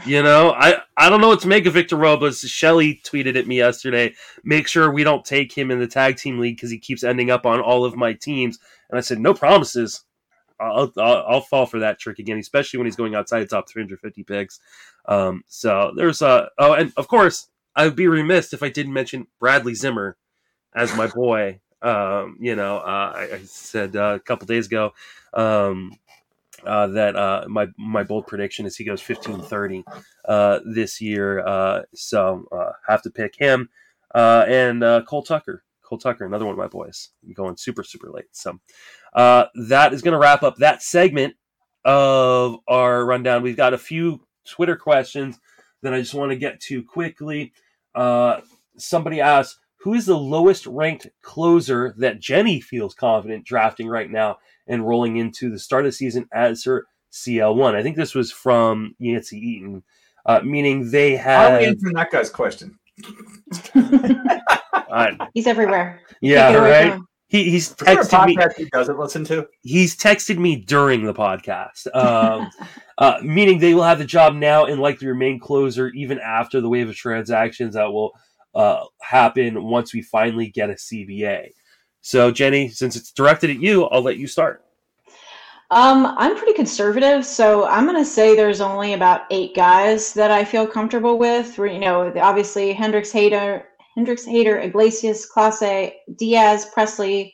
[0.06, 2.40] you know, I, I don't know what to make of Victor Robles.
[2.42, 4.14] Shelly tweeted at me yesterday.
[4.44, 7.32] Make sure we don't take him in the tag team league because he keeps ending
[7.32, 8.60] up on all of my teams.
[8.90, 10.04] And I said, no promises.
[10.60, 13.70] I'll, I'll, I'll fall for that trick again, especially when he's going outside the top
[13.70, 14.60] 350 picks.
[15.06, 18.94] Um, so there's a oh, and of course I would be remiss if I didn't
[18.94, 20.18] mention Bradley Zimmer
[20.76, 21.60] as my boy.
[21.82, 24.94] Um, you know, uh, I, I, said uh, a couple days ago.
[25.34, 25.94] Um,
[26.68, 29.84] uh, that uh, my my bold prediction is he goes 15-30
[30.28, 31.46] uh, this year.
[31.46, 33.70] Uh, so uh, have to pick him
[34.14, 35.64] uh, and Cole Tucker.
[35.84, 38.26] Cole Tucker, another one of my boys, going super super late.
[38.32, 38.60] So
[39.16, 41.36] that is going to wrap up that segment
[41.86, 43.42] of our rundown.
[43.42, 45.40] We've got a few Twitter questions
[45.82, 47.54] that I just want to get to quickly.
[48.78, 54.38] somebody asked, "Who is the lowest ranked closer that Jenny feels confident drafting right now?"
[54.68, 57.76] And rolling into the start of the season as her CL1.
[57.76, 59.84] I think this was from Yancey Eaton,
[60.26, 61.54] uh, meaning they had.
[61.54, 62.78] I'll answer that guy's question.
[65.34, 66.02] he's everywhere.
[66.22, 67.00] Yeah, right.
[67.30, 68.38] He, he's texted me.
[68.56, 69.48] He doesn't listen to.
[69.62, 72.50] He's texted me during the podcast, um,
[72.98, 76.70] uh, meaning they will have the job now and likely remain closer even after the
[76.70, 78.14] wave of transactions that will
[78.56, 81.50] uh, happen once we finally get a CBA.
[82.02, 84.64] So, Jenny, since it's directed at you, I'll let you start.
[85.70, 90.32] Um, I'm pretty conservative, so I'm going to say there's only about eight guys that
[90.32, 91.58] I feel comfortable with.
[91.58, 93.64] You know, obviously Hendriks, Hader,
[93.98, 97.34] Hendriks, Hader, Iglesias, Clase, Diaz, Pressly.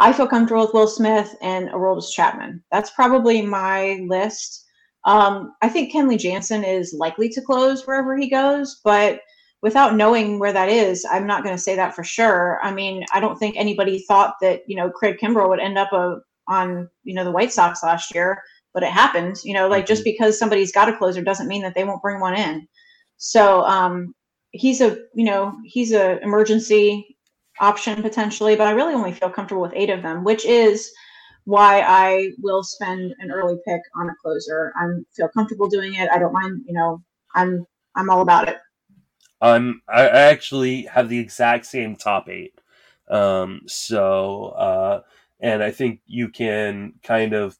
[0.00, 2.64] I feel comfortable with Will Smith and Aroldis Chapman.
[2.72, 4.66] That's probably my list.
[5.04, 9.20] Um, I think Kenley Jansen is likely to close wherever he goes, but
[9.62, 12.58] without knowing where that is, I'm not going to say that for sure.
[12.62, 15.92] I mean, I don't think anybody thought that you know Craig Kimbrel would end up
[15.92, 16.18] a,
[16.48, 18.42] on you know the White Sox last year,
[18.72, 19.36] but it happened.
[19.44, 19.88] You know, like mm-hmm.
[19.88, 22.66] just because somebody's got a closer doesn't mean that they won't bring one in.
[23.18, 24.14] So um,
[24.52, 27.16] he's a you know he's a emergency
[27.60, 30.90] option potentially, but I really only feel comfortable with eight of them, which is
[31.44, 34.72] why I will spend an early pick on a closer.
[34.76, 36.08] I feel comfortable doing it.
[36.10, 36.62] I don't mind.
[36.66, 37.02] You know,
[37.34, 38.56] I'm I'm all about it.
[39.40, 42.54] Um, I actually have the exact same top eight.
[43.08, 45.00] Um, so, uh,
[45.40, 47.58] and I think you can kind of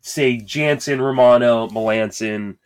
[0.00, 2.56] say Jansen, Romano, Melancon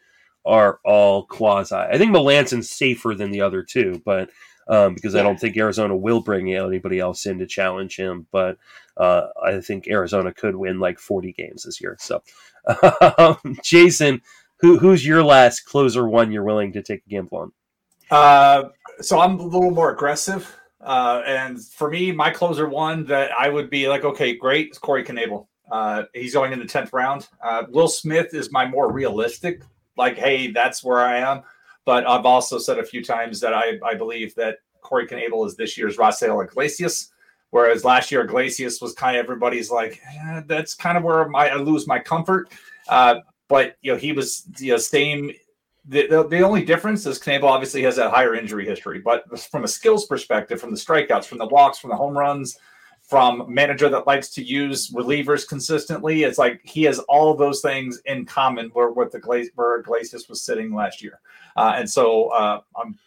[0.45, 1.75] are all quasi.
[1.75, 4.31] I think Melancon's safer than the other two, but
[4.69, 5.21] um, because yeah.
[5.21, 8.27] I don't think Arizona will bring anybody else in to challenge him.
[8.31, 8.59] But
[8.97, 11.97] uh, I think Arizona could win like 40 games this year.
[12.01, 12.23] So,
[13.19, 14.23] um, Jason,
[14.59, 17.53] who, who's your last closer one you're willing to take a gamble on?
[18.11, 18.65] Uh,
[19.01, 20.55] so I'm a little more aggressive.
[20.81, 24.79] Uh, and for me, my closer one that I would be like, okay, great, is
[24.79, 25.47] Corey Knebel.
[25.71, 27.29] Uh, he's going in the 10th round.
[27.43, 29.63] Uh, Will Smith is my more realistic,
[29.97, 31.43] like, hey, that's where I am.
[31.87, 35.57] But I've also said a few times that I, I believe that Corey Knebel is
[35.57, 37.13] this year's Raisel Iglesias,
[37.51, 41.49] whereas last year Iglesias was kind of everybody's like, eh, that's kind of where my,
[41.49, 42.51] I lose my comfort.
[42.89, 43.17] Uh,
[43.49, 45.31] but you know, he was you know same
[45.87, 49.65] the, the, the, only difference is Knebel obviously has that higher injury history, but from
[49.65, 52.59] a skills perspective, from the strikeouts, from the walks, from the home runs,
[53.03, 58.01] from manager that likes to use relievers consistently, it's like he has all those things
[58.07, 59.19] in common where what the
[59.55, 61.21] where Iglesias was sitting last year,
[61.57, 62.99] uh, and so uh, I'm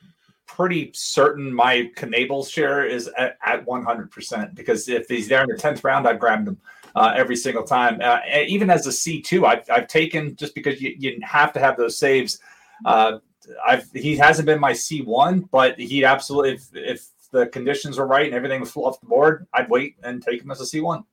[0.45, 5.55] pretty certain my Knebel share is at, at 100% because if he's there in the
[5.55, 6.57] 10th round, I've grabbed him.
[6.95, 10.81] Uh, every single time, uh, even as a C two, I've, I've taken just because
[10.81, 12.39] you, you have to have those saves
[12.85, 13.19] uh,
[13.65, 18.07] I've he hasn't been my C one, but he absolutely if, if the conditions were
[18.07, 20.81] right and everything was off the board, I'd wait and take him as a C
[20.81, 21.03] one.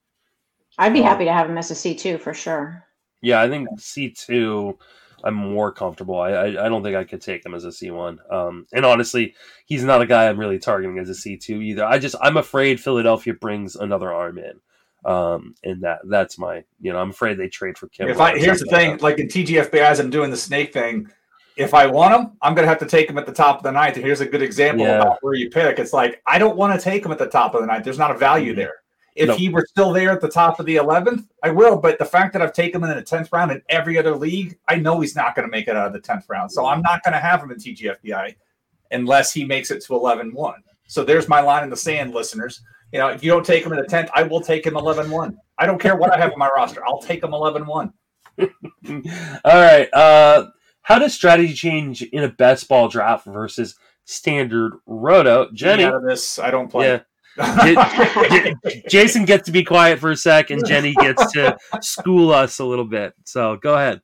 [0.78, 2.84] I'd be happy to have him as a C two for sure.
[3.22, 4.78] Yeah, I think C two.
[5.22, 6.20] I'm more comfortable.
[6.20, 8.18] I, I, I don't think I could take him as a C one.
[8.30, 9.34] Um, and honestly,
[9.64, 11.84] he's not a guy I'm really targeting as a C two either.
[11.84, 14.60] I just I'm afraid Philadelphia brings another arm in.
[15.04, 18.08] Um, and that that's my you know I'm afraid they trade for Kim.
[18.08, 21.10] If I here's the thing, like, like in TGFBI, as I'm doing the snake thing,
[21.56, 23.62] if I want him, I'm going to have to take him at the top of
[23.62, 23.96] the ninth.
[23.96, 25.00] And here's a good example yeah.
[25.00, 25.78] about where you pick.
[25.78, 27.84] It's like, I don't want to take him at the top of the ninth.
[27.84, 28.60] There's not a value mm-hmm.
[28.60, 28.74] there.
[29.16, 31.76] If he were still there at the top of the 11th, I will.
[31.76, 34.58] But the fact that I've taken him in the 10th round in every other league,
[34.66, 36.50] I know he's not going to make it out of the 10th round.
[36.50, 38.34] So I'm not going to have him in TGFBI
[38.90, 40.54] unless he makes it to 11 1.
[40.88, 42.60] So there's my line in the sand, listeners.
[42.92, 45.08] You know, if you don't take him in the 10th, I will take him 11
[45.08, 45.38] 1.
[45.58, 46.84] I don't care what I have in my roster.
[46.84, 47.92] I'll take him 11 1.
[48.40, 48.50] All
[49.44, 49.88] right.
[49.94, 50.46] Uh,
[50.84, 53.74] how does strategy change in a best ball draft versus
[54.04, 55.50] standard roto?
[55.52, 56.86] Jenny, out of this, I don't play.
[56.86, 57.00] Yeah.
[58.88, 62.64] Jason gets to be quiet for a sec, and Jenny gets to school us a
[62.64, 63.12] little bit.
[63.24, 64.00] So go ahead.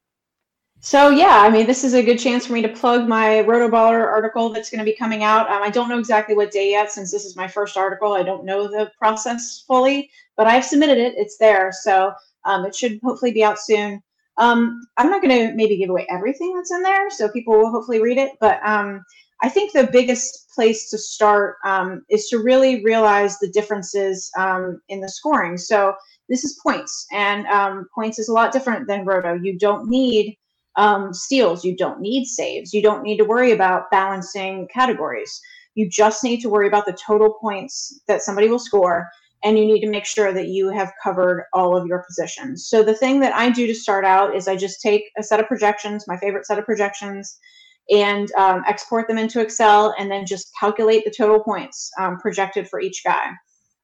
[0.81, 4.07] So yeah, I mean, this is a good chance for me to plug my Rotoballer
[4.07, 5.51] article that's going to be coming out.
[5.51, 8.15] Um, I don't know exactly what day yet, since this is my first article.
[8.15, 11.13] I don't know the process fully, but I've submitted it.
[11.19, 12.15] It's there, so
[12.47, 14.03] um, it should hopefully be out soon.
[14.41, 17.71] Um, I'm not going to maybe give away everything that's in there, so people will
[17.71, 18.33] hopefully read it.
[18.41, 19.05] But um,
[19.43, 24.81] I think the biggest place to start um, is to really realize the differences um,
[24.89, 25.59] in the scoring.
[25.59, 25.95] So
[26.31, 29.35] this is points, and um, points is a lot different than roto.
[29.35, 30.39] You don't need
[30.77, 35.41] um, steals, you don't need saves, you don't need to worry about balancing categories.
[35.75, 39.09] You just need to worry about the total points that somebody will score
[39.43, 42.67] and you need to make sure that you have covered all of your positions.
[42.67, 45.41] So the thing that I do to start out is I just take a set
[45.41, 47.39] of projections, my favorite set of projections,
[47.91, 52.69] and um, export them into Excel, and then just calculate the total points um, projected
[52.69, 53.31] for each guy.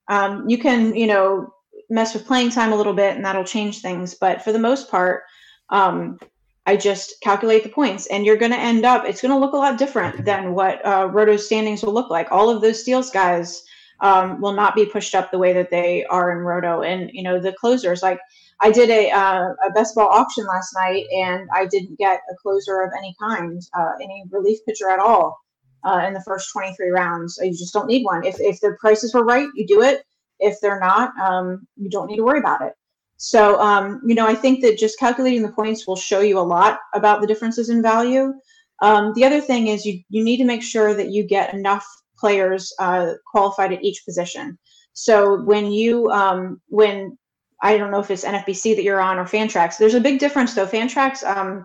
[0.08, 1.52] Um, you can, you know,
[1.90, 4.14] mess with playing time a little bit, and that'll change things.
[4.14, 5.22] But for the most part,
[5.70, 6.18] um,
[6.66, 9.04] I just calculate the points, and you're going to end up.
[9.04, 12.30] It's going to look a lot different than what uh, Roto standings will look like.
[12.30, 13.64] All of those steals guys
[14.00, 16.82] um, will not be pushed up the way that they are in roto.
[16.82, 18.20] And you know the closers, like
[18.60, 22.34] I did a uh, a best ball auction last night, and I didn't get a
[22.40, 25.38] closer of any kind, uh, any relief pitcher at all
[25.84, 27.38] uh, in the first 23 rounds.
[27.42, 28.24] You just don't need one.
[28.24, 30.04] If if the prices were right, you do it.
[30.38, 32.74] If they're not, um, you don't need to worry about it.
[33.18, 36.40] So, um, you know, I think that just calculating the points will show you a
[36.40, 38.34] lot about the differences in value.
[38.82, 41.86] Um, the other thing is you you need to make sure that you get enough
[42.18, 44.58] players uh, qualified at each position.
[44.92, 47.16] So when you um, when
[47.62, 50.54] I don't know if it's NFBC that you're on or Fantrax, there's a big difference
[50.54, 50.66] though.
[50.66, 51.64] Fantrax um,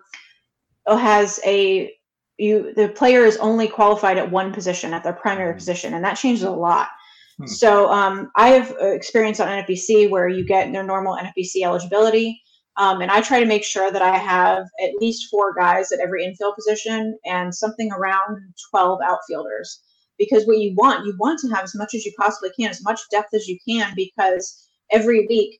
[0.87, 1.93] has a
[2.37, 5.57] you the player is only qualified at one position at their primary mm-hmm.
[5.57, 6.89] position, and that changes a lot.
[7.37, 7.47] Hmm.
[7.47, 12.41] So um, I have experience on NFBC where you get their normal NFBC eligibility.
[12.77, 15.99] Um, and I try to make sure that I have at least four guys at
[15.99, 18.37] every infield position and something around
[18.71, 19.81] 12 outfielders.
[20.17, 22.83] Because what you want, you want to have as much as you possibly can, as
[22.83, 25.59] much depth as you can, because every week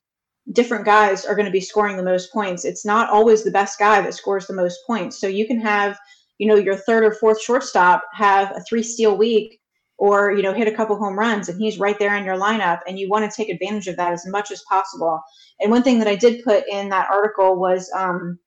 [0.51, 2.65] different guys are going to be scoring the most points.
[2.65, 5.19] It's not always the best guy that scores the most points.
[5.19, 5.97] So you can have,
[6.37, 9.59] you know, your third or fourth shortstop have a three steal week
[9.97, 12.79] or, you know, hit a couple home runs and he's right there in your lineup
[12.87, 15.21] and you want to take advantage of that as much as possible.
[15.59, 18.39] And one thing that I did put in that article was, um,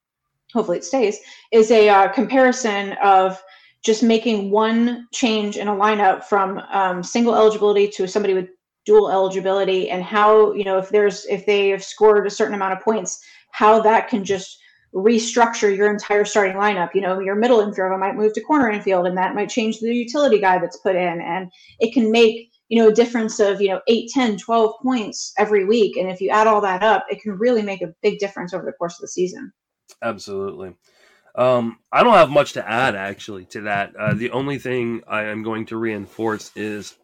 [0.52, 1.18] hopefully it stays,
[1.52, 3.40] is a uh, comparison of
[3.84, 8.48] just making one change in a lineup from um, single eligibility to somebody with
[8.86, 12.72] dual eligibility and how you know if there's if they have scored a certain amount
[12.72, 13.18] of points
[13.52, 14.58] how that can just
[14.94, 16.90] restructure your entire starting lineup.
[16.94, 19.92] You know your middle infielder might move to corner infield and that might change the
[19.92, 21.50] utility guy that's put in and
[21.80, 25.64] it can make you know a difference of you know 8 10 12 points every
[25.64, 25.96] week.
[25.96, 28.64] And if you add all that up it can really make a big difference over
[28.64, 29.52] the course of the season.
[30.02, 30.74] Absolutely
[31.34, 33.94] um, I don't have much to add actually to that.
[33.96, 36.94] Uh, the only thing I am going to reinforce is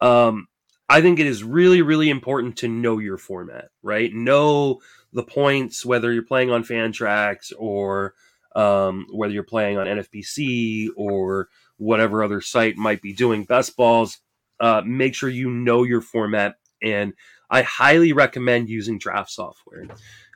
[0.00, 0.48] um,
[0.88, 4.12] I think it is really, really important to know your format, right?
[4.12, 4.80] Know
[5.12, 8.14] the points, whether you're playing on Fantrax or
[8.56, 14.18] um, whether you're playing on NFBC or whatever other site might be doing best balls.
[14.58, 16.56] Uh, make sure you know your format.
[16.82, 17.14] And
[17.48, 19.86] I highly recommend using draft software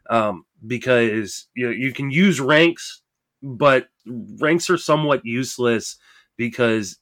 [0.09, 3.03] um, because you know, you can use ranks,
[3.43, 5.97] but ranks are somewhat useless
[6.37, 6.99] because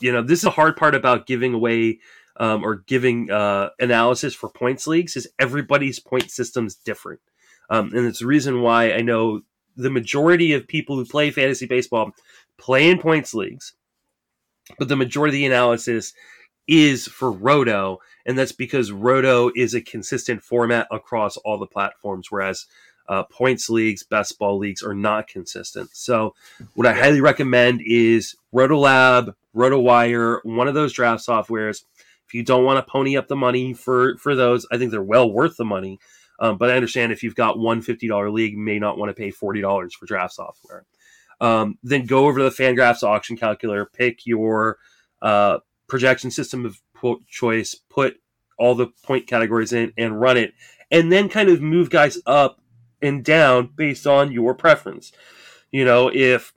[0.00, 1.98] you know this is the hard part about giving away
[2.36, 7.20] um, or giving uh, analysis for points leagues is everybody's point system is different.
[7.70, 9.42] Um, and it's the reason why I know
[9.76, 12.12] the majority of people who play fantasy baseball
[12.58, 13.74] play in points leagues,
[14.78, 16.12] but the majority of the analysis
[16.66, 22.30] is for Roto, and that's because Roto is a consistent format across all the platforms,
[22.30, 22.66] whereas
[23.08, 25.94] uh, points leagues, best ball leagues are not consistent.
[25.94, 26.34] So,
[26.74, 31.82] what I highly recommend is RotoLab, RotoWire, one of those draft softwares
[32.26, 35.02] if you don't want to pony up the money for for those, I think they're
[35.02, 35.98] well worth the money.
[36.40, 39.14] Um, but I understand if you've got one fifty dollar league, may not want to
[39.14, 40.84] pay forty dollars for draft software.
[41.40, 44.78] Um, then go over to the Fangraphs auction calculator, pick your
[45.20, 46.80] uh, projection system of
[47.28, 48.16] choice, put
[48.58, 50.54] all the point categories in, and run it,
[50.90, 52.60] and then kind of move guys up
[53.02, 55.12] and down based on your preference.
[55.70, 56.52] You know, if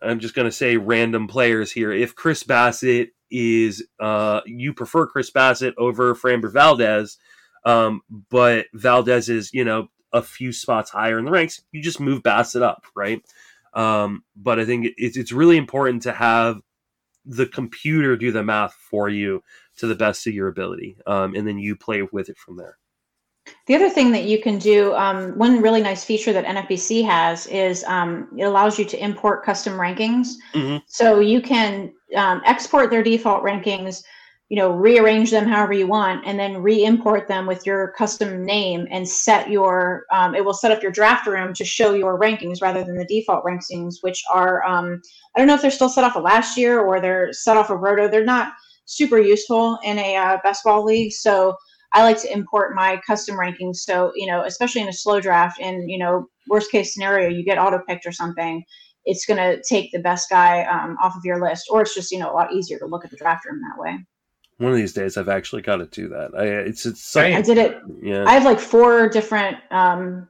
[0.00, 5.06] I'm just going to say random players here, if Chris Bassitt is uh, you prefer
[5.06, 7.18] Chris Bassitt over Framber Valdez,
[7.64, 11.62] um, but Valdez is you know a few spots higher in the ranks.
[11.72, 13.22] You just move Bassitt up, right?
[13.74, 16.60] Um, but I think it's it's really important to have
[17.24, 19.42] the computer do the math for you
[19.76, 22.78] to the best of your ability, um, and then you play with it from there.
[23.66, 27.46] The other thing that you can do, um, one really nice feature that NFBC has
[27.46, 30.34] is um, it allows you to import custom rankings.
[30.54, 30.78] Mm-hmm.
[30.86, 34.02] So you can um, export their default rankings,
[34.50, 38.86] you know, rearrange them however you want, and then re-import them with your custom name
[38.90, 40.04] and set your.
[40.12, 43.06] Um, it will set up your draft room to show your rankings rather than the
[43.06, 45.00] default rankings, which are um,
[45.34, 47.70] I don't know if they're still set off of last year or they're set off
[47.70, 48.08] of Roto.
[48.08, 48.52] They're not
[48.84, 51.56] super useful in a uh, best ball league, so
[51.92, 53.76] I like to import my custom rankings.
[53.76, 57.44] So, you know, especially in a slow draft and, you know, worst case scenario, you
[57.44, 58.62] get auto picked or something,
[59.04, 61.66] it's going to take the best guy um, off of your list.
[61.70, 63.80] Or it's just, you know, a lot easier to look at the draft room that
[63.80, 63.98] way.
[64.60, 66.32] One of these days, I've actually got to do that.
[66.36, 67.78] I, it's, it's, I did it.
[68.02, 68.24] Yeah.
[68.26, 70.28] I have like four different um,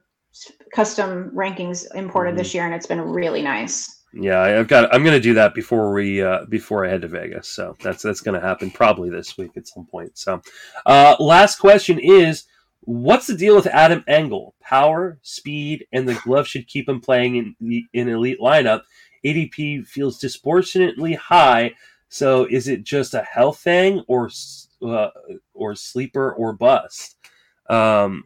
[0.73, 2.37] custom rankings imported mm-hmm.
[2.37, 4.03] this year, and it's been really nice.
[4.13, 4.93] Yeah, I've got.
[4.93, 7.49] I'm going to do that before we uh, before I head to Vegas.
[7.49, 10.17] So that's that's going to happen probably this week at some point.
[10.17, 10.41] So,
[10.85, 12.45] uh, last question is,
[12.81, 14.55] what's the deal with Adam Engel?
[14.61, 18.83] Power, speed, and the glove should keep him playing in the in elite lineup.
[19.25, 21.73] ADP feels disproportionately high.
[22.11, 24.29] So is it just a health thing, or
[24.85, 25.09] uh,
[25.53, 27.17] or sleeper or bust?
[27.69, 28.25] Um,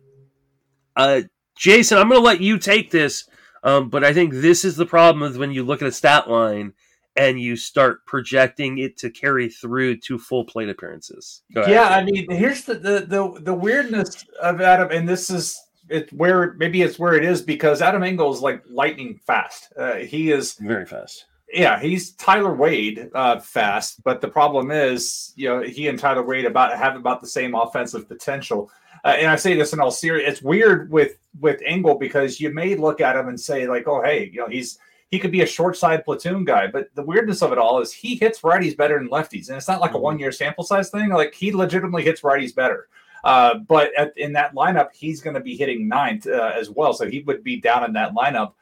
[0.96, 1.22] uh,
[1.56, 3.30] Jason, I'm going to let you take this
[3.66, 6.30] um, but I think this is the problem with when you look at a stat
[6.30, 6.74] line
[7.16, 11.42] and you start projecting it to carry through to full plate appearances.
[11.50, 15.60] Yeah, I mean, here's the, the the the weirdness of Adam, and this is
[15.90, 19.74] it where maybe it's where it is because Adam Engel is like lightning fast.
[19.76, 21.26] Uh, he is very fast.
[21.54, 26.24] Yeah, he's Tyler Wade uh, fast, but the problem is, you know, he and Tyler
[26.24, 28.72] Wade about have about the same offensive potential
[29.06, 30.28] uh, and I say this in all serious.
[30.28, 34.02] It's weird with with Engel because you may look at him and say like, oh
[34.02, 34.80] hey, you know he's
[35.12, 36.66] he could be a short side platoon guy.
[36.66, 39.68] But the weirdness of it all is he hits righties better than lefties, and it's
[39.68, 40.04] not like a mm-hmm.
[40.04, 41.10] one year sample size thing.
[41.10, 42.88] Like he legitimately hits righties better.
[43.24, 46.94] Uh, but at, in that lineup, he's going to be hitting ninth uh, as well,
[46.94, 48.54] so he would be down in that lineup.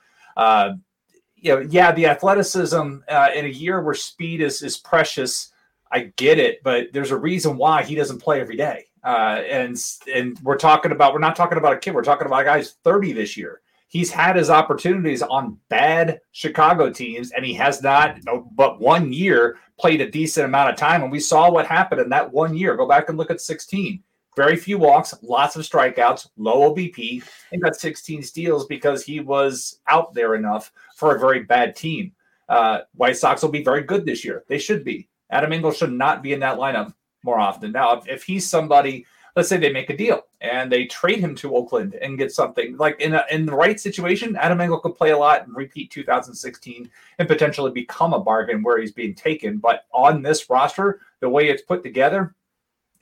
[1.43, 5.51] You know, yeah, the athleticism uh, in a year where speed is is precious.
[5.91, 8.85] I get it, but there's a reason why he doesn't play every day.
[9.03, 9.77] Uh, and
[10.13, 11.93] and we're talking about we're not talking about a kid.
[11.93, 13.59] We're talking about a guy who's 30 this year.
[13.89, 18.19] He's had his opportunities on bad Chicago teams, and he has not,
[18.55, 21.03] but one year played a decent amount of time.
[21.03, 22.75] And we saw what happened in that one year.
[22.75, 24.01] Go back and look at 16.
[24.35, 29.79] Very few walks, lots of strikeouts, low OBP, and got 16 steals because he was
[29.87, 32.11] out there enough for a very bad team.
[32.49, 34.43] Uh, White Sox will be very good this year.
[34.47, 35.07] They should be.
[35.29, 36.93] Adam Engel should not be in that lineup
[37.23, 37.71] more often.
[37.71, 39.05] Now, if, if he's somebody,
[39.35, 42.77] let's say they make a deal and they trade him to Oakland and get something
[42.77, 45.89] like in a, in the right situation, Adam Engel could play a lot and repeat
[45.91, 46.89] 2016
[47.19, 49.57] and potentially become a bargain where he's being taken.
[49.57, 52.35] But on this roster, the way it's put together,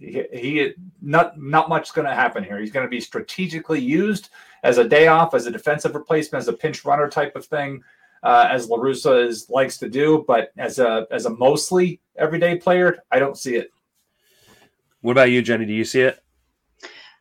[0.02, 2.60] he, he not not much going to happen here.
[2.60, 4.30] He's going to be strategically used
[4.64, 7.84] as a day off, as a defensive replacement, as a pinch runner type of thing.
[8.24, 12.56] Uh, as La Russa is likes to do, but as a as a mostly everyday
[12.56, 13.72] player, I don't see it.
[15.02, 15.66] What about you, Jenny?
[15.66, 16.24] Do you see it?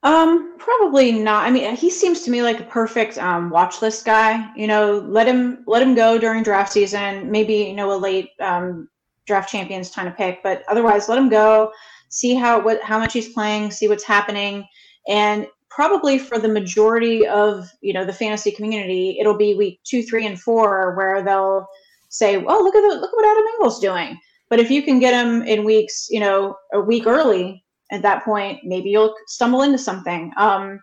[0.02, 1.46] Um, probably not.
[1.46, 4.50] I mean, he seems to me like a perfect um, watch list guy.
[4.54, 7.30] You know, let him let him go during draft season.
[7.30, 8.88] Maybe you know a late um,
[9.26, 11.72] draft champions time to pick, but otherwise, let him go.
[12.10, 13.70] See how what how much he's playing.
[13.70, 14.66] See what's happening,
[15.08, 20.02] and probably for the majority of you know the fantasy community, it'll be week two,
[20.02, 21.66] three, and four where they'll
[22.08, 24.18] say, "Oh, look at the look at what Adam Engel's doing."
[24.48, 28.24] But if you can get him in weeks, you know, a week early, at that
[28.24, 30.32] point, maybe you'll stumble into something.
[30.36, 30.80] Um,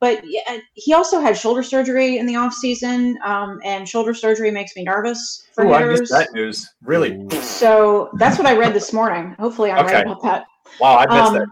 [0.00, 4.50] but yeah, he also had shoulder surgery in the off season, um, and shoulder surgery
[4.50, 5.98] makes me nervous for Ooh, hitters.
[5.98, 6.70] I missed that news.
[6.82, 7.28] Really?
[7.42, 9.36] So that's what I read this morning.
[9.38, 9.96] Hopefully, I'm okay.
[9.96, 10.46] right about that.
[10.78, 11.48] Wow, I missed um, that.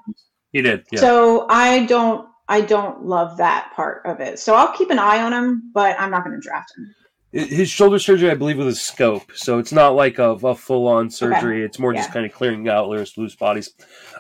[0.53, 0.87] He did.
[0.91, 1.01] Yeah.
[1.01, 4.39] So I don't, I don't love that part of it.
[4.39, 6.95] So I'll keep an eye on him, but I'm not going to draft him.
[7.31, 11.11] His shoulder surgery, I believe, was a scope, so it's not like a, a full-on
[11.11, 11.59] surgery.
[11.59, 11.65] Okay.
[11.67, 12.01] It's more yeah.
[12.01, 13.75] just kind of clearing out loose loose bodies.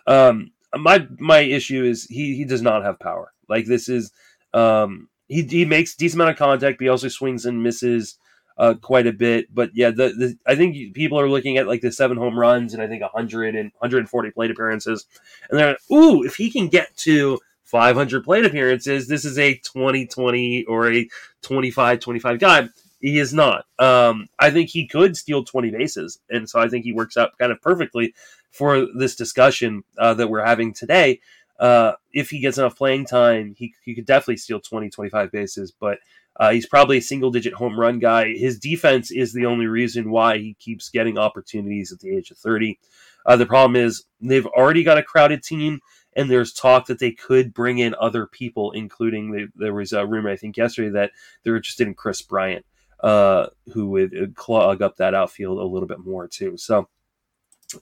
[0.06, 3.32] Um, my my issue is he he does not have power.
[3.48, 4.12] Like this is
[4.52, 8.18] um he he makes decent amount of contact, but he also swings and misses
[8.58, 9.54] uh, quite a bit.
[9.54, 12.74] But yeah, the, the I think people are looking at like the seven home runs
[12.74, 15.06] and I think 100 and 140 plate appearances,
[15.48, 19.54] and they're like, ooh, if he can get to 500 plate appearances, this is a
[19.54, 21.08] 2020 or a
[21.42, 22.68] 25 25 guy.
[23.00, 23.64] He is not.
[23.78, 27.38] Um, I think he could steal 20 bases, and so I think he works out
[27.38, 28.12] kind of perfectly
[28.50, 31.20] for this discussion uh, that we're having today.
[31.60, 35.72] Uh, if he gets enough playing time, he, he could definitely steal 20, 25 bases,
[35.72, 35.98] but
[36.38, 38.32] uh, he's probably a single digit home run guy.
[38.34, 42.38] His defense is the only reason why he keeps getting opportunities at the age of
[42.38, 42.78] 30.
[43.26, 45.80] Uh, the problem is they've already got a crowded team,
[46.14, 50.06] and there's talk that they could bring in other people, including the, there was a
[50.06, 51.10] rumor, I think, yesterday that
[51.42, 52.64] they're interested in Kris Bryant,
[53.00, 56.56] uh, who would clog up that outfield a little bit more, too.
[56.56, 56.88] So,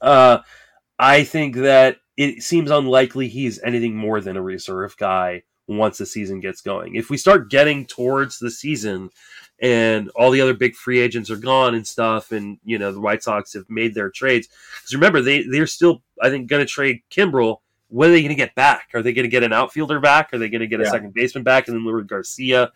[0.00, 0.38] uh,
[0.98, 6.06] I think that it seems unlikely he's anything more than a reserve guy once the
[6.06, 6.94] season gets going.
[6.94, 9.10] If we start getting towards the season
[9.60, 13.00] and all the other big free agents are gone and stuff, and you know the
[13.00, 14.48] White Sox have made their trades,
[14.80, 17.58] because remember they they're still I think going to trade Kimbrel.
[17.88, 18.88] What are they going to get back?
[18.94, 20.32] Are they going to get an outfielder back?
[20.32, 21.68] Are they going to get a second baseman back?
[21.68, 22.72] And then Leury Garcia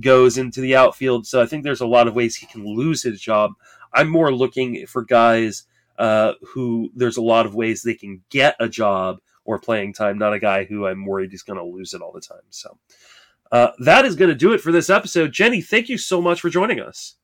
[0.00, 1.28] goes into the outfield.
[1.28, 3.52] So I think there's a lot of ways he can lose his job.
[3.94, 5.62] I'm more looking for guys
[5.96, 10.18] uh, who there's a lot of ways they can get a job or playing time,
[10.18, 12.44] not a guy who I'm worried is going to lose it all the time.
[12.50, 12.78] So
[13.50, 15.32] uh, that is going to do it for this episode.
[15.32, 17.14] Jenny, thank you so much for joining us.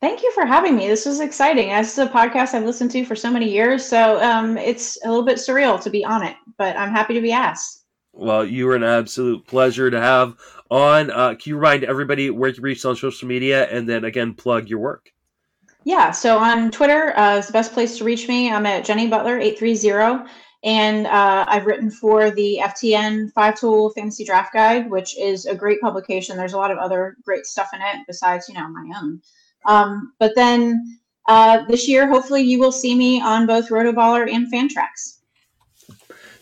[0.00, 0.88] Thank you for having me.
[0.88, 1.68] This was exciting.
[1.68, 5.08] This is a podcast I've listened to for so many years, so um, it's a
[5.08, 7.84] little bit surreal to be on it, but I'm happy to be asked.
[8.14, 10.36] Well, you were an absolute pleasure to have
[10.70, 11.10] on.
[11.10, 14.70] Uh, can you remind everybody where you reach on social media and then again plug
[14.70, 15.12] your work?
[15.84, 18.50] Yeah, so on Twitter uh, is the best place to reach me.
[18.50, 20.26] I'm at Jenny Butler eight three zero,
[20.66, 25.54] and uh, I've written for the FTN Five Tool Fantasy Draft Guide, which is a
[25.54, 26.36] great publication.
[26.36, 29.22] There's a lot of other great stuff in it besides, you know, my own.
[29.64, 30.98] Um, but then
[31.28, 35.18] uh, this year, hopefully, you will see me on both Rotoballer and Fantrax.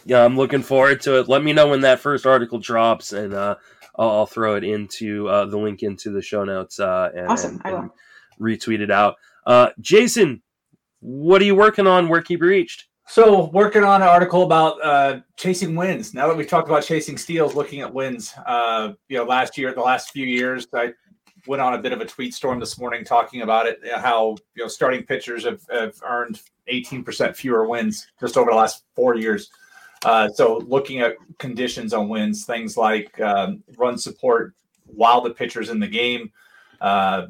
[0.06, 1.28] Yeah, I'm looking forward to it.
[1.28, 3.56] Let me know when that first article drops, and uh,
[3.98, 6.80] I'll, I'll, throw it into uh, the link into the show notes.
[6.80, 7.90] Uh, and, awesome, and, and
[8.40, 9.16] retweet it out.
[9.46, 10.42] Uh, Jason,
[11.00, 12.08] what are you working on?
[12.08, 12.86] Where can you be reached?
[13.06, 16.14] So, working on an article about uh, chasing wins.
[16.14, 18.32] Now that we've talked about chasing steals, looking at wins.
[18.46, 20.94] Uh, you know, last year, the last few years, I
[21.46, 23.80] went on a bit of a tweet storm this morning talking about it.
[23.96, 26.40] How you know starting pitchers have, have earned
[26.72, 29.50] 18% fewer wins just over the last four years.
[30.04, 34.54] Uh, so looking at conditions on wins, things like um, run support
[34.86, 36.30] while the pitcher's in the game,
[36.80, 37.26] uh,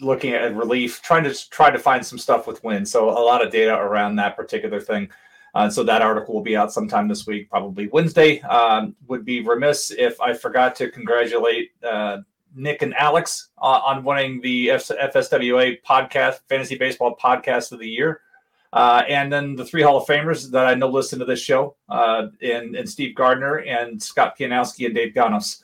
[0.00, 2.90] looking at relief, trying to try to find some stuff with wins.
[2.90, 5.08] So a lot of data around that particular thing.
[5.54, 8.40] Uh, so that article will be out sometime this week, probably Wednesday.
[8.42, 12.18] Um, would be remiss if I forgot to congratulate uh,
[12.56, 17.88] Nick and Alex uh, on winning the F- FSWA podcast, Fantasy Baseball Podcast of the
[17.88, 18.20] Year.
[18.72, 21.76] Uh, and then the three Hall of Famers that I know listen to this show,
[21.88, 25.62] uh, and, and Steve Gardner and Scott Pianowski and Dave Gonos.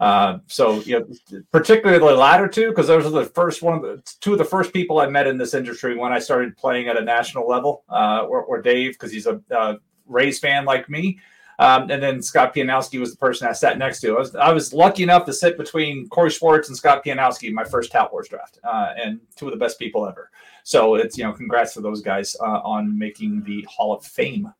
[0.00, 3.82] Uh, so, you know, particularly the latter two, because those are the first one of
[3.82, 6.88] the two of the first people I met in this industry when I started playing
[6.88, 10.88] at a national level, uh, or, or Dave, because he's a, a Rays fan like
[10.88, 11.18] me.
[11.60, 14.14] Um, and then Scott Pianowski was the person I sat next to.
[14.14, 17.54] I was, I was lucky enough to sit between Cory Schwartz and Scott Pianowski in
[17.54, 20.30] my first Tout Wars draft, uh, and two of the best people ever.
[20.62, 24.52] So it's you know, congrats to those guys uh, on making the Hall of Fame,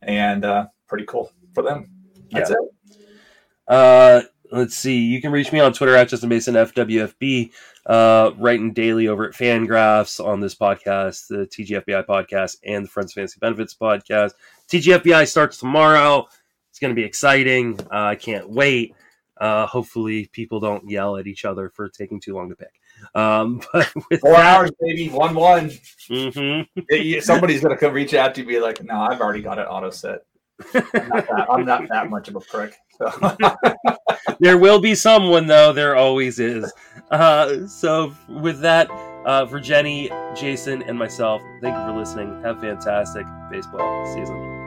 [0.00, 1.90] and uh, pretty cool for them.
[2.30, 2.56] That's yeah.
[3.68, 4.31] it.
[4.52, 4.98] Let's see.
[4.98, 7.52] You can reach me on Twitter at Justin Mason FWFB,
[7.86, 13.12] uh, writing daily over at Fangraphs on this podcast, the TGFBI podcast, and the Friends
[13.12, 14.32] of Fantasy Benefits podcast.
[14.68, 16.28] TGFBI starts tomorrow.
[16.68, 17.80] It's going to be exciting.
[17.90, 18.94] Uh, I can't wait.
[19.38, 22.72] Uh, hopefully, people don't yell at each other for taking too long to pick.
[23.14, 23.86] Um, but
[24.20, 25.70] four that, hours, baby, one one.
[26.10, 27.20] Mm-hmm.
[27.20, 29.88] Somebody's gonna come reach out to you, be like, "No, I've already got it auto
[29.88, 30.26] set.
[30.74, 33.36] I'm not that, I'm not that much of a prick." So.
[34.40, 35.72] there will be someone, though.
[35.72, 36.72] There always is.
[37.10, 38.90] Uh, so, with that,
[39.26, 42.42] uh, for Jenny, Jason, and myself, thank you for listening.
[42.42, 44.61] Have a fantastic baseball season.